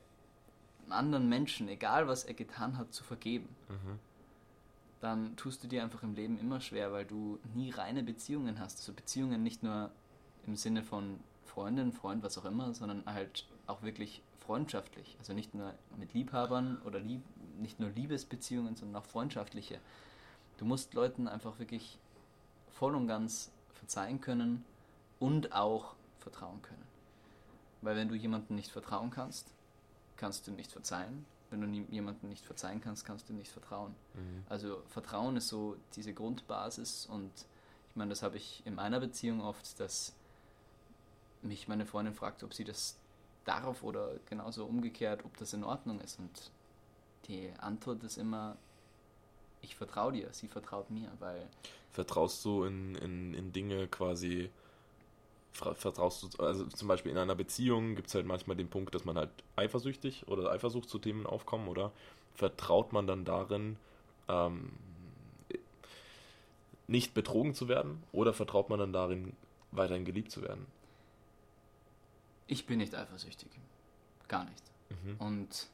anderen 0.89 1.29
Menschen, 1.29 1.69
egal 1.69 2.09
was 2.09 2.25
er 2.25 2.35
getan 2.35 2.77
hat, 2.77 2.93
zu 2.93 3.05
vergeben, 3.05 3.49
Mhm. 3.69 3.99
dann 5.01 5.37
tust 5.37 5.63
du 5.63 5.69
dir 5.69 5.83
einfach 5.83 6.03
im 6.03 6.15
Leben 6.15 6.39
immer 6.39 6.61
schwer, 6.61 6.93
weil 6.93 7.05
du 7.05 7.39
nie 7.55 7.71
reine 7.71 8.03
Beziehungen 8.03 8.59
hast. 8.59 8.79
Also 8.79 8.93
Beziehungen 8.93 9.43
nicht 9.43 9.63
nur 9.63 9.91
im 10.47 10.57
Sinne 10.57 10.83
von 10.83 11.21
Freundin, 11.45 11.93
Freund, 11.93 12.23
was 12.23 12.39
auch 12.39 12.45
immer, 12.45 12.75
sondern 12.75 13.05
halt 13.07 13.47
auch 13.67 13.83
wirklich 13.83 14.23
freundschaftlich. 14.41 15.17
Also 15.19 15.33
nicht 15.33 15.55
nur 15.55 15.75
mit 15.97 16.15
Liebhabern 16.15 16.81
oder 16.85 16.99
lieb, 17.01 17.23
nicht 17.61 17.81
nur 17.81 17.91
Liebesbeziehungen, 17.91 18.77
sondern 18.77 19.03
auch 19.03 19.07
freundschaftliche. 19.07 19.81
Du 20.59 20.65
musst 20.65 20.95
Leuten 20.95 21.29
einfach 21.29 21.59
wirklich 21.59 21.99
voll 22.69 22.95
und 22.95 23.07
ganz 23.07 23.51
verzeihen 23.75 24.21
können 24.21 24.65
und 25.19 25.53
auch 25.53 25.95
vertrauen 26.19 26.61
können. 26.63 26.87
Weil 27.83 27.97
wenn 27.97 28.09
du 28.09 28.15
jemandem 28.15 28.57
nicht 28.57 28.71
vertrauen 28.71 29.11
kannst, 29.11 29.53
kannst 30.17 30.47
du 30.47 30.53
nicht 30.53 30.73
verzeihen. 30.73 31.25
Wenn 31.51 31.61
du 31.61 31.93
jemandem 31.93 32.29
nicht 32.29 32.45
verzeihen 32.45 32.81
kannst, 32.81 33.05
kannst 33.05 33.29
du 33.29 33.33
nicht 33.33 33.51
vertrauen. 33.51 33.95
Mhm. 34.15 34.45
Also 34.49 34.83
Vertrauen 34.89 35.37
ist 35.37 35.49
so 35.49 35.77
diese 35.95 36.13
Grundbasis 36.13 37.07
und 37.07 37.31
ich 37.91 37.97
meine, 37.97 38.11
das 38.11 38.23
habe 38.23 38.37
ich 38.37 38.63
in 38.67 38.75
meiner 38.75 39.01
Beziehung 39.01 39.41
oft, 39.41 39.79
dass 39.81 40.13
mich 41.43 41.69
meine 41.69 41.87
Freundin 41.87 42.15
fragt, 42.15 42.43
ob 42.43 42.53
sie 42.53 42.65
das 42.65 42.99
darf 43.45 43.83
oder 43.83 44.19
genauso 44.29 44.67
umgekehrt, 44.67 45.25
ob 45.25 45.37
das 45.39 45.53
in 45.53 45.65
Ordnung 45.65 46.01
ist. 46.01 46.19
Und 46.19 46.51
die 47.29 47.51
Antwort 47.59 48.03
ist 48.05 48.17
immer, 48.17 48.57
ich 49.61 49.77
vertraue 49.77 50.13
dir, 50.13 50.29
sie 50.33 50.49
vertraut 50.49 50.91
mir, 50.91 51.11
weil 51.19 51.49
Vertraust 51.91 52.45
du 52.45 52.65
in, 52.65 52.95
in, 52.97 53.35
in 53.35 53.53
Dinge 53.53 53.89
quasi, 53.89 54.51
vertraust 55.53 56.23
du, 56.23 56.43
also 56.43 56.67
zum 56.67 56.89
Beispiel 56.89 57.13
in 57.13 57.19
einer 57.19 57.35
Beziehung 57.35 57.97
gibt 57.97 58.09
es 58.09 58.15
halt 58.15 58.27
manchmal 58.27 58.57
den 58.57 58.69
Punkt, 58.69 58.95
dass 58.95 59.05
man 59.05 59.17
halt 59.17 59.31
eifersüchtig 59.57 60.29
oder 60.29 60.51
Eifersucht 60.51 60.89
zu 60.89 60.99
Themen 60.99 61.27
aufkommen, 61.27 61.69
oder? 61.69 61.93
Vertraut 62.35 62.93
man 62.93 63.07
dann 63.07 63.25
darin, 63.25 63.77
ähm, 64.29 64.73
nicht 66.87 67.15
betrogen 67.15 67.55
zu 67.55 67.67
werden, 67.69 68.03
oder 68.13 68.35
vertraut 68.35 68.69
man 68.69 68.79
dann 68.79 68.93
darin, 68.93 69.35
weiterhin 69.73 70.05
geliebt 70.05 70.31
zu 70.31 70.43
werden? 70.43 70.67
ich 72.47 72.67
bin 72.67 72.79
nicht 72.79 72.95
eifersüchtig. 72.95 73.49
Gar 74.29 74.45
nicht. 74.45 74.63
Mhm. 74.91 75.17
Und 75.19 75.67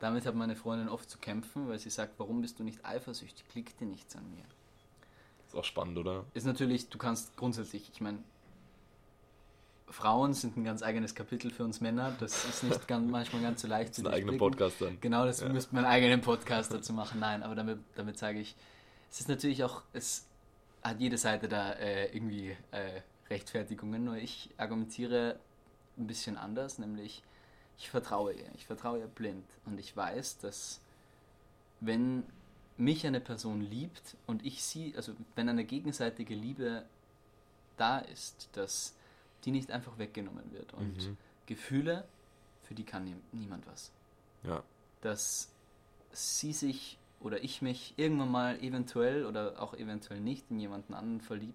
damit 0.00 0.26
hat 0.26 0.34
meine 0.34 0.56
Freundin 0.56 0.88
oft 0.88 1.08
zu 1.10 1.18
kämpfen, 1.18 1.68
weil 1.68 1.78
sie 1.78 1.90
sagt, 1.90 2.14
warum 2.18 2.40
bist 2.40 2.58
du 2.58 2.64
nicht 2.64 2.84
eifersüchtig? 2.84 3.44
Liegt 3.54 3.80
dir 3.80 3.86
nichts 3.86 4.14
an 4.16 4.28
mir? 4.30 4.44
Ist 5.46 5.56
auch 5.56 5.64
spannend, 5.64 5.96
oder? 5.98 6.24
ist 6.34 6.44
natürlich, 6.46 6.88
du 6.90 6.98
kannst 6.98 7.36
grundsätzlich, 7.36 7.90
ich 7.92 8.00
meine, 8.00 8.18
Frauen 9.90 10.34
sind 10.34 10.56
ein 10.56 10.64
ganz 10.64 10.82
eigenes 10.82 11.14
Kapitel 11.14 11.50
für 11.50 11.64
uns 11.64 11.80
Männer. 11.80 12.14
Das 12.20 12.44
ist 12.44 12.62
nicht 12.62 12.86
ganz, 12.86 13.10
manchmal 13.10 13.40
ganz 13.40 13.62
so 13.62 13.68
leicht 13.68 13.90
Das 13.92 13.98
ist 13.98 14.06
ein 14.06 14.12
eigener. 14.12 14.36
Podcast 14.36 14.80
dann. 14.82 15.00
Genau, 15.00 15.24
das 15.24 15.40
Ja. 15.40 15.48
müsste 15.48 15.74
man 15.74 15.84
einen 15.86 15.94
eigenen 15.94 16.20
Podcast 16.20 16.72
dazu 16.74 16.92
machen. 16.92 17.20
Nein, 17.20 17.42
aber 17.42 17.54
damit, 17.54 17.78
damit 17.94 18.18
sage 18.18 18.38
ich, 18.38 18.54
es 19.10 19.20
ist 19.20 19.28
natürlich 19.30 19.64
auch, 19.64 19.82
es 19.94 20.26
hat 20.82 21.00
jede 21.00 21.16
Seite 21.16 21.48
da 21.48 21.72
äh, 21.72 22.14
irgendwie 22.14 22.54
äh, 22.70 23.00
Rechtfertigungen, 23.30 24.04
nur 24.04 24.16
ich 24.16 24.50
argumentiere 24.58 25.38
ein 25.96 26.06
bisschen 26.06 26.36
anders, 26.36 26.78
nämlich 26.78 27.22
ich 27.78 27.90
vertraue 27.90 28.32
ihr. 28.32 28.44
Ich 28.54 28.66
vertraue 28.66 28.98
ihr 28.98 29.06
blind 29.06 29.44
und 29.66 29.78
ich 29.78 29.96
weiß, 29.96 30.38
dass 30.38 30.80
wenn 31.80 32.24
mich 32.76 33.06
eine 33.06 33.20
Person 33.20 33.60
liebt 33.60 34.16
und 34.26 34.44
ich 34.44 34.62
sie, 34.62 34.94
also 34.96 35.12
wenn 35.34 35.48
eine 35.48 35.64
gegenseitige 35.64 36.34
Liebe 36.34 36.84
da 37.76 37.98
ist, 37.98 38.48
dass 38.52 38.94
die 39.44 39.50
nicht 39.52 39.70
einfach 39.70 39.98
weggenommen 39.98 40.52
wird. 40.52 40.74
Und 40.74 40.96
Mhm. 40.96 41.16
Gefühle, 41.46 42.04
für 42.64 42.74
die 42.74 42.84
kann 42.84 43.04
nie, 43.04 43.16
niemand 43.32 43.66
was 43.66 43.90
Ja. 44.42 44.62
dass 45.00 45.48
sie 46.12 46.52
sich 46.52 46.98
oder 47.20 47.42
ich 47.42 47.62
mich 47.62 47.94
irgendwann 47.96 48.30
mal 48.30 48.62
eventuell 48.62 49.26
oder 49.26 49.60
auch 49.62 49.74
eventuell 49.74 50.20
nicht 50.20 50.44
in 50.50 50.60
jemanden 50.60 50.94
anderen 50.94 51.20
verliebe, 51.20 51.54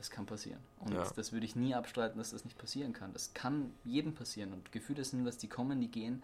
das 0.00 0.10
kann 0.10 0.24
passieren. 0.24 0.58
Und 0.78 0.94
Ja. 0.94 1.04
das 1.14 1.30
würde 1.32 1.44
ich 1.44 1.56
nie 1.56 1.74
abstreiten, 1.74 2.16
dass 2.18 2.30
das 2.30 2.44
nicht 2.46 2.56
passieren 2.56 2.94
kann. 2.94 3.12
Das 3.12 3.34
kann 3.34 3.70
jedem 3.84 4.14
passieren. 4.14 4.52
Und 4.54 4.72
Gefühle 4.72 5.04
sind 5.04 5.26
was, 5.26 5.36
die 5.36 5.46
kommen, 5.48 5.78
die 5.80 5.88
gehen. 5.88 6.22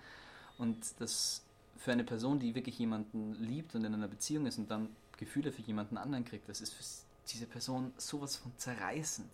Und 0.56 0.98
das 0.98 1.42
für 1.76 1.92
eine 1.92 2.02
Person, 2.04 2.38
die 2.38 2.54
wirklich 2.54 2.78
jemanden 2.78 3.34
liebt 3.34 3.74
und 3.74 3.84
in 3.84 3.92
einer 3.92 4.08
Beziehung 4.08 4.46
ist 4.46 4.56
und 4.56 4.70
dann 4.70 4.88
Gefühle 5.18 5.52
für 5.52 5.60
jemanden 5.60 5.98
anderen 5.98 6.24
kriegt, 6.24 6.48
das 6.48 6.62
ist 6.62 6.72
für 6.72 6.82
diese 7.30 7.44
Person 7.46 7.92
sowas 7.98 8.36
von 8.36 8.50
zerreißend. 8.56 9.30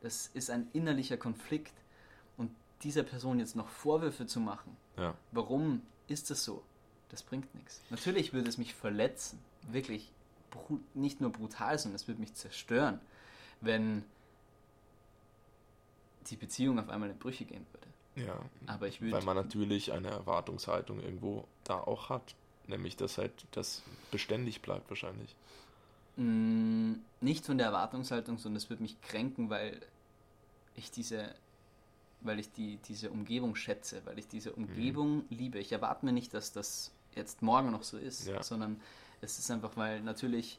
Das 0.00 0.28
ist 0.34 0.50
ein 0.50 0.66
innerlicher 0.72 1.16
Konflikt. 1.16 1.72
Und 2.36 2.50
dieser 2.82 3.04
Person 3.04 3.38
jetzt 3.38 3.54
noch 3.54 3.68
Vorwürfe 3.68 4.26
zu 4.26 4.40
machen, 4.40 4.76
Ja. 4.96 5.14
Warum 5.30 5.82
ist 6.08 6.30
das 6.30 6.42
so? 6.42 6.64
Das 7.10 7.22
bringt 7.22 7.54
nichts. 7.54 7.80
Natürlich 7.90 8.32
würde 8.32 8.48
es 8.48 8.58
mich 8.58 8.74
verletzen, 8.74 9.38
wirklich 9.70 10.10
nicht 10.94 11.20
nur 11.20 11.30
brutal, 11.30 11.78
sondern 11.78 11.94
es 11.96 12.08
würde 12.08 12.20
mich 12.20 12.34
zerstören, 12.34 12.98
wenn 13.64 14.04
die 16.30 16.36
Beziehung 16.36 16.78
auf 16.78 16.88
einmal 16.88 17.10
in 17.10 17.18
Brüche 17.18 17.44
gehen 17.44 17.66
würde. 17.72 18.26
Ja. 18.26 18.38
Aber 18.66 18.88
ich 18.88 19.00
würde 19.00 19.12
Weil 19.12 19.24
man 19.24 19.36
natürlich 19.36 19.92
eine 19.92 20.08
Erwartungshaltung 20.08 21.00
irgendwo 21.00 21.44
da 21.64 21.78
auch 21.78 22.08
hat. 22.08 22.34
Nämlich, 22.66 22.96
dass 22.96 23.18
halt 23.18 23.32
das 23.50 23.82
beständig 24.10 24.62
bleibt 24.62 24.88
wahrscheinlich. 24.88 25.36
Mm, 26.16 26.94
nicht 27.20 27.44
von 27.44 27.58
der 27.58 27.66
Erwartungshaltung, 27.68 28.38
sondern 28.38 28.56
es 28.56 28.70
würde 28.70 28.82
mich 28.82 29.00
kränken, 29.02 29.50
weil 29.50 29.80
ich 30.74 30.90
diese, 30.90 31.34
weil 32.22 32.38
ich 32.38 32.50
die, 32.52 32.78
diese 32.88 33.10
Umgebung 33.10 33.54
schätze, 33.54 34.00
weil 34.06 34.18
ich 34.18 34.28
diese 34.28 34.52
Umgebung 34.52 35.24
liebe. 35.28 35.58
Ich 35.58 35.72
erwarte 35.72 36.06
mir 36.06 36.12
nicht, 36.12 36.32
dass 36.32 36.52
das 36.52 36.90
jetzt 37.14 37.42
morgen 37.42 37.70
noch 37.70 37.82
so 37.82 37.98
ist, 37.98 38.26
Ja. 38.26 38.42
sondern 38.42 38.80
es 39.20 39.38
ist 39.38 39.50
einfach, 39.50 39.76
weil 39.76 40.00
natürlich 40.00 40.58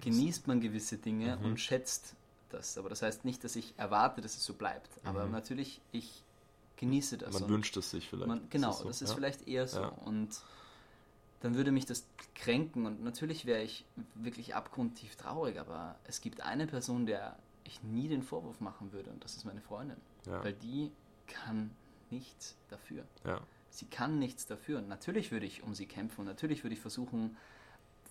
genießt 0.00 0.46
man 0.46 0.60
gewisse 0.60 0.98
Dinge 0.98 1.36
Mhm. 1.36 1.44
und 1.44 1.60
schätzt 1.60 2.14
das. 2.50 2.76
Aber 2.78 2.88
das 2.88 3.02
heißt 3.02 3.24
nicht, 3.24 3.42
dass 3.44 3.56
ich 3.56 3.74
erwarte, 3.76 4.20
dass 4.20 4.36
es 4.36 4.44
so 4.44 4.54
bleibt. 4.54 4.88
Aber 5.04 5.26
Mhm. 5.26 5.32
natürlich, 5.32 5.80
ich 5.92 6.22
genieße 6.76 7.18
das. 7.18 7.32
Man 7.40 7.48
wünscht 7.48 7.76
es 7.76 7.90
sich 7.90 8.08
vielleicht. 8.08 8.28
man, 8.28 8.48
genau, 8.50 8.70
Ist 8.70 8.84
das 8.84 8.98
so? 8.98 9.04
ist 9.04 9.10
ja? 9.10 9.14
vielleicht 9.16 9.48
eher 9.48 9.66
so. 9.66 9.80
Ja. 9.80 9.88
Und 9.88 10.42
dann 11.40 11.54
würde 11.54 11.70
mich 11.72 11.86
das 11.86 12.06
kränken 12.34 12.86
und 12.86 13.02
natürlich 13.02 13.46
wäre 13.46 13.62
ich 13.62 13.84
wirklich 14.14 14.54
abgrundtief 14.54 15.16
traurig, 15.16 15.58
aber 15.60 15.96
es 16.04 16.20
gibt 16.20 16.40
eine 16.40 16.66
Person, 16.66 17.06
der 17.06 17.36
ich 17.64 17.82
nie 17.82 18.08
den 18.08 18.22
Vorwurf 18.22 18.60
machen 18.60 18.92
würde 18.92 19.10
und 19.10 19.22
das 19.24 19.36
ist 19.36 19.44
meine 19.44 19.60
Freundin. 19.60 19.96
Ja. 20.26 20.42
Weil 20.44 20.54
die 20.54 20.92
kann 21.26 21.70
nichts 22.10 22.56
dafür. 22.68 23.04
Sie 23.70 23.86
kann 23.86 24.18
nichts 24.18 24.46
dafür. 24.46 24.78
Und 24.78 24.88
natürlich 24.88 25.30
würde 25.32 25.44
ich 25.46 25.62
um 25.62 25.74
sie 25.74 25.86
kämpfen 25.86 26.20
und 26.22 26.26
natürlich 26.26 26.62
würde 26.64 26.74
ich 26.74 26.80
versuchen, 26.80 27.36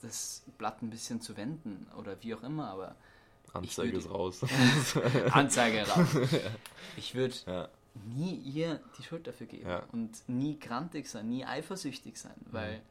das 0.06 0.44
Blatt 0.58 0.82
ein 0.82 0.90
bisschen 0.90 1.22
zu 1.22 1.36
wenden 1.38 1.88
oder 1.98 2.22
wie 2.22 2.34
auch 2.36 2.44
immer, 2.44 2.70
aber 2.70 2.96
Anzeige 3.54 3.94
würde- 3.94 3.98
ist 4.06 4.10
raus. 4.10 4.42
Anzeige 5.32 5.88
raus. 5.88 6.08
Ich 6.98 7.16
würde 7.16 7.36
ja. 7.48 7.70
nie 8.16 8.36
ihr 8.36 8.80
die 8.98 9.04
Schuld 9.04 9.28
dafür 9.28 9.48
geben 9.48 9.68
Ja. 9.68 9.84
und 9.92 10.12
nie 10.28 10.58
grantig 10.60 11.10
sein, 11.10 11.28
nie 11.30 11.46
eifersüchtig 11.46 12.18
sein, 12.18 12.36
weil 12.52 12.82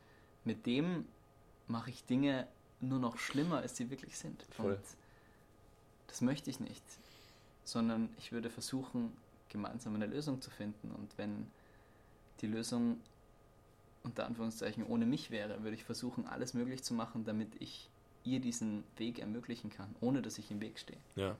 mit 0.45 0.67
dem 0.67 1.07
mache 1.69 1.91
ich 1.91 2.05
Dinge 2.05 2.47
nur 2.81 2.99
noch 2.99 3.17
schlimmer, 3.19 3.59
als 3.59 3.77
sie 3.77 3.89
wirklich 3.91 4.19
sind. 4.19 4.43
Voll. 4.51 4.73
Und 4.75 4.81
das 6.09 6.21
möchte 6.21 6.51
ich 6.51 6.61
nicht, 6.61 6.83
sondern 7.65 8.11
ich 8.19 8.33
würde 8.33 8.51
versuchen, 8.51 9.13
gemeinsam 9.49 9.95
eine 9.95 10.07
Lösung 10.07 10.41
zu 10.43 10.51
finden. 10.51 10.91
Und 10.91 11.17
wenn 11.17 11.47
die 12.41 12.47
Lösung 12.47 12.99
unter 14.05 14.27
Anführungszeichen 14.27 14.85
ohne 14.87 15.07
mich 15.07 15.31
wäre, 15.31 15.63
würde 15.63 15.77
ich 15.77 15.85
versuchen, 15.85 16.27
alles 16.27 16.55
möglich 16.55 16.83
zu 16.83 16.95
machen, 16.95 17.25
damit 17.25 17.49
ich 17.59 17.89
ihr 18.23 18.41
diesen 18.41 18.85
Weg 18.97 19.19
ermöglichen 19.19 19.71
kann, 19.71 19.95
ohne 20.01 20.23
dass 20.23 20.39
ich 20.39 20.51
im 20.51 20.61
Weg 20.61 20.79
stehe. 20.79 20.99
Ja. 21.17 21.37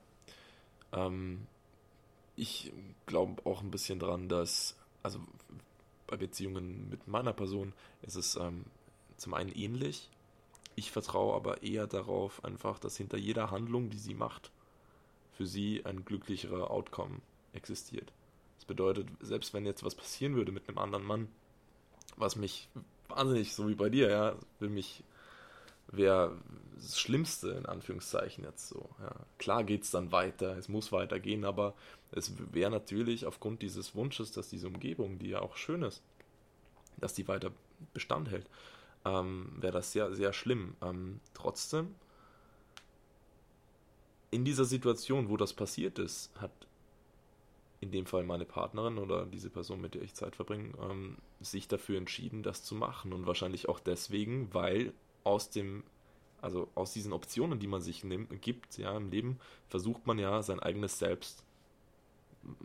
Ähm, 0.91 1.47
ich 2.35 2.71
glaube 3.05 3.45
auch 3.45 3.61
ein 3.61 3.71
bisschen 3.71 3.99
dran, 3.99 4.29
dass, 4.29 4.75
also 5.03 5.19
bei 6.07 6.17
Beziehungen 6.17 6.89
mit 6.89 7.07
meiner 7.07 7.33
Person 7.33 7.73
ist 8.01 8.15
es 8.15 8.35
ähm, 8.35 8.65
zum 9.17 9.33
einen 9.33 9.51
ähnlich. 9.51 10.09
Ich 10.75 10.91
vertraue 10.91 11.35
aber 11.35 11.63
eher 11.63 11.87
darauf, 11.87 12.43
einfach, 12.43 12.79
dass 12.79 12.97
hinter 12.97 13.17
jeder 13.17 13.51
Handlung, 13.51 13.89
die 13.89 13.97
sie 13.97 14.13
macht, 14.13 14.51
für 15.33 15.45
sie 15.45 15.85
ein 15.85 16.05
glücklicherer 16.05 16.69
Outcome 16.69 17.21
existiert. 17.53 18.11
Das 18.57 18.65
bedeutet, 18.65 19.07
selbst 19.21 19.53
wenn 19.53 19.65
jetzt 19.65 19.83
was 19.83 19.95
passieren 19.95 20.35
würde 20.35 20.51
mit 20.51 20.67
einem 20.67 20.77
anderen 20.77 21.05
Mann, 21.05 21.29
was 22.17 22.35
mich 22.35 22.69
wahnsinnig, 23.07 23.53
so 23.53 23.67
wie 23.67 23.75
bei 23.75 23.89
dir, 23.89 24.09
ja, 24.09 24.35
will 24.59 24.69
mich 24.69 25.03
wäre 25.87 26.37
das 26.75 26.99
Schlimmste 26.99 27.51
in 27.51 27.65
Anführungszeichen 27.65 28.43
jetzt 28.43 28.67
so. 28.67 28.89
Ja. 28.99 29.15
Klar 29.37 29.63
geht 29.63 29.83
es 29.83 29.91
dann 29.91 30.11
weiter, 30.11 30.57
es 30.57 30.67
muss 30.67 30.91
weitergehen, 30.91 31.45
aber 31.45 31.73
es 32.11 32.33
wäre 32.51 32.71
natürlich 32.71 33.25
aufgrund 33.25 33.61
dieses 33.61 33.95
Wunsches, 33.95 34.31
dass 34.31 34.49
diese 34.49 34.67
Umgebung, 34.67 35.19
die 35.19 35.29
ja 35.29 35.41
auch 35.41 35.55
schön 35.55 35.83
ist, 35.83 36.01
dass 36.97 37.13
die 37.13 37.27
weiter 37.27 37.51
Bestand 37.93 38.29
hält, 38.29 38.49
ähm, 39.05 39.51
wäre 39.59 39.73
das 39.73 39.91
sehr, 39.91 40.13
sehr 40.13 40.33
schlimm. 40.33 40.75
Ähm, 40.81 41.19
trotzdem, 41.33 41.95
in 44.31 44.43
dieser 44.43 44.65
Situation, 44.65 45.29
wo 45.29 45.37
das 45.37 45.53
passiert 45.53 45.99
ist, 45.99 46.31
hat 46.39 46.51
in 47.81 47.91
dem 47.91 48.05
Fall 48.05 48.23
meine 48.23 48.45
Partnerin 48.45 48.97
oder 48.97 49.25
diese 49.25 49.49
Person, 49.49 49.81
mit 49.81 49.95
der 49.95 50.01
ich 50.01 50.13
Zeit 50.13 50.35
verbringe, 50.35 50.73
ähm, 50.81 51.17
sich 51.39 51.67
dafür 51.67 51.97
entschieden, 51.97 52.43
das 52.43 52.63
zu 52.63 52.75
machen. 52.75 53.13
Und 53.13 53.27
wahrscheinlich 53.27 53.69
auch 53.69 53.79
deswegen, 53.79 54.53
weil 54.53 54.93
aus 55.23 55.49
dem, 55.49 55.83
also 56.41 56.69
aus 56.75 56.93
diesen 56.93 57.13
Optionen, 57.13 57.59
die 57.59 57.67
man 57.67 57.81
sich 57.81 58.03
nimmt, 58.03 58.41
gibt, 58.41 58.77
ja, 58.77 58.95
im 58.95 59.09
Leben, 59.09 59.39
versucht 59.67 60.07
man 60.07 60.19
ja 60.19 60.41
sein 60.41 60.59
eigenes 60.59 60.99
Selbst 60.99 61.43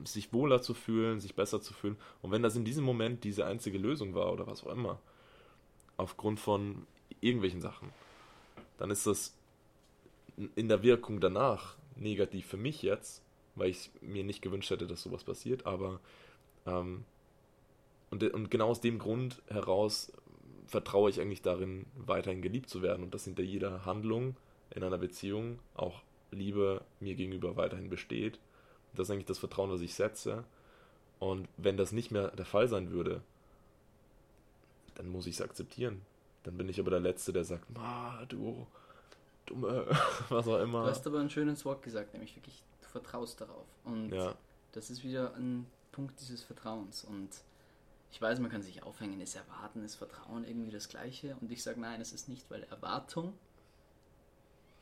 sich 0.05 0.33
wohler 0.33 0.61
zu 0.61 0.75
fühlen, 0.75 1.21
sich 1.21 1.35
besser 1.35 1.61
zu 1.61 1.73
fühlen. 1.73 1.97
Und 2.23 2.31
wenn 2.31 2.43
das 2.43 2.57
in 2.57 2.65
diesem 2.65 2.85
Moment 2.85 3.25
diese 3.25 3.47
einzige 3.47 3.79
Lösung 3.79 4.15
war 4.15 4.33
oder 4.33 4.47
was 4.47 4.65
auch 4.65 4.73
immer, 4.73 5.01
aufgrund 5.97 6.39
von 6.39 6.87
irgendwelchen 7.21 7.61
Sachen, 7.61 7.91
dann 8.79 8.91
ist 8.91 9.07
das 9.07 9.37
in 10.55 10.69
der 10.69 10.83
Wirkung 10.83 11.21
danach 11.21 11.77
negativ 11.97 12.47
für 12.47 12.57
mich 12.57 12.83
jetzt, 12.83 13.23
weil 13.61 13.71
ich 13.71 13.91
mir 14.01 14.25
nicht 14.25 14.43
gewünscht 14.43 14.71
hätte, 14.71 14.87
dass 14.87 15.03
sowas 15.03 15.23
passiert, 15.23 15.67
aber 15.67 16.01
ähm, 16.67 17.05
und, 18.11 18.25
und 18.33 18.51
genau 18.51 18.69
aus 18.69 18.81
dem 18.81 18.99
Grund 18.99 19.41
heraus 19.49 20.13
vertraue 20.67 21.11
ich 21.11 21.21
eigentlich 21.21 21.43
darin, 21.43 21.87
weiterhin 21.97 22.43
geliebt 22.43 22.69
zu 22.69 22.83
werden 22.83 23.05
und 23.05 23.15
dass 23.15 23.25
hinter 23.25 23.43
jeder 23.43 23.85
Handlung 23.85 24.37
in 24.71 24.83
einer 24.83 24.99
Beziehung 24.99 25.59
auch 25.75 26.03
Liebe 26.31 26.83
mir 27.01 27.15
gegenüber 27.15 27.57
weiterhin 27.57 27.89
besteht. 27.89 28.39
Das 28.95 29.09
ist 29.09 29.11
eigentlich 29.11 29.27
das 29.27 29.39
Vertrauen, 29.39 29.71
was 29.71 29.81
ich 29.81 29.95
setze. 29.95 30.45
Und 31.19 31.49
wenn 31.57 31.77
das 31.77 31.93
nicht 31.93 32.11
mehr 32.11 32.29
der 32.29 32.45
Fall 32.45 32.69
sein 32.69 32.91
würde, 32.91 33.21
dann 34.95 35.09
muss 35.09 35.27
ich 35.27 35.35
es 35.35 35.43
akzeptieren. 35.43 36.03
Dann 36.45 36.57
bin 36.57 36.69
ich 36.69 36.81
aber 36.81 36.91
der 36.91 37.01
Letzte, 37.01 37.33
der 37.33 37.45
sagt, 37.45 37.69
Ma, 37.77 38.25
du, 38.29 38.67
dumme, 39.47 39.87
was 40.29 40.49
auch 40.49 40.61
immer. 40.61 40.85
Du 40.85 40.91
hast 40.91 41.07
aber 41.07 41.19
ein 41.19 41.31
schönes 41.31 41.65
Wort 41.65 41.83
gesagt, 41.83 42.15
nämlich 42.15 42.37
wirklich, 42.37 42.63
vertraust 42.91 43.41
darauf. 43.41 43.67
Und 43.85 44.11
ja. 44.11 44.35
das 44.73 44.91
ist 44.91 45.05
wieder 45.05 45.35
ein 45.35 45.67
Punkt 45.93 46.21
dieses 46.21 46.43
Vertrauens. 46.43 47.05
Und 47.05 47.31
ich 48.13 48.21
weiß, 48.21 48.39
man 48.41 48.51
kann 48.51 48.63
sich 48.63 48.83
aufhängen, 48.83 49.21
ist 49.21 49.37
Erwarten, 49.37 49.85
ist 49.85 49.97
Vertrauen 49.97 50.45
irgendwie 50.45 50.71
das 50.71 50.89
Gleiche? 50.89 51.37
Und 51.41 51.51
ich 51.51 51.63
sage, 51.63 51.81
nein, 51.81 52.01
es 52.01 52.13
ist 52.13 52.29
nicht, 52.29 52.51
weil 52.51 52.65
Erwartung, 52.65 53.33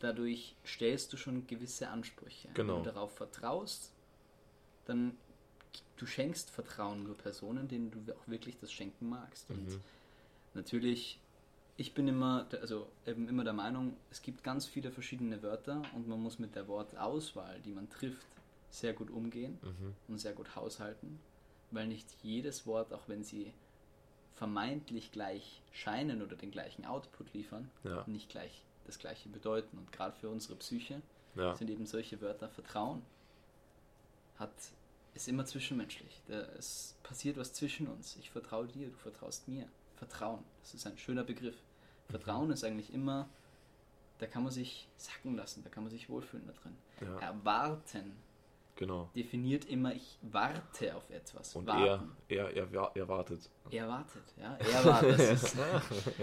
dadurch 0.01 0.55
stellst 0.65 1.13
du 1.13 1.17
schon 1.17 1.47
gewisse 1.47 1.89
Ansprüche. 1.89 2.49
Genau. 2.55 2.77
Wenn 2.77 2.85
du 2.85 2.91
darauf 2.91 3.15
vertraust, 3.15 3.93
dann 4.87 5.17
du 5.97 6.07
schenkst 6.07 6.51
Vertrauen 6.51 7.03
nur 7.03 7.17
Personen, 7.17 7.69
denen 7.69 7.91
du 7.91 8.13
auch 8.15 8.29
wirklich 8.29 8.57
das 8.59 8.73
schenken 8.73 9.09
magst. 9.09 9.51
Und 9.51 9.69
mhm. 9.69 9.81
natürlich, 10.55 11.19
ich 11.79 11.95
bin 11.95 12.09
immer, 12.09 12.47
also 12.61 12.89
eben 13.07 13.29
immer 13.29 13.45
der 13.45 13.53
Meinung, 13.53 13.97
es 14.11 14.21
gibt 14.21 14.43
ganz 14.43 14.67
viele 14.67 14.91
verschiedene 14.91 15.43
Wörter 15.45 15.81
und 15.95 16.09
man 16.09 16.21
muss 16.21 16.41
mit 16.41 16.57
der 16.57 16.67
Wortauswahl, 16.67 17.61
die 17.61 17.71
man 17.71 17.89
trifft, 17.89 18.27
sehr 18.69 18.93
gut 18.93 19.11
umgehen 19.11 19.59
mhm. 19.63 19.95
und 20.09 20.19
sehr 20.19 20.33
gut 20.33 20.57
haushalten, 20.57 21.21
weil 21.71 21.87
nicht 21.87 22.07
jedes 22.23 22.67
Wort, 22.67 22.93
auch 22.93 23.09
wenn 23.09 23.23
sie 23.23 23.53
vermeintlich 24.35 25.13
gleich 25.13 25.63
scheinen 25.71 26.21
oder 26.21 26.35
den 26.35 26.51
gleichen 26.51 26.85
Output 26.85 27.33
liefern, 27.33 27.71
ja. 27.85 28.05
nicht 28.09 28.29
gleich 28.29 28.65
das 28.85 28.99
gleiche 28.99 29.29
bedeuten. 29.29 29.79
Und 29.79 29.93
gerade 29.93 30.17
für 30.17 30.29
unsere 30.29 30.57
Psyche 30.57 31.01
ja. 31.37 31.55
sind 31.55 31.71
eben 31.71 31.87
solche 31.87 32.21
Wörter 32.21 32.49
Vertrauen 32.49 33.03
hat 34.37 34.53
ist 35.15 35.27
immer 35.27 35.45
zwischenmenschlich. 35.45 36.23
Es 36.29 36.97
passiert 37.03 37.37
was 37.37 37.53
zwischen 37.53 37.89
uns. 37.89 38.17
Ich 38.21 38.31
vertraue 38.31 38.69
dir, 38.69 38.89
du 38.89 38.97
vertraust 38.97 39.49
mir. 39.49 39.69
Vertrauen, 39.97 40.45
das 40.61 40.75
ist 40.75 40.87
ein 40.87 40.97
schöner 40.97 41.25
Begriff. 41.25 41.57
Vertrauen 42.09 42.51
ist 42.51 42.65
eigentlich 42.65 42.93
immer, 42.93 43.29
da 44.19 44.27
kann 44.27 44.43
man 44.43 44.53
sich 44.53 44.89
sacken 44.97 45.37
lassen, 45.37 45.63
da 45.63 45.71
kann 45.71 45.85
man 45.85 45.91
sich 45.91 46.09
wohlfühlen 46.09 46.47
da 46.47 46.53
drin. 46.53 46.77
Ja. 47.01 47.19
Erwarten 47.21 48.17
genau. 48.79 49.11
definiert 49.15 49.67
immer, 49.67 49.95
ich 49.95 50.19
warte 50.23 50.97
auf 50.97 51.11
etwas. 51.11 51.55
Und 51.55 51.67
Warten. 51.67 52.11
er, 52.29 52.51
er, 52.57 52.73
er, 52.73 52.91
er 52.95 53.09
wartet. 53.09 53.51
Er 53.71 53.89
wartet, 53.89 54.23
ja. 54.37 54.57
Er 54.57 54.85
wartet. 54.85 55.55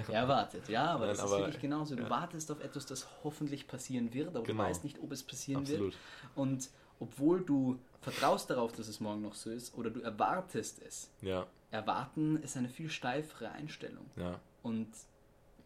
er 0.10 0.28
wartet, 0.28 0.70
ja, 0.70 0.86
aber 0.86 1.06
Nein, 1.06 1.16
das 1.16 1.20
aber, 1.20 1.36
ist 1.36 1.40
wirklich 1.42 1.62
genauso. 1.62 1.96
Du 1.96 2.04
ja. 2.04 2.10
wartest 2.10 2.52
auf 2.52 2.64
etwas, 2.64 2.86
das 2.86 3.08
hoffentlich 3.24 3.68
passieren 3.68 4.14
wird, 4.14 4.30
aber 4.30 4.44
genau. 4.44 4.64
du 4.64 4.70
weißt 4.70 4.84
nicht, 4.84 5.00
ob 5.00 5.12
es 5.12 5.24
passieren 5.24 5.62
Absolut. 5.62 5.94
wird. 5.94 5.98
Und 6.36 6.70
obwohl 7.00 7.42
du 7.42 7.80
vertraust 8.02 8.50
darauf, 8.50 8.72
dass 8.72 8.88
es 8.88 9.00
morgen 9.00 9.22
noch 9.22 9.36
so 9.36 9.52
ist, 9.52 9.76
oder 9.78 9.90
du 9.90 10.02
erwartest 10.02 10.82
es. 10.82 11.12
Ja. 11.22 11.46
Erwarten 11.72 12.38
ist 12.38 12.56
eine 12.56 12.70
viel 12.70 12.90
steifere 12.90 13.52
Einstellung. 13.52 14.10
Ja. 14.16 14.40
Und 14.64 14.88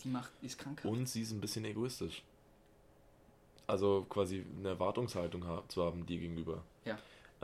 die 0.03 0.09
macht, 0.09 0.31
ist 0.41 0.57
krankhaft. 0.57 0.85
Und 0.85 1.07
sie 1.07 1.21
ist 1.21 1.31
ein 1.31 1.41
bisschen 1.41 1.65
egoistisch. 1.65 2.23
Also 3.67 4.05
quasi 4.09 4.45
eine 4.57 4.69
Erwartungshaltung 4.69 5.45
zu 5.67 5.83
haben 5.83 6.05
dir 6.05 6.19
gegenüber. 6.19 6.63
Ja. 6.85 6.97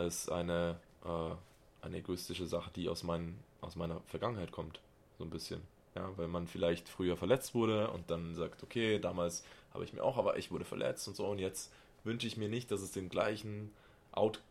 Ist 0.03 0.32
eine, 0.32 0.80
äh, 1.03 1.86
eine 1.86 1.97
egoistische 1.97 2.47
Sache, 2.47 2.72
die 2.76 2.89
aus, 2.89 3.03
mein, 3.03 3.38
aus 3.62 3.76
meiner 3.76 3.99
Vergangenheit 4.08 4.51
kommt. 4.51 4.80
So 5.18 5.24
ein 5.24 5.30
bisschen. 5.30 5.62
Ja, 5.95 6.12
weil 6.18 6.28
man 6.28 6.47
vielleicht 6.47 6.89
früher 6.89 7.16
verletzt 7.16 7.53
wurde 7.53 7.89
und 7.91 8.10
dann 8.12 8.36
sagt, 8.36 8.64
okay, 8.64 8.99
damals 8.99 9.45
habe 9.74 9.86
ich 9.86 9.93
mir 9.93 10.03
auch, 10.03 10.18
aber 10.18 10.38
ich 10.38 10.51
wurde 10.51 10.66
verletzt 10.66 11.08
und 11.08 11.16
so 11.16 11.26
und 11.26 11.39
jetzt 11.39 11.72
wünsche 12.03 12.28
ich 12.28 12.36
mir 12.36 12.49
nicht, 12.49 12.70
dass 12.72 12.82
es 12.82 12.91
den 12.91 13.08
gleichen 13.08 13.72
Out 14.12 14.41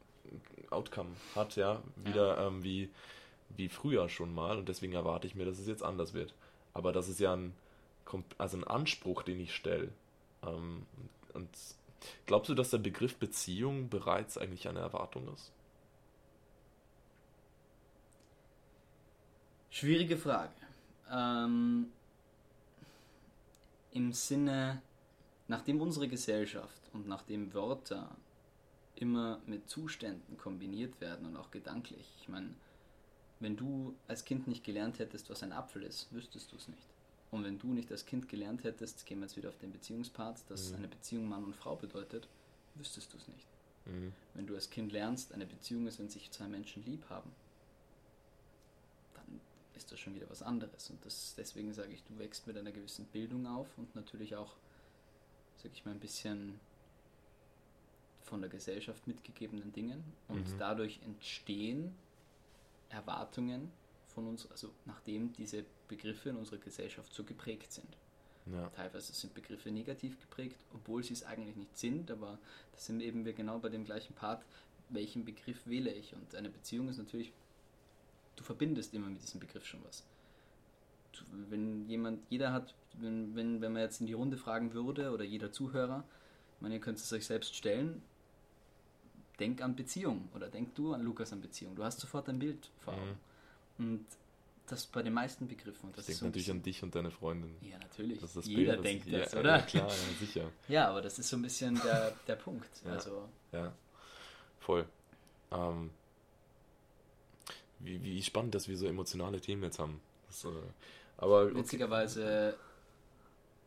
Outcome 0.71 1.11
hat, 1.35 1.57
ja, 1.57 1.83
wieder 1.97 2.39
ja. 2.39 2.47
Ähm, 2.47 2.65
wie, 2.65 2.89
wie 3.51 3.69
früher 3.69 4.09
schon 4.09 4.35
mal 4.35 4.57
und 4.57 4.71
deswegen 4.71 4.95
erwarte 4.95 5.27
ich 5.27 5.35
mir, 5.35 5.45
dass 5.45 5.59
es 5.59 5.67
jetzt 5.67 5.83
anders 5.83 6.15
wird. 6.15 6.33
Aber 6.73 6.93
das 6.93 7.09
ist 7.09 7.21
ja 7.21 7.35
ein, 7.35 7.55
also 8.39 8.57
ein 8.57 8.65
Anspruch, 8.65 9.23
den 9.23 9.41
ich 9.41 9.55
stelle. 9.55 9.93
Ähm, 10.43 10.87
und 11.33 11.49
glaubst 12.27 12.49
du, 12.49 12.55
dass 12.55 12.71
der 12.71 12.79
Begriff 12.79 13.17
Beziehung 13.17 13.89
bereits 13.89 14.39
eigentlich 14.39 14.69
eine 14.69 14.81
Erwartung 14.81 15.33
ist? 15.33 15.53
Schwierige 19.71 20.17
Frage. 20.17 20.53
Ähm, 21.11 21.91
Im 23.91 24.13
Sinne, 24.13 24.83
nachdem 25.49 25.81
unsere 25.81 26.07
Gesellschaft 26.09 26.81
und 26.93 27.09
nachdem 27.09 27.53
Wörter 27.55 28.17
immer 28.97 29.41
mit 29.47 29.69
Zuständen 29.69 30.39
kombiniert 30.39 31.01
werden 31.01 31.27
und 31.27 31.37
auch 31.37 31.51
gedanklich. 31.51 32.07
Ich 32.21 32.29
meine, 32.29 32.51
wenn 33.41 33.57
du 33.57 33.95
als 34.07 34.25
Kind 34.25 34.47
nicht 34.47 34.65
gelernt 34.65 34.99
hättest, 34.99 35.29
was 35.31 35.43
ein 35.43 35.53
Apfel 35.53 35.83
ist, 35.83 36.13
wüsstest 36.13 36.53
du 36.53 36.57
es 36.57 36.69
nicht. 36.69 36.94
Und 37.35 37.43
wenn 37.43 37.59
du 37.59 37.73
nicht 37.73 37.91
als 37.91 38.07
Kind 38.07 38.29
gelernt 38.29 38.63
hättest, 38.63 39.05
gehen 39.07 39.19
wir 39.19 39.25
jetzt 39.25 39.37
wieder 39.37 39.49
auf 39.49 39.59
den 39.59 39.73
Beziehungspart, 39.73 40.49
dass 40.49 40.71
mhm. 40.71 40.77
eine 40.77 40.89
Beziehung 40.89 41.29
Mann 41.29 41.43
und 41.43 41.57
Frau 41.57 41.75
bedeutet, 41.75 42.29
wüsstest 42.77 43.13
du 43.13 43.17
es 43.17 43.27
nicht. 43.27 43.49
Mhm. 43.87 44.13
Wenn 44.35 44.47
du 44.47 44.55
als 44.55 44.71
Kind 44.71 44.93
lernst, 44.93 45.33
eine 45.33 45.45
Beziehung 45.45 45.89
ist, 45.89 45.99
wenn 45.99 46.09
sich 46.09 46.31
zwei 46.31 46.47
Menschen 46.47 46.85
lieb 46.85 47.05
haben, 47.11 47.33
dann 49.15 49.41
ist 49.75 49.91
das 49.91 49.99
schon 49.99 50.15
wieder 50.15 50.31
was 50.31 50.43
anderes. 50.43 50.91
Und 50.91 51.05
das, 51.05 51.35
deswegen 51.37 51.73
sage 51.73 51.93
ich, 51.93 52.05
du 52.05 52.17
wächst 52.21 52.47
mit 52.47 52.57
einer 52.57 52.71
gewissen 52.71 53.07
Bildung 53.07 53.49
auf 53.49 53.67
und 53.79 53.97
natürlich 53.97 54.37
auch, 54.37 54.55
sag 55.57 55.73
ich 55.73 55.85
mal, 55.85 55.91
ein 55.91 55.99
bisschen 55.99 56.61
von 58.23 58.43
der 58.43 58.49
Gesellschaft 58.49 59.09
mitgegebenen 59.09 59.73
Dingen 59.73 60.05
und 60.29 60.49
mhm. 60.49 60.59
dadurch 60.59 61.01
entstehen 61.03 61.97
Erwartungen 62.91 63.73
von 64.07 64.29
uns, 64.29 64.49
also 64.53 64.71
nachdem 64.85 65.33
diese 65.33 65.65
Begriffe 65.89 66.31
in 66.31 66.37
unserer 66.37 66.59
Gesellschaft 66.59 67.13
so 67.13 67.25
geprägt 67.25 67.73
sind. 67.73 67.97
Ja. 68.47 68.69
Teilweise 68.77 69.13
sind 69.13 69.35
Begriffe 69.35 69.71
negativ 69.71 70.21
geprägt, 70.21 70.59
obwohl 70.75 71.03
sie 71.03 71.15
es 71.15 71.25
eigentlich 71.25 71.57
nicht 71.57 71.77
sind, 71.79 72.11
aber 72.11 72.39
das 72.73 72.87
sind 72.87 73.01
eben 73.01 73.25
wir 73.25 73.33
genau 73.33 73.59
bei 73.59 73.71
dem 73.71 73.85
gleichen 73.85 74.15
Part, 74.15 74.45
welchen 74.91 75.25
Begriff 75.25 75.67
wähle 75.67 75.91
ich. 75.91 76.15
Und 76.15 76.35
eine 76.35 76.51
Beziehung 76.51 76.89
ist 76.89 76.99
natürlich, 76.99 77.33
du 78.37 78.45
verbindest 78.45 78.93
immer 78.93 79.09
mit 79.09 79.23
diesem 79.23 79.41
Begriff 79.41 79.65
schon 79.67 79.83
was. 79.85 80.05
Du, 81.13 81.25
wenn 81.49 81.89
jemand, 81.89 82.21
jeder 82.29 82.53
hat, 82.53 82.75
wenn, 82.95 83.35
wenn, 83.35 83.61
wenn 83.63 83.73
man 83.73 83.83
jetzt 83.83 84.01
in 84.01 84.07
die 84.07 84.13
Runde 84.13 84.37
fragen 84.37 84.75
würde, 84.75 85.13
oder 85.13 85.25
jeder 85.25 85.51
Zuhörer, 85.51 86.05
ich 86.57 86.61
meine, 86.61 86.75
ihr 86.75 86.81
könnt 86.81 86.99
es 86.99 87.13
euch 87.13 87.25
selbst 87.25 87.55
stellen, 87.55 88.03
denk 89.41 89.63
an 89.63 89.75
Beziehung 89.75 90.29
oder 90.35 90.49
denk 90.49 90.75
du 90.75 90.93
an 90.93 91.03
Lukas 91.03 91.33
an 91.33 91.41
Beziehung. 91.41 91.75
Du 91.75 91.85
hast 91.85 92.01
sofort 92.01 92.29
ein 92.29 92.39
Bild 92.39 92.71
vor 92.79 92.95
Augen. 92.95 93.19
Mhm. 93.79 93.87
Und 93.87 94.07
das 94.67 94.87
bei 94.87 95.03
den 95.03 95.13
meisten 95.13 95.47
Begriffen. 95.47 95.91
Das 95.95 96.09
ich 96.09 96.15
denke 96.15 96.27
natürlich 96.27 96.51
an 96.51 96.63
dich 96.63 96.83
und 96.83 96.95
deine 96.95 97.11
Freundin. 97.11 97.57
Ja, 97.61 97.79
natürlich. 97.79 98.21
Das 98.21 98.35
das 98.35 98.47
Jeder 98.47 98.75
Bild, 98.75 98.85
denkt 98.85 99.13
das, 99.13 99.31
das, 99.31 99.41
oder? 99.41 99.57
Ja, 99.59 99.63
klar, 99.63 99.89
ja, 99.89 99.95
sicher. 100.19 100.51
ja, 100.69 100.89
aber 100.89 101.03
das 101.03 101.19
ist 101.19 101.29
so 101.29 101.37
ein 101.37 101.43
bisschen 101.43 101.81
der, 101.83 102.15
der 102.27 102.37
Punkt. 102.37 102.71
Ja, 102.85 102.93
also. 102.93 103.29
ja 103.53 103.73
voll. 104.61 104.87
Ähm, 105.53 105.91
wie, 107.81 108.03
wie 108.03 108.23
spannend, 108.23 108.55
dass 108.55 108.67
wir 108.69 108.77
so 108.77 108.87
emotionale 108.87 109.41
Themen 109.41 109.63
jetzt 109.65 109.79
haben. 109.79 110.01
Das, 110.27 110.45
äh, 110.45 110.49
aber 111.19 111.55
Witzigerweise 111.55 112.57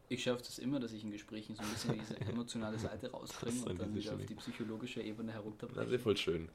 ich 0.09 0.23
schaffe 0.23 0.41
das 0.41 0.57
immer, 0.59 0.79
dass 0.79 0.93
ich 0.93 1.03
in 1.03 1.11
Gesprächen 1.11 1.55
so 1.55 1.63
ein 1.63 1.69
bisschen 1.69 1.99
diese 1.99 2.19
emotionale 2.31 2.79
Seite 2.79 3.11
rausbringe 3.11 3.65
und 3.65 3.79
dann 3.79 3.93
wieder 3.93 4.13
auf 4.13 4.25
die 4.25 4.35
psychologische 4.35 5.01
Ebene 5.01 5.33
herunterbreche. 5.33 5.81
Das 5.81 5.91
ist 5.91 6.03
voll 6.03 6.17
schön. 6.17 6.49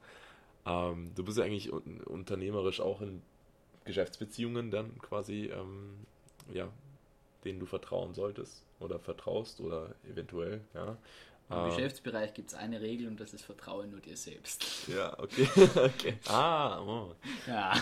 Ähm, 0.65 1.11
du 1.15 1.23
bist 1.23 1.37
ja 1.37 1.43
eigentlich 1.43 1.71
unternehmerisch 1.71 2.81
auch 2.81 3.01
in 3.01 3.21
Geschäftsbeziehungen 3.85 4.71
dann 4.71 4.97
quasi, 4.99 5.45
ähm, 5.47 6.05
ja, 6.53 6.69
denen 7.43 7.59
du 7.59 7.65
vertrauen 7.65 8.13
solltest 8.13 8.63
oder 8.79 8.99
vertraust 8.99 9.59
oder 9.61 9.93
eventuell, 10.09 10.61
ja. 10.73 10.97
Im 11.49 11.57
Äh, 11.57 11.69
Geschäftsbereich 11.69 12.33
gibt 12.33 12.49
es 12.49 12.55
eine 12.55 12.79
Regel 12.79 13.07
und 13.07 13.19
das 13.19 13.33
ist 13.33 13.43
Vertraue 13.43 13.85
nur 13.85 13.99
dir 13.99 14.15
selbst. 14.15 14.87
Ja, 14.87 15.17
okay. 15.19 15.47
okay. 15.75 16.17
Ah, 16.27 16.79
oh. 16.81 17.15
Ja. 17.45 17.73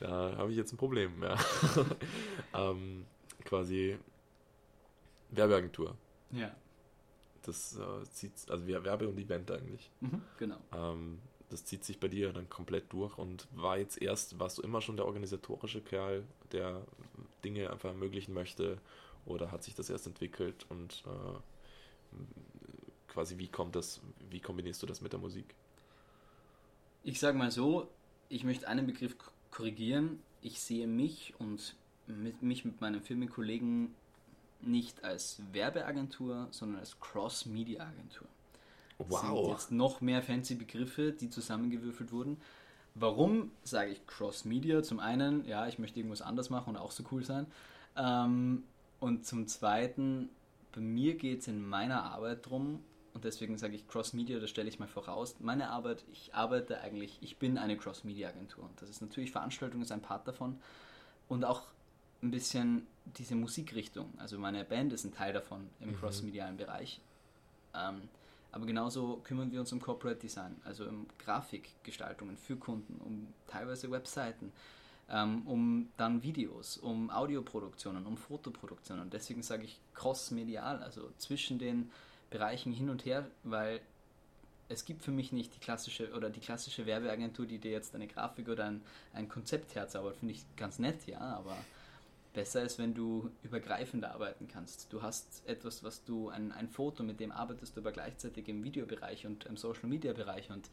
da 0.00 0.36
habe 0.36 0.50
ich 0.50 0.56
jetzt 0.56 0.72
ein 0.72 0.76
Problem. 0.76 1.22
Ja. 1.22 1.38
ähm, 2.54 3.06
quasi 3.44 3.96
Werbeagentur. 5.30 5.96
ja. 6.32 6.54
Das 7.42 7.74
äh, 7.78 8.04
zieht, 8.10 8.32
also 8.50 8.66
wir- 8.66 8.84
Werbe 8.84 9.08
und 9.08 9.18
Event 9.18 9.50
eigentlich. 9.50 9.90
Mhm, 10.00 10.20
genau. 10.38 10.58
Ähm, 10.76 11.18
das 11.50 11.64
zieht 11.64 11.84
sich 11.84 12.00
bei 12.00 12.08
dir 12.08 12.32
dann 12.32 12.48
komplett 12.48 12.92
durch 12.92 13.18
und 13.18 13.46
war 13.52 13.78
jetzt 13.78 14.00
erst, 14.00 14.38
warst 14.38 14.58
du 14.58 14.62
immer 14.62 14.80
schon 14.80 14.96
der 14.96 15.06
organisatorische 15.06 15.80
Kerl, 15.80 16.24
der 16.52 16.82
Dinge 17.44 17.70
einfach 17.70 17.90
ermöglichen 17.90 18.32
möchte 18.32 18.78
oder 19.26 19.52
hat 19.52 19.62
sich 19.62 19.74
das 19.74 19.90
erst 19.90 20.06
entwickelt 20.06 20.64
und 20.68 21.04
äh, 21.06 22.18
quasi 23.08 23.38
wie 23.38 23.48
kommt 23.48 23.76
das, 23.76 24.00
wie 24.30 24.40
kombinierst 24.40 24.82
du 24.82 24.86
das 24.86 25.00
mit 25.00 25.12
der 25.12 25.20
Musik? 25.20 25.54
Ich 27.02 27.18
sage 27.18 27.36
mal 27.36 27.50
so, 27.50 27.88
ich 28.28 28.44
möchte 28.44 28.68
einen 28.68 28.86
Begriff 28.86 29.16
korrigieren. 29.50 30.22
Ich 30.42 30.60
sehe 30.60 30.86
mich 30.86 31.34
und 31.38 31.74
mit, 32.06 32.42
mich 32.42 32.64
mit 32.64 32.80
meinen 32.80 33.00
Firmenkollegen 33.00 33.94
nicht 34.60 35.04
als 35.04 35.40
Werbeagentur, 35.52 36.48
sondern 36.50 36.80
als 36.80 36.98
Cross-Media-Agentur. 37.00 38.28
Das 39.08 39.20
sind 39.20 39.48
jetzt 39.48 39.72
noch 39.72 40.00
mehr 40.00 40.22
fancy 40.22 40.54
Begriffe, 40.54 41.12
die 41.12 41.30
zusammengewürfelt 41.30 42.12
wurden. 42.12 42.38
Warum 42.94 43.52
sage 43.62 43.92
ich 43.92 44.06
Cross-Media? 44.06 44.82
Zum 44.82 45.00
einen, 45.00 45.44
ja, 45.46 45.66
ich 45.68 45.78
möchte 45.78 46.00
irgendwas 46.00 46.22
anders 46.22 46.50
machen 46.50 46.70
und 46.70 46.76
auch 46.76 46.90
so 46.90 47.04
cool 47.12 47.24
sein. 47.24 47.46
Ähm, 47.96 48.64
und 48.98 49.24
zum 49.24 49.46
zweiten, 49.46 50.28
bei 50.72 50.80
mir 50.80 51.16
geht 51.16 51.40
es 51.40 51.48
in 51.48 51.66
meiner 51.66 52.04
Arbeit 52.04 52.46
drum, 52.46 52.80
und 53.12 53.24
deswegen 53.24 53.58
sage 53.58 53.74
ich 53.74 53.88
Cross-Media, 53.88 54.38
das 54.38 54.50
stelle 54.50 54.68
ich 54.68 54.78
mal 54.78 54.88
voraus. 54.88 55.36
Meine 55.40 55.70
Arbeit, 55.70 56.04
ich 56.12 56.34
arbeite 56.34 56.80
eigentlich, 56.80 57.18
ich 57.20 57.38
bin 57.38 57.58
eine 57.58 57.76
Cross-Media-Agentur. 57.76 58.64
Und 58.64 58.80
das 58.80 58.88
ist 58.88 59.02
natürlich, 59.02 59.32
Veranstaltung 59.32 59.82
ist 59.82 59.90
ein 59.90 60.00
Part 60.00 60.28
davon. 60.28 60.58
Und 61.28 61.44
auch 61.44 61.62
ein 62.22 62.30
bisschen 62.30 62.86
diese 63.18 63.34
Musikrichtung. 63.34 64.12
Also 64.18 64.38
meine 64.38 64.64
Band 64.64 64.92
ist 64.92 65.04
ein 65.04 65.12
Teil 65.12 65.32
davon 65.32 65.68
im 65.80 65.96
cross-medialen 65.96 66.56
Bereich. 66.56 67.00
Ähm, 67.74 68.02
aber 68.52 68.66
genauso 68.66 69.20
kümmern 69.24 69.52
wir 69.52 69.60
uns 69.60 69.72
um 69.72 69.80
Corporate 69.80 70.20
Design, 70.20 70.56
also 70.64 70.84
um 70.84 71.06
Grafikgestaltungen 71.18 72.36
für 72.36 72.56
Kunden, 72.56 73.00
um 73.00 73.28
teilweise 73.46 73.90
Webseiten, 73.90 74.52
ähm, 75.08 75.46
um 75.46 75.88
dann 75.96 76.22
Videos, 76.22 76.76
um 76.76 77.10
Audioproduktionen, 77.10 78.06
um 78.06 78.16
Fotoproduktionen. 78.16 79.02
Und 79.02 79.12
deswegen 79.12 79.42
sage 79.42 79.64
ich 79.64 79.80
cross-medial, 79.94 80.82
also 80.82 81.10
zwischen 81.18 81.58
den 81.58 81.90
Bereichen 82.30 82.72
hin 82.72 82.90
und 82.90 83.04
her, 83.04 83.26
weil 83.42 83.80
es 84.68 84.84
gibt 84.84 85.02
für 85.02 85.10
mich 85.10 85.32
nicht 85.32 85.54
die 85.54 85.58
klassische 85.58 86.12
oder 86.12 86.30
die 86.30 86.40
klassische 86.40 86.86
Werbeagentur, 86.86 87.44
die 87.44 87.58
dir 87.58 87.72
jetzt 87.72 87.94
eine 87.94 88.06
Grafik 88.06 88.48
oder 88.48 88.66
ein, 88.66 88.82
ein 89.12 89.28
Konzept 89.28 89.74
herzaubert. 89.74 90.16
Finde 90.16 90.34
ich 90.34 90.44
ganz 90.56 90.78
nett, 90.78 91.06
ja, 91.06 91.18
aber 91.18 91.56
besser 92.32 92.62
ist, 92.62 92.78
wenn 92.78 92.94
du 92.94 93.30
übergreifend 93.42 94.04
arbeiten 94.04 94.46
kannst. 94.46 94.92
Du 94.92 95.02
hast 95.02 95.42
etwas, 95.46 95.82
was 95.82 96.04
du, 96.04 96.28
ein, 96.28 96.52
ein 96.52 96.68
Foto, 96.68 97.02
mit 97.02 97.20
dem 97.20 97.32
arbeitest 97.32 97.76
du 97.76 97.80
aber 97.80 97.92
gleichzeitig 97.92 98.48
im 98.48 98.62
Videobereich 98.62 99.26
und 99.26 99.46
im 99.46 99.56
Social 99.56 99.88
Media 99.88 100.12
Bereich 100.12 100.50
und 100.50 100.70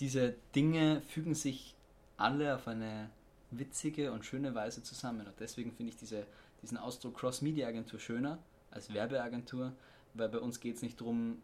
diese 0.00 0.34
Dinge 0.54 1.00
fügen 1.02 1.34
sich 1.34 1.74
alle 2.16 2.56
auf 2.56 2.66
eine 2.66 3.10
witzige 3.50 4.12
und 4.12 4.24
schöne 4.24 4.54
Weise 4.54 4.82
zusammen. 4.82 5.26
Und 5.26 5.38
deswegen 5.38 5.72
finde 5.72 5.90
ich 5.90 5.96
diese, 5.96 6.26
diesen 6.62 6.78
Ausdruck 6.78 7.16
Cross-Media-Agentur 7.18 8.00
schöner 8.00 8.38
als 8.72 8.92
Werbeagentur, 8.92 9.72
weil 10.14 10.28
bei 10.28 10.38
uns 10.38 10.58
geht 10.58 10.76
es 10.76 10.82
nicht 10.82 11.00
darum, 11.00 11.42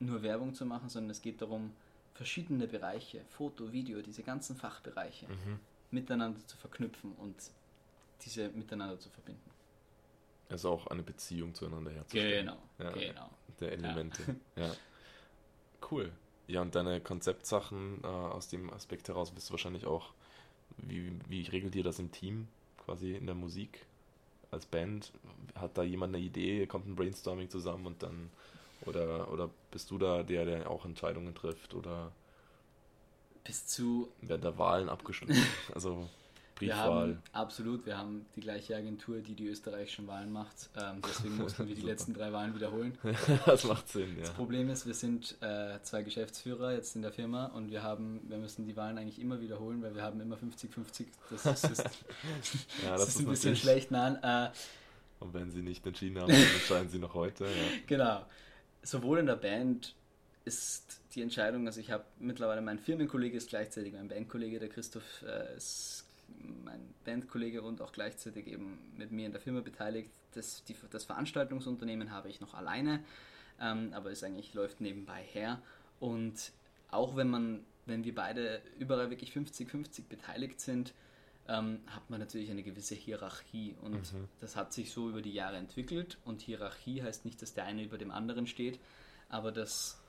nur 0.00 0.22
Werbung 0.22 0.54
zu 0.54 0.64
machen, 0.64 0.88
sondern 0.88 1.10
es 1.10 1.20
geht 1.20 1.42
darum, 1.42 1.72
verschiedene 2.14 2.66
Bereiche, 2.66 3.20
Foto, 3.28 3.72
Video, 3.72 4.00
diese 4.02 4.22
ganzen 4.22 4.56
Fachbereiche 4.56 5.26
miteinander 5.90 6.40
zu 6.46 6.56
verknüpfen 6.56 7.12
und 7.12 7.34
diese 8.24 8.48
miteinander 8.50 8.98
zu 8.98 9.10
verbinden. 9.10 9.50
Also 10.48 10.70
auch 10.70 10.86
eine 10.88 11.02
Beziehung 11.02 11.54
zueinander 11.54 11.90
herzustellen. 11.90 12.46
Genau, 12.46 12.58
Ja. 12.78 12.90
genau. 12.90 13.30
Der 13.60 13.72
Elemente. 13.72 14.22
Ja. 14.56 14.72
Cool. 15.90 16.12
Ja, 16.46 16.60
und 16.62 16.74
deine 16.74 17.00
Konzeptsachen 17.00 18.00
äh, 18.02 18.06
aus 18.06 18.48
dem 18.48 18.70
Aspekt 18.72 19.08
heraus 19.08 19.30
bist 19.30 19.48
du 19.48 19.52
wahrscheinlich 19.52 19.86
auch, 19.86 20.12
wie, 20.78 21.12
wie 21.28 21.42
regelt 21.42 21.74
ihr 21.74 21.84
das 21.84 21.98
im 21.98 22.10
Team, 22.12 22.48
quasi 22.84 23.12
in 23.12 23.26
der 23.26 23.34
Musik 23.34 23.84
als 24.50 24.66
Band? 24.66 25.12
Hat 25.54 25.76
da 25.78 25.82
jemand 25.82 26.14
eine 26.14 26.24
Idee, 26.24 26.66
kommt 26.66 26.86
ein 26.86 26.96
Brainstorming 26.96 27.48
zusammen 27.50 27.86
und 27.86 28.02
dann, 28.02 28.30
oder, 28.82 29.30
oder 29.32 29.50
bist 29.70 29.90
du 29.90 29.98
da 29.98 30.22
der, 30.22 30.44
der 30.44 30.70
auch 30.70 30.84
Entscheidungen 30.84 31.34
trifft 31.34 31.74
oder 31.74 32.12
Bis 33.44 33.66
zu 33.66 34.08
werden 34.20 34.42
da 34.42 34.58
Wahlen 34.58 34.88
abgestimmt? 34.88 35.36
Also 35.74 36.08
Wir 36.58 36.68
Briefwahl. 36.68 36.86
haben, 36.86 37.22
absolut, 37.32 37.86
wir 37.86 37.98
haben 37.98 38.26
die 38.36 38.40
gleiche 38.40 38.76
Agentur, 38.76 39.20
die 39.20 39.34
die 39.34 39.46
österreichischen 39.48 40.06
Wahlen 40.06 40.30
macht. 40.30 40.70
Ähm, 40.76 41.00
deswegen 41.06 41.36
mussten 41.42 41.66
wir 41.66 41.74
die 41.74 41.82
letzten 41.82 42.14
drei 42.14 42.32
Wahlen 42.32 42.54
wiederholen. 42.54 42.96
das 43.46 43.64
macht 43.64 43.88
Sinn, 43.88 44.16
ja. 44.16 44.22
Das 44.22 44.30
Problem 44.30 44.70
ist, 44.70 44.86
wir 44.86 44.94
sind 44.94 45.36
äh, 45.40 45.78
zwei 45.82 46.02
Geschäftsführer 46.02 46.72
jetzt 46.72 46.94
in 46.96 47.02
der 47.02 47.12
Firma 47.12 47.46
und 47.46 47.70
wir 47.70 47.82
haben, 47.82 48.20
wir 48.28 48.38
müssen 48.38 48.66
die 48.66 48.76
Wahlen 48.76 48.98
eigentlich 48.98 49.20
immer 49.20 49.40
wiederholen, 49.40 49.82
weil 49.82 49.94
wir 49.94 50.02
haben 50.02 50.20
immer 50.20 50.36
50-50. 50.36 51.06
Das 51.30 51.46
ist, 51.46 51.64
ist, 51.64 51.84
Ja, 52.84 52.92
das 52.92 53.08
ist 53.08 53.20
ein 53.20 53.26
bisschen 53.26 53.56
schlecht. 53.56 53.90
Nein, 53.90 54.18
äh, 54.22 54.50
Und 55.20 55.34
wenn 55.34 55.50
sie 55.50 55.62
nicht 55.62 55.86
entschieden 55.86 56.20
haben, 56.20 56.30
dann 56.30 56.42
entscheiden 56.42 56.88
sie 56.88 56.98
noch 56.98 57.14
heute. 57.14 57.44
Ja. 57.44 57.50
Genau. 57.86 58.26
Sowohl 58.82 59.18
in 59.18 59.26
der 59.26 59.36
Band 59.36 59.94
ist 60.44 61.00
die 61.14 61.22
Entscheidung, 61.22 61.66
also 61.66 61.80
ich 61.80 61.90
habe 61.90 62.04
mittlerweile 62.18 62.60
mein 62.60 62.78
Firmenkollege 62.78 63.36
ist 63.36 63.50
gleichzeitig 63.50 63.92
mein 63.92 64.08
Bandkollege, 64.08 64.58
der 64.58 64.68
Christoph 64.68 65.22
äh, 65.22 65.56
ist 65.56 66.04
mein 66.64 66.80
Bandkollege 67.04 67.62
und 67.62 67.80
auch 67.80 67.92
gleichzeitig 67.92 68.46
eben 68.46 68.78
mit 68.96 69.12
mir 69.12 69.26
in 69.26 69.32
der 69.32 69.40
Firma 69.40 69.60
beteiligt. 69.60 70.10
Das, 70.32 70.64
die, 70.64 70.76
das 70.90 71.04
Veranstaltungsunternehmen 71.04 72.10
habe 72.10 72.28
ich 72.28 72.40
noch 72.40 72.54
alleine, 72.54 73.04
ähm, 73.60 73.92
aber 73.92 74.10
es 74.10 74.22
eigentlich 74.24 74.54
läuft 74.54 74.80
nebenbei 74.80 75.22
her. 75.22 75.60
Und 76.00 76.52
auch 76.90 77.16
wenn 77.16 77.28
man, 77.28 77.64
wenn 77.86 78.04
wir 78.04 78.14
beide 78.14 78.62
überall 78.78 79.10
wirklich 79.10 79.32
50-50 79.32 80.08
beteiligt 80.08 80.60
sind, 80.60 80.94
ähm, 81.48 81.80
hat 81.86 82.08
man 82.08 82.20
natürlich 82.20 82.50
eine 82.50 82.62
gewisse 82.62 82.94
Hierarchie 82.94 83.74
und 83.82 84.12
Mhm. 84.12 84.28
das 84.40 84.54
hat 84.56 84.72
sich 84.72 84.92
so 84.92 85.08
über 85.08 85.22
die 85.22 85.32
Jahre 85.32 85.56
entwickelt 85.56 86.18
und 86.24 86.40
Hierarchie 86.42 87.02
heißt 87.02 87.24
nicht, 87.24 87.42
dass 87.42 87.52
der 87.54 87.64
eine 87.64 87.82
über 87.82 87.98
dem 87.98 88.10
anderen 88.12 88.46
steht, 88.46 88.78
aber 89.28 89.50
dass 89.50 90.01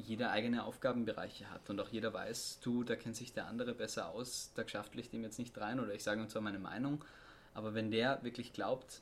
jeder 0.00 0.30
eigene 0.30 0.64
Aufgabenbereiche 0.64 1.50
hat 1.50 1.68
und 1.70 1.80
auch 1.80 1.88
jeder 1.88 2.12
weiß, 2.12 2.58
du, 2.62 2.84
da 2.84 2.96
kennt 2.96 3.16
sich 3.16 3.32
der 3.32 3.46
andere 3.46 3.74
besser 3.74 4.08
aus, 4.10 4.50
da 4.54 4.66
schaffe 4.66 4.98
ich 4.98 5.10
dem 5.10 5.22
jetzt 5.22 5.38
nicht 5.38 5.56
rein 5.58 5.80
oder 5.80 5.94
ich 5.94 6.02
sage 6.02 6.20
ihm 6.20 6.28
zwar 6.28 6.42
meine 6.42 6.58
Meinung, 6.58 7.04
aber 7.54 7.74
wenn 7.74 7.90
der 7.90 8.22
wirklich 8.22 8.52
glaubt, 8.52 9.00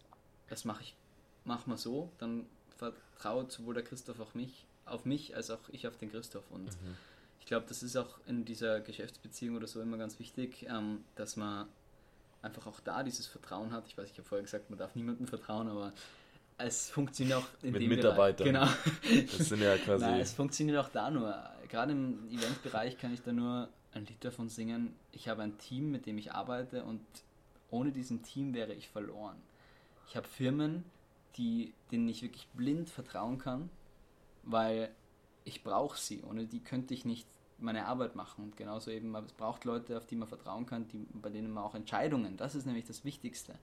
das 0.48 0.64
mache 0.64 0.82
ich, 0.82 0.96
mach 1.44 1.66
mal 1.66 1.76
so, 1.78 2.10
dann 2.18 2.46
vertraut 2.76 3.50
sowohl 3.52 3.74
der 3.74 3.84
Christoph 3.84 4.20
auch 4.20 4.34
mich, 4.34 4.66
auf 4.84 5.04
mich 5.04 5.34
als 5.36 5.50
auch 5.50 5.68
ich 5.70 5.86
auf 5.86 5.96
den 5.96 6.10
Christoph 6.10 6.50
und 6.50 6.66
Mhm. 6.66 6.96
ich 7.40 7.46
glaube, 7.46 7.66
das 7.68 7.82
ist 7.82 7.96
auch 7.96 8.18
in 8.26 8.44
dieser 8.44 8.80
Geschäftsbeziehung 8.80 9.56
oder 9.56 9.66
so 9.66 9.80
immer 9.80 9.96
ganz 9.96 10.18
wichtig, 10.18 10.66
ähm, 10.68 11.04
dass 11.16 11.36
man 11.36 11.66
einfach 12.42 12.66
auch 12.66 12.80
da 12.80 13.02
dieses 13.02 13.26
Vertrauen 13.26 13.72
hat. 13.72 13.86
Ich 13.86 13.98
weiß, 13.98 14.10
ich 14.10 14.18
habe 14.18 14.28
vorher 14.28 14.44
gesagt, 14.44 14.70
man 14.70 14.78
darf 14.78 14.94
niemandem 14.94 15.26
vertrauen, 15.26 15.68
aber 15.68 15.92
es 16.58 16.90
funktioniert 16.90 17.38
auch 17.38 17.46
in 17.62 17.72
Mit 17.72 17.82
dem 17.82 17.88
Mitarbeitern. 17.88 18.52
Bereich. 18.52 18.70
Genau. 19.02 19.28
Das 19.38 19.48
sind 19.48 19.62
ja 19.62 19.76
quasi. 19.76 20.04
Nein, 20.04 20.20
es 20.20 20.32
funktioniert 20.32 20.78
auch 20.78 20.88
da 20.88 21.10
nur. 21.10 21.34
Gerade 21.68 21.92
im 21.92 22.28
Eventbereich 22.30 22.98
kann 22.98 23.14
ich 23.14 23.22
da 23.22 23.32
nur 23.32 23.68
ein 23.92 24.04
Lied 24.06 24.24
davon 24.24 24.48
singen. 24.48 24.94
Ich 25.12 25.28
habe 25.28 25.42
ein 25.42 25.56
Team, 25.58 25.90
mit 25.90 26.06
dem 26.06 26.18
ich 26.18 26.32
arbeite 26.32 26.84
und 26.84 27.00
ohne 27.70 27.92
diesem 27.92 28.22
Team 28.22 28.54
wäre 28.54 28.74
ich 28.74 28.88
verloren. 28.88 29.36
Ich 30.08 30.16
habe 30.16 30.26
Firmen, 30.26 30.84
die, 31.36 31.74
denen 31.92 32.08
ich 32.08 32.22
wirklich 32.22 32.48
blind 32.48 32.90
vertrauen 32.90 33.38
kann, 33.38 33.70
weil 34.42 34.90
ich 35.44 35.62
brauche 35.62 35.98
sie. 35.98 36.22
Ohne 36.22 36.46
die 36.46 36.60
könnte 36.60 36.94
ich 36.94 37.04
nicht 37.04 37.26
meine 37.58 37.86
Arbeit 37.86 38.14
machen. 38.14 38.44
Und 38.44 38.56
genauso 38.56 38.90
eben, 38.90 39.14
es 39.16 39.32
braucht 39.32 39.64
Leute, 39.64 39.96
auf 39.96 40.06
die 40.06 40.16
man 40.16 40.28
vertrauen 40.28 40.66
kann, 40.66 40.88
die, 40.88 41.06
bei 41.12 41.28
denen 41.28 41.52
man 41.52 41.64
auch 41.64 41.74
Entscheidungen, 41.74 42.36
das 42.36 42.54
ist 42.54 42.66
nämlich 42.66 42.86
das 42.86 43.04
Wichtigste. 43.04 43.54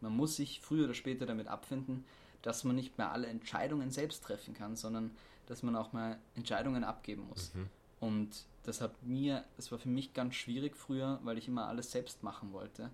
Man 0.00 0.16
muss 0.16 0.36
sich 0.36 0.60
früher 0.60 0.84
oder 0.84 0.94
später 0.94 1.26
damit 1.26 1.48
abfinden, 1.48 2.04
dass 2.42 2.64
man 2.64 2.76
nicht 2.76 2.98
mehr 2.98 3.12
alle 3.12 3.26
Entscheidungen 3.26 3.90
selbst 3.90 4.22
treffen 4.24 4.54
kann, 4.54 4.76
sondern 4.76 5.10
dass 5.46 5.62
man 5.62 5.76
auch 5.76 5.92
mal 5.92 6.18
Entscheidungen 6.34 6.84
abgeben 6.84 7.26
muss. 7.28 7.54
Mhm. 7.54 7.68
Und 8.00 8.44
das 8.64 8.80
hat 8.80 9.02
mir, 9.02 9.44
das 9.56 9.72
war 9.72 9.78
für 9.78 9.88
mich 9.88 10.12
ganz 10.12 10.34
schwierig 10.34 10.76
früher, 10.76 11.18
weil 11.24 11.38
ich 11.38 11.48
immer 11.48 11.66
alles 11.66 11.90
selbst 11.90 12.22
machen 12.22 12.52
wollte. 12.52 12.90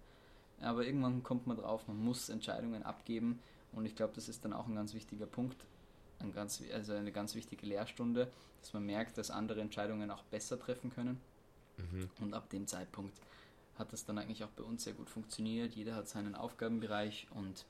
Aber 0.61 0.87
irgendwann 0.87 1.23
kommt 1.23 1.47
man 1.47 1.57
drauf, 1.57 1.87
man 1.89 1.99
muss 2.03 2.29
Entscheidungen 2.29 2.85
abgeben 2.85 3.41
und 3.73 3.87
ich 3.87 3.97
glaube, 3.97 4.13
das 4.15 4.29
ist 4.29 4.45
dann 4.45 4.53
auch 4.53 4.67
ein 4.67 4.75
ganz 4.75 4.95
wichtiger 4.95 5.27
Punkt, 5.27 5.65
ein 6.21 6.33
ganz, 6.33 6.63
also 6.73 6.93
eine 6.93 7.13
ganz 7.13 7.35
wichtige 7.35 7.67
Lehrstunde, 7.67 8.31
dass 8.61 8.73
man 8.73 8.87
merkt, 8.87 9.19
dass 9.19 9.31
andere 9.31 9.61
Entscheidungen 9.61 10.11
auch 10.11 10.23
besser 10.25 10.59
treffen 10.59 10.91
können. 10.91 11.21
Mhm. 11.77 12.09
Und 12.21 12.35
ab 12.35 12.49
dem 12.51 12.67
Zeitpunkt 12.67 13.21
hat 13.77 13.93
das 13.93 14.05
dann 14.05 14.19
eigentlich 14.19 14.45
auch 14.45 14.51
bei 14.51 14.63
uns 14.63 14.85
sehr 14.85 14.95
gut 14.95 15.11
funktioniert. 15.11 15.75
Jeder 15.75 15.97
hat 15.97 16.09
seinen 16.09 16.35
Aufgabenbereich 16.35 17.27
und 17.35 17.67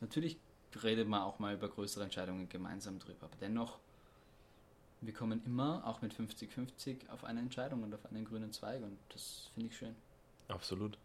natürlich 0.00 0.38
redet 0.82 1.08
man 1.08 1.22
auch 1.22 1.38
mal 1.38 1.54
über 1.54 1.68
größere 1.68 2.04
Entscheidungen 2.04 2.48
gemeinsam 2.48 2.98
drüber. 2.98 3.26
Aber 3.26 3.36
dennoch, 3.40 3.78
wir 5.00 5.12
kommen 5.12 5.42
immer, 5.44 5.86
auch 5.86 6.02
mit 6.02 6.12
50-50, 6.12 7.08
auf 7.10 7.24
eine 7.24 7.40
Entscheidung 7.40 7.82
und 7.82 7.94
auf 7.94 8.04
einen 8.06 8.24
grünen 8.24 8.52
Zweig 8.52 8.82
und 8.82 8.98
das 9.10 9.50
finde 9.54 9.70
ich 9.70 9.76
schön. 9.76 9.94
Absolut. 10.48 10.98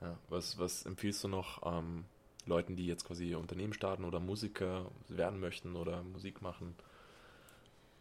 Ja, 0.00 0.16
was, 0.28 0.58
was 0.58 0.86
empfiehlst 0.86 1.22
du 1.24 1.28
noch 1.28 1.60
ähm, 1.64 2.04
Leuten, 2.46 2.76
die 2.76 2.86
jetzt 2.86 3.04
quasi 3.04 3.34
Unternehmen 3.34 3.74
starten 3.74 4.04
oder 4.04 4.18
Musiker 4.18 4.90
werden 5.08 5.40
möchten 5.40 5.76
oder 5.76 6.02
Musik 6.02 6.42
machen? 6.42 6.74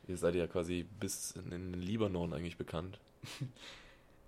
Ihr 0.08 0.18
seid 0.18 0.36
ja 0.36 0.48
quasi 0.48 0.88
bis 1.00 1.32
in 1.32 1.52
den 1.52 1.74
Libanon 1.74 2.34
eigentlich 2.34 2.58
bekannt. 2.58 3.00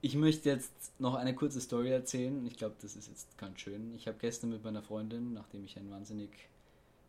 Ich 0.04 0.16
möchte 0.16 0.50
jetzt 0.50 1.00
noch 1.00 1.14
eine 1.14 1.36
kurze 1.36 1.62
Story 1.62 1.92
erzählen. 1.92 2.44
Ich 2.48 2.58
glaube, 2.58 2.74
das 2.82 2.96
ist 2.96 3.08
jetzt 3.08 3.38
ganz 3.38 3.60
schön. 3.60 3.94
Ich 3.94 4.08
habe 4.08 4.18
gestern 4.20 4.50
mit 4.50 4.64
meiner 4.64 4.82
Freundin, 4.82 5.34
nachdem 5.34 5.64
ich 5.64 5.78
ein 5.78 5.92
wahnsinnig 5.92 6.32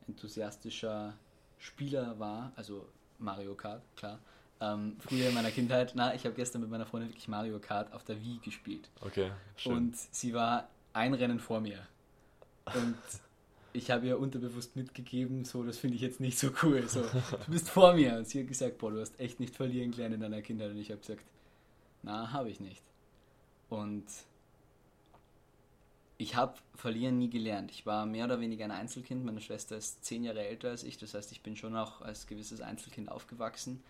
enthusiastischer 0.09 1.15
Spieler 1.59 2.19
war, 2.19 2.53
also 2.57 2.87
Mario 3.19 3.55
Kart, 3.55 3.83
klar, 3.97 4.19
ähm, 4.61 4.97
früher 5.01 5.29
in 5.29 5.35
meiner 5.35 5.51
Kindheit, 5.51 5.93
na, 5.95 6.15
ich 6.15 6.25
habe 6.25 6.35
gestern 6.35 6.61
mit 6.61 6.71
meiner 6.71 6.87
Freundin 6.87 7.11
wirklich 7.11 7.29
Mario 7.29 7.59
Kart 7.59 7.93
auf 7.93 8.05
der 8.05 8.21
Wii 8.21 8.39
gespielt. 8.45 8.89
Okay, 9.01 9.31
schön. 9.57 9.73
Und 9.73 9.97
sie 9.97 10.35
war 10.35 10.69
ein 10.93 11.15
Rennen 11.15 11.41
vor 11.41 11.61
mir. 11.61 11.79
Und 12.75 12.97
ich 13.73 13.91
habe 13.91 14.07
ihr 14.07 14.19
unterbewusst 14.19 14.77
mitgegeben, 14.77 15.45
so, 15.45 15.65
das 15.65 15.79
finde 15.79 15.97
ich 15.97 16.03
jetzt 16.03 16.21
nicht 16.21 16.39
so 16.39 16.51
cool. 16.63 16.89
So, 16.89 17.03
du 17.03 17.51
bist 17.51 17.71
vor 17.71 17.95
mir. 17.95 18.17
Und 18.19 18.29
sie 18.29 18.41
hat 18.41 18.49
gesagt, 18.49 18.79
boah, 18.79 18.91
du 18.91 19.01
hast 19.01 19.19
echt 19.19 19.41
nicht 19.41 19.57
verlieren 19.57 19.91
gelernt 19.91 20.15
in 20.15 20.21
deiner 20.21 20.43
Kindheit. 20.43 20.71
Und 20.71 20.79
ich 20.79 20.91
habe 20.91 21.01
gesagt, 21.01 21.25
na, 22.03 22.33
habe 22.33 22.51
ich 22.51 22.61
nicht. 22.61 22.83
Und 23.69 24.05
ich 26.23 26.37
habe 26.37 26.55
verlieren 26.77 27.19
nie 27.19 27.29
gelernt. 27.29 27.73
Ich 27.73 27.85
war 27.85 28.07
mehr 28.07 28.27
oder 28.27 28.39
weniger 28.39 28.65
ein 28.65 28.71
Einzelkind. 28.71 29.25
Meine 29.25 29.41
Schwester 29.41 29.77
ist 29.77 30.05
zehn 30.05 30.23
Jahre 30.23 30.47
älter 30.47 30.71
als 30.71 30.85
ich. 30.85 30.97
Das 30.97 31.15
heißt, 31.15 31.33
ich 31.33 31.43
bin 31.43 31.57
schon 31.57 31.77
auch 31.77 32.01
als 32.01 32.29
gewisses 32.29 32.61
Einzelkind 32.61 33.11
aufgewachsen. 33.11 33.83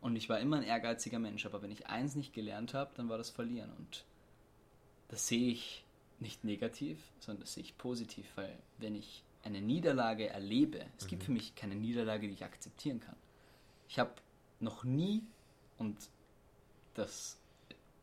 Und 0.00 0.16
ich 0.16 0.30
war 0.30 0.40
immer 0.40 0.56
ein 0.56 0.62
ehrgeiziger 0.62 1.18
Mensch. 1.18 1.44
Aber 1.44 1.60
wenn 1.60 1.70
ich 1.70 1.86
eins 1.88 2.14
nicht 2.14 2.32
gelernt 2.32 2.72
habe, 2.72 2.92
dann 2.96 3.10
war 3.10 3.18
das 3.18 3.28
Verlieren. 3.28 3.70
Und 3.76 4.04
das 5.08 5.28
sehe 5.28 5.52
ich 5.52 5.84
nicht 6.20 6.42
negativ, 6.42 6.98
sondern 7.18 7.42
das 7.42 7.52
sehe 7.52 7.64
ich 7.64 7.76
positiv. 7.76 8.26
Weil 8.36 8.56
wenn 8.78 8.94
ich 8.94 9.22
eine 9.42 9.60
Niederlage 9.60 10.30
erlebe, 10.30 10.86
es 10.98 11.06
gibt 11.06 11.24
für 11.24 11.32
mich 11.32 11.54
keine 11.54 11.74
Niederlage, 11.74 12.28
die 12.28 12.34
ich 12.34 12.44
akzeptieren 12.44 13.00
kann. 13.00 13.16
Ich 13.88 13.98
habe 13.98 14.12
noch 14.58 14.84
nie, 14.84 15.22
und 15.76 15.98
das 16.94 17.36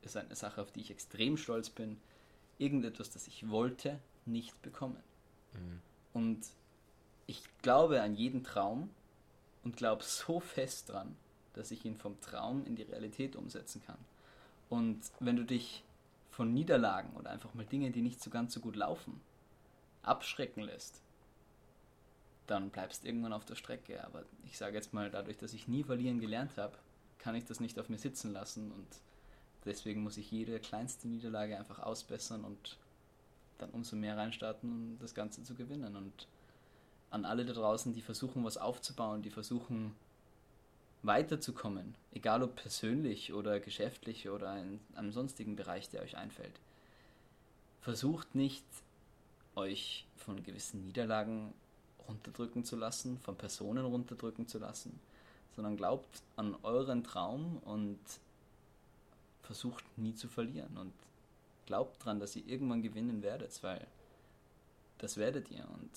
ist 0.03 0.17
eine 0.17 0.35
Sache, 0.35 0.61
auf 0.61 0.71
die 0.71 0.81
ich 0.81 0.91
extrem 0.91 1.35
stolz 1.35 1.71
bin, 1.71 1.97
irgendetwas, 2.57 3.09
das 3.11 3.27
ich 3.27 3.49
wollte, 3.49 3.99
nicht 4.25 4.61
bekommen. 4.61 5.01
Mhm. 5.53 5.81
Und 6.13 6.45
ich 7.27 7.43
glaube 7.61 8.01
an 8.01 8.15
jeden 8.15 8.43
Traum 8.43 8.89
und 9.63 9.77
glaube 9.77 10.03
so 10.05 10.39
fest 10.39 10.89
dran, 10.89 11.15
dass 11.53 11.71
ich 11.71 11.85
ihn 11.85 11.97
vom 11.97 12.19
Traum 12.21 12.65
in 12.65 12.75
die 12.75 12.83
Realität 12.83 13.35
umsetzen 13.35 13.81
kann. 13.85 13.97
Und 14.69 14.99
wenn 15.19 15.35
du 15.35 15.43
dich 15.43 15.83
von 16.29 16.53
Niederlagen 16.53 17.15
oder 17.15 17.31
einfach 17.31 17.53
mal 17.53 17.65
Dinge, 17.65 17.91
die 17.91 18.01
nicht 18.01 18.21
so 18.21 18.29
ganz 18.29 18.53
so 18.53 18.59
gut 18.59 18.75
laufen, 18.75 19.21
abschrecken 20.03 20.63
lässt, 20.63 21.01
dann 22.47 22.69
bleibst 22.69 23.03
du 23.03 23.07
irgendwann 23.07 23.33
auf 23.33 23.45
der 23.45 23.55
Strecke. 23.55 24.03
Aber 24.05 24.23
ich 24.45 24.57
sage 24.57 24.75
jetzt 24.75 24.93
mal, 24.93 25.09
dadurch, 25.09 25.37
dass 25.37 25.53
ich 25.53 25.67
nie 25.67 25.83
verlieren 25.83 26.19
gelernt 26.19 26.57
habe, 26.57 26.77
kann 27.17 27.35
ich 27.35 27.45
das 27.45 27.59
nicht 27.59 27.79
auf 27.79 27.89
mir 27.89 27.97
sitzen 27.97 28.31
lassen 28.31 28.71
und 28.71 28.87
deswegen 29.67 30.03
muss 30.03 30.17
ich 30.17 30.31
jede 30.31 30.59
kleinste 30.59 31.07
Niederlage 31.07 31.57
einfach 31.57 31.79
ausbessern 31.79 32.43
und 32.43 32.77
dann 33.59 33.69
umso 33.71 33.95
mehr 33.95 34.17
reinstarten, 34.17 34.71
um 34.71 34.99
das 34.99 35.13
Ganze 35.13 35.43
zu 35.43 35.55
gewinnen. 35.55 35.95
Und 35.95 36.27
an 37.09 37.25
alle 37.25 37.45
da 37.45 37.53
draußen, 37.53 37.93
die 37.93 38.01
versuchen, 38.01 38.43
was 38.43 38.57
aufzubauen, 38.57 39.21
die 39.21 39.29
versuchen, 39.29 39.95
weiterzukommen, 41.03 41.95
egal 42.11 42.43
ob 42.43 42.55
persönlich 42.55 43.33
oder 43.33 43.59
geschäftlich 43.59 44.29
oder 44.29 44.59
in 44.59 44.79
einem 44.95 45.11
sonstigen 45.11 45.55
Bereich, 45.55 45.89
der 45.89 46.01
euch 46.01 46.17
einfällt. 46.17 46.59
Versucht 47.81 48.35
nicht, 48.35 48.65
euch 49.55 50.05
von 50.17 50.43
gewissen 50.43 50.83
Niederlagen 50.83 51.53
runterdrücken 52.07 52.63
zu 52.63 52.75
lassen, 52.75 53.19
von 53.19 53.35
Personen 53.35 53.85
runterdrücken 53.85 54.47
zu 54.47 54.59
lassen, 54.59 54.99
sondern 55.55 55.77
glaubt 55.77 56.21
an 56.35 56.55
euren 56.63 57.03
Traum 57.03 57.57
und 57.63 57.99
versucht 59.47 59.83
nie 59.97 60.13
zu 60.13 60.27
verlieren 60.27 60.77
und 60.77 60.93
glaubt 61.65 62.03
dran, 62.03 62.19
dass 62.19 62.35
ihr 62.35 62.45
irgendwann 62.45 62.81
gewinnen 62.81 63.23
werdet, 63.23 63.63
weil 63.63 63.87
das 64.99 65.17
werdet 65.17 65.49
ihr 65.49 65.67
und 65.69 65.89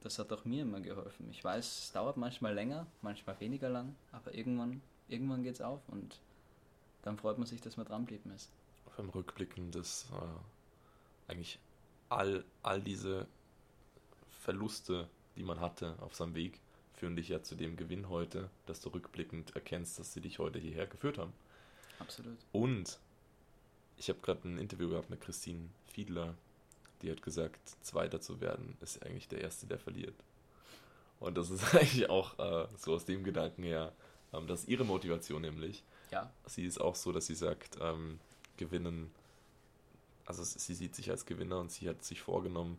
das 0.00 0.18
hat 0.18 0.32
auch 0.32 0.44
mir 0.44 0.62
immer 0.62 0.80
geholfen. 0.80 1.28
Ich 1.30 1.44
weiß, 1.44 1.78
es 1.84 1.92
dauert 1.92 2.16
manchmal 2.16 2.54
länger, 2.54 2.86
manchmal 3.02 3.38
weniger 3.40 3.68
lang, 3.68 3.94
aber 4.12 4.34
irgendwann, 4.34 4.80
irgendwann 5.08 5.42
geht's 5.42 5.60
auf 5.60 5.80
und 5.88 6.18
dann 7.02 7.18
freut 7.18 7.38
man 7.38 7.46
sich, 7.46 7.60
dass 7.60 7.76
man 7.76 7.86
dranbleiben 7.86 8.32
ist. 8.32 8.50
Beim 8.96 9.10
Rückblicken, 9.10 9.70
dass 9.70 10.06
äh, 10.10 11.30
eigentlich 11.30 11.58
all, 12.08 12.44
all 12.62 12.80
diese 12.80 13.26
Verluste, 14.40 15.08
die 15.36 15.42
man 15.42 15.60
hatte 15.60 15.96
auf 16.00 16.14
seinem 16.14 16.34
Weg, 16.34 16.60
führen 16.94 17.16
dich 17.16 17.28
ja 17.28 17.42
zu 17.42 17.56
dem 17.56 17.76
Gewinn 17.76 18.08
heute, 18.08 18.48
dass 18.64 18.80
du 18.80 18.88
rückblickend 18.88 19.54
erkennst, 19.54 19.98
dass 19.98 20.14
sie 20.14 20.20
dich 20.22 20.38
heute 20.38 20.58
hierher 20.58 20.86
geführt 20.86 21.18
haben. 21.18 21.32
Absolut. 21.98 22.38
Und 22.52 22.98
ich 23.96 24.08
habe 24.08 24.20
gerade 24.20 24.46
ein 24.46 24.58
Interview 24.58 24.88
gehabt 24.88 25.10
mit 25.10 25.20
Christine 25.20 25.68
Fiedler, 25.86 26.34
die 27.02 27.10
hat 27.10 27.22
gesagt, 27.22 27.60
Zweiter 27.82 28.20
zu 28.20 28.40
werden 28.40 28.76
ist 28.80 29.04
eigentlich 29.04 29.28
der 29.28 29.40
Erste, 29.40 29.66
der 29.66 29.78
verliert. 29.78 30.14
Und 31.20 31.36
das 31.36 31.50
ist 31.50 31.62
eigentlich 31.74 32.10
auch 32.10 32.38
äh, 32.38 32.68
so 32.76 32.94
aus 32.94 33.04
dem 33.04 33.24
Gedanken 33.24 33.62
her, 33.62 33.92
ähm, 34.32 34.46
das 34.46 34.60
ist 34.60 34.68
ihre 34.68 34.84
Motivation 34.84 35.42
nämlich. 35.42 35.82
Ja. 36.10 36.30
Sie 36.46 36.64
ist 36.64 36.80
auch 36.80 36.94
so, 36.94 37.12
dass 37.12 37.26
sie 37.26 37.34
sagt, 37.34 37.78
ähm, 37.80 38.20
gewinnen, 38.56 39.10
also 40.24 40.42
sie 40.44 40.74
sieht 40.74 40.94
sich 40.94 41.10
als 41.10 41.26
Gewinner 41.26 41.58
und 41.58 41.70
sie 41.70 41.88
hat 41.88 42.04
sich 42.04 42.20
vorgenommen, 42.20 42.78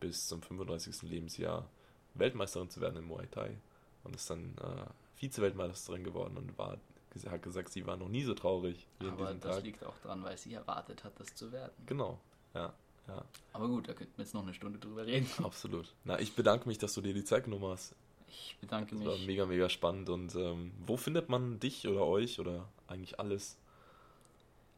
bis 0.00 0.26
zum 0.26 0.42
35. 0.42 1.02
Lebensjahr 1.02 1.68
Weltmeisterin 2.14 2.70
zu 2.70 2.80
werden 2.80 2.96
im 2.96 3.08
Muay 3.08 3.26
Thai 3.26 3.56
und 4.04 4.14
ist 4.14 4.28
dann 4.30 4.56
äh, 4.58 4.86
Vize-Weltmeisterin 5.16 6.04
geworden 6.04 6.36
und 6.36 6.56
war 6.58 6.78
hat 7.26 7.42
gesagt, 7.42 7.70
sie 7.70 7.86
war 7.86 7.96
noch 7.96 8.08
nie 8.08 8.22
so 8.22 8.34
traurig 8.34 8.86
wie 9.00 9.08
Aber 9.08 9.30
in 9.30 9.40
das 9.40 9.56
Tag. 9.56 9.64
liegt 9.64 9.84
auch 9.84 9.96
daran, 10.02 10.22
weil 10.24 10.36
sie 10.36 10.54
erwartet 10.54 11.04
hat, 11.04 11.18
das 11.18 11.34
zu 11.34 11.52
werden. 11.52 11.72
Genau, 11.86 12.18
ja. 12.54 12.72
ja. 13.08 13.24
Aber 13.52 13.68
gut, 13.68 13.88
da 13.88 13.92
könnten 13.92 14.12
wir 14.16 14.24
jetzt 14.24 14.34
noch 14.34 14.42
eine 14.42 14.54
Stunde 14.54 14.78
drüber 14.78 15.06
reden. 15.06 15.28
Absolut. 15.44 15.92
Na, 16.04 16.18
ich 16.18 16.34
bedanke 16.34 16.68
mich, 16.68 16.78
dass 16.78 16.94
du 16.94 17.00
dir 17.00 17.14
die 17.14 17.24
Zeit 17.24 17.44
genommen 17.44 17.70
hast. 17.70 17.94
Ich 18.28 18.56
bedanke 18.60 18.90
das 18.90 18.98
mich. 18.98 19.08
war 19.08 19.18
mega, 19.18 19.46
mega 19.46 19.68
spannend. 19.68 20.08
Und 20.08 20.34
ähm, 20.34 20.72
wo 20.86 20.96
findet 20.96 21.28
man 21.28 21.60
dich 21.60 21.86
oder 21.86 22.06
euch 22.06 22.40
oder 22.40 22.68
eigentlich 22.88 23.18
alles? 23.20 23.56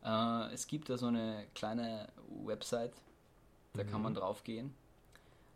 Äh, 0.04 0.52
es 0.52 0.66
gibt 0.66 0.88
da 0.88 0.96
so 0.96 1.06
eine 1.06 1.46
kleine 1.54 2.08
Website, 2.44 2.92
da 3.74 3.82
mhm. 3.82 3.90
kann 3.90 4.02
man 4.02 4.14
drauf 4.14 4.44
gehen. 4.44 4.74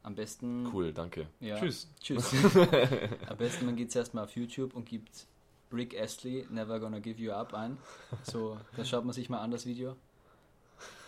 Am 0.02 0.14
besten. 0.14 0.66
Cool, 0.72 0.92
danke. 0.92 1.26
Ja, 1.40 1.58
tschüss. 1.58 1.86
Tschüss. 2.00 2.32
Am 3.28 3.36
besten 3.36 3.66
man 3.66 3.76
geht 3.76 3.92
zuerst 3.92 4.14
mal 4.14 4.24
auf 4.24 4.34
YouTube 4.34 4.74
und 4.74 4.86
gibt 4.86 5.26
Rick 5.72 5.98
Astley, 5.98 6.46
Never 6.50 6.78
Gonna 6.80 6.98
Give 6.98 7.20
You 7.20 7.32
Up 7.32 7.54
ein. 7.54 7.78
So, 8.22 8.58
da 8.76 8.84
schaut 8.84 9.04
man 9.04 9.12
sich 9.12 9.28
mal 9.28 9.40
an 9.40 9.50
das 9.50 9.66
Video. 9.66 9.96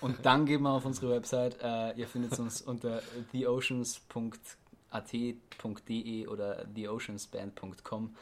Und 0.00 0.24
dann 0.24 0.46
geht 0.46 0.60
man 0.60 0.72
auf 0.72 0.84
unsere 0.84 1.10
Website. 1.10 1.58
Äh, 1.62 1.98
ihr 1.98 2.08
findet 2.08 2.38
uns 2.38 2.62
unter 2.62 3.02
theoceans.at.de 3.30 6.26
oder 6.26 6.66
theoceansband.com. 6.74 8.16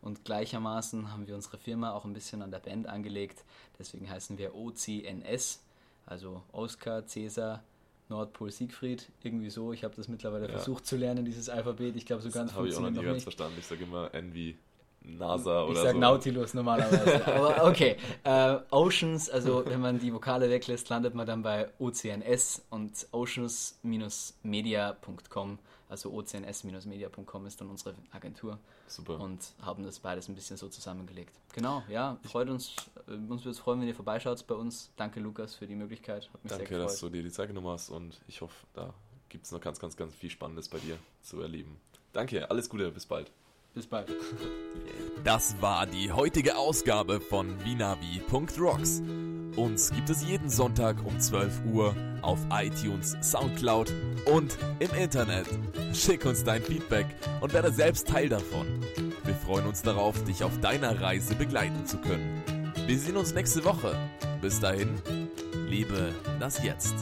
Und 0.00 0.24
gleichermaßen 0.24 1.12
haben 1.12 1.26
wir 1.26 1.34
unsere 1.34 1.58
Firma 1.58 1.92
auch 1.92 2.04
ein 2.04 2.12
bisschen 2.12 2.42
an 2.42 2.50
der 2.50 2.60
Band 2.60 2.86
angelegt. 2.86 3.44
Deswegen 3.78 4.08
heißen 4.08 4.38
wir 4.38 4.54
OCNS, 4.54 5.62
also 6.06 6.42
Oscar, 6.52 7.06
Cäsar, 7.06 7.62
Nordpol, 8.08 8.50
Siegfried. 8.50 9.08
Irgendwie 9.22 9.50
so. 9.50 9.72
Ich 9.72 9.84
habe 9.84 9.94
das 9.96 10.08
mittlerweile 10.08 10.46
ja. 10.46 10.52
versucht 10.52 10.86
zu 10.86 10.96
lernen, 10.96 11.24
dieses 11.24 11.48
Alphabet. 11.48 11.96
Ich 11.96 12.06
glaube, 12.06 12.22
so 12.22 12.30
ganz 12.30 12.54
habe 12.54 12.68
ich 12.68 12.76
auch 12.76 12.80
noch 12.80 12.90
nie 12.90 13.02
ganz 13.02 13.24
verstanden. 13.24 13.56
Ich 13.58 13.66
sage 13.66 13.84
immer 13.84 14.14
N 14.14 14.32
wie 14.32 14.56
NASA 15.06 15.64
oder 15.64 15.74
so. 15.74 15.80
Ich 15.80 15.86
sag 15.86 15.96
Nautilus 15.96 16.54
normalerweise. 16.54 17.26
Aber 17.34 17.66
okay. 17.66 17.96
Äh, 18.24 18.58
Oceans, 18.70 19.28
also 19.30 19.64
wenn 19.70 19.80
man 19.80 19.98
die 19.98 20.12
Vokale 20.12 20.50
weglässt, 20.50 20.88
landet 20.88 21.14
man 21.14 21.26
dann 21.26 21.42
bei 21.42 21.68
OCNS 21.78 22.66
und 22.70 23.06
oceans-media.com. 23.12 25.58
Also 25.88 26.12
ocns-media.com 26.12 27.46
ist 27.46 27.60
dann 27.60 27.70
unsere 27.70 27.94
Agentur. 28.10 28.58
Super. 28.88 29.20
Und 29.20 29.52
haben 29.62 29.84
das 29.84 30.00
beides 30.00 30.28
ein 30.28 30.34
bisschen 30.34 30.56
so 30.56 30.68
zusammengelegt. 30.68 31.38
Genau, 31.52 31.84
ja, 31.88 32.18
freut 32.24 32.48
uns. 32.48 32.74
Äh, 33.06 33.12
uns 33.12 33.42
würde 33.42 33.50
es 33.50 33.60
freuen, 33.60 33.80
wenn 33.80 33.86
ihr 33.88 33.94
vorbeischaut 33.94 34.44
bei 34.46 34.54
uns. 34.54 34.90
Danke, 34.96 35.20
Lukas, 35.20 35.54
für 35.54 35.66
die 35.66 35.76
Möglichkeit. 35.76 36.28
Hat 36.32 36.42
mich 36.42 36.50
Danke, 36.50 36.68
sehr 36.68 36.78
dass 36.78 36.98
du 37.00 37.08
dir 37.08 37.22
die 37.22 37.30
Zeit 37.30 37.48
genommen 37.48 37.68
hast 37.68 37.90
und 37.90 38.20
ich 38.26 38.40
hoffe, 38.40 38.54
da 38.74 38.92
gibt 39.28 39.44
es 39.44 39.52
noch 39.52 39.60
ganz, 39.60 39.78
ganz, 39.78 39.96
ganz 39.96 40.14
viel 40.14 40.30
Spannendes 40.30 40.68
bei 40.68 40.78
dir 40.78 40.98
zu 41.22 41.40
erleben. 41.40 41.78
Danke, 42.12 42.50
alles 42.50 42.68
Gute, 42.68 42.90
bis 42.90 43.06
bald. 43.06 43.30
Bis 43.76 43.86
bald. 43.86 44.08
Das 45.22 45.60
war 45.60 45.84
die 45.84 46.10
heutige 46.10 46.56
Ausgabe 46.56 47.20
von 47.20 47.62
Vinavi.rocks. 47.62 49.02
Uns 49.54 49.90
gibt 49.90 50.08
es 50.08 50.26
jeden 50.26 50.48
Sonntag 50.48 50.96
um 51.04 51.20
12 51.20 51.60
Uhr 51.74 51.94
auf 52.22 52.38
iTunes, 52.50 53.18
Soundcloud 53.20 53.92
und 54.32 54.56
im 54.78 54.90
Internet. 54.94 55.46
Schick 55.92 56.24
uns 56.24 56.42
dein 56.42 56.62
Feedback 56.62 57.06
und 57.42 57.52
werde 57.52 57.70
selbst 57.70 58.08
Teil 58.08 58.30
davon. 58.30 58.66
Wir 59.24 59.34
freuen 59.34 59.66
uns 59.66 59.82
darauf, 59.82 60.24
dich 60.24 60.42
auf 60.42 60.58
deiner 60.60 61.02
Reise 61.02 61.34
begleiten 61.34 61.84
zu 61.84 61.98
können. 61.98 62.72
Wir 62.86 62.98
sehen 62.98 63.18
uns 63.18 63.34
nächste 63.34 63.62
Woche. 63.66 63.94
Bis 64.40 64.58
dahin, 64.58 65.02
liebe 65.68 66.14
das 66.40 66.62
Jetzt. 66.62 66.94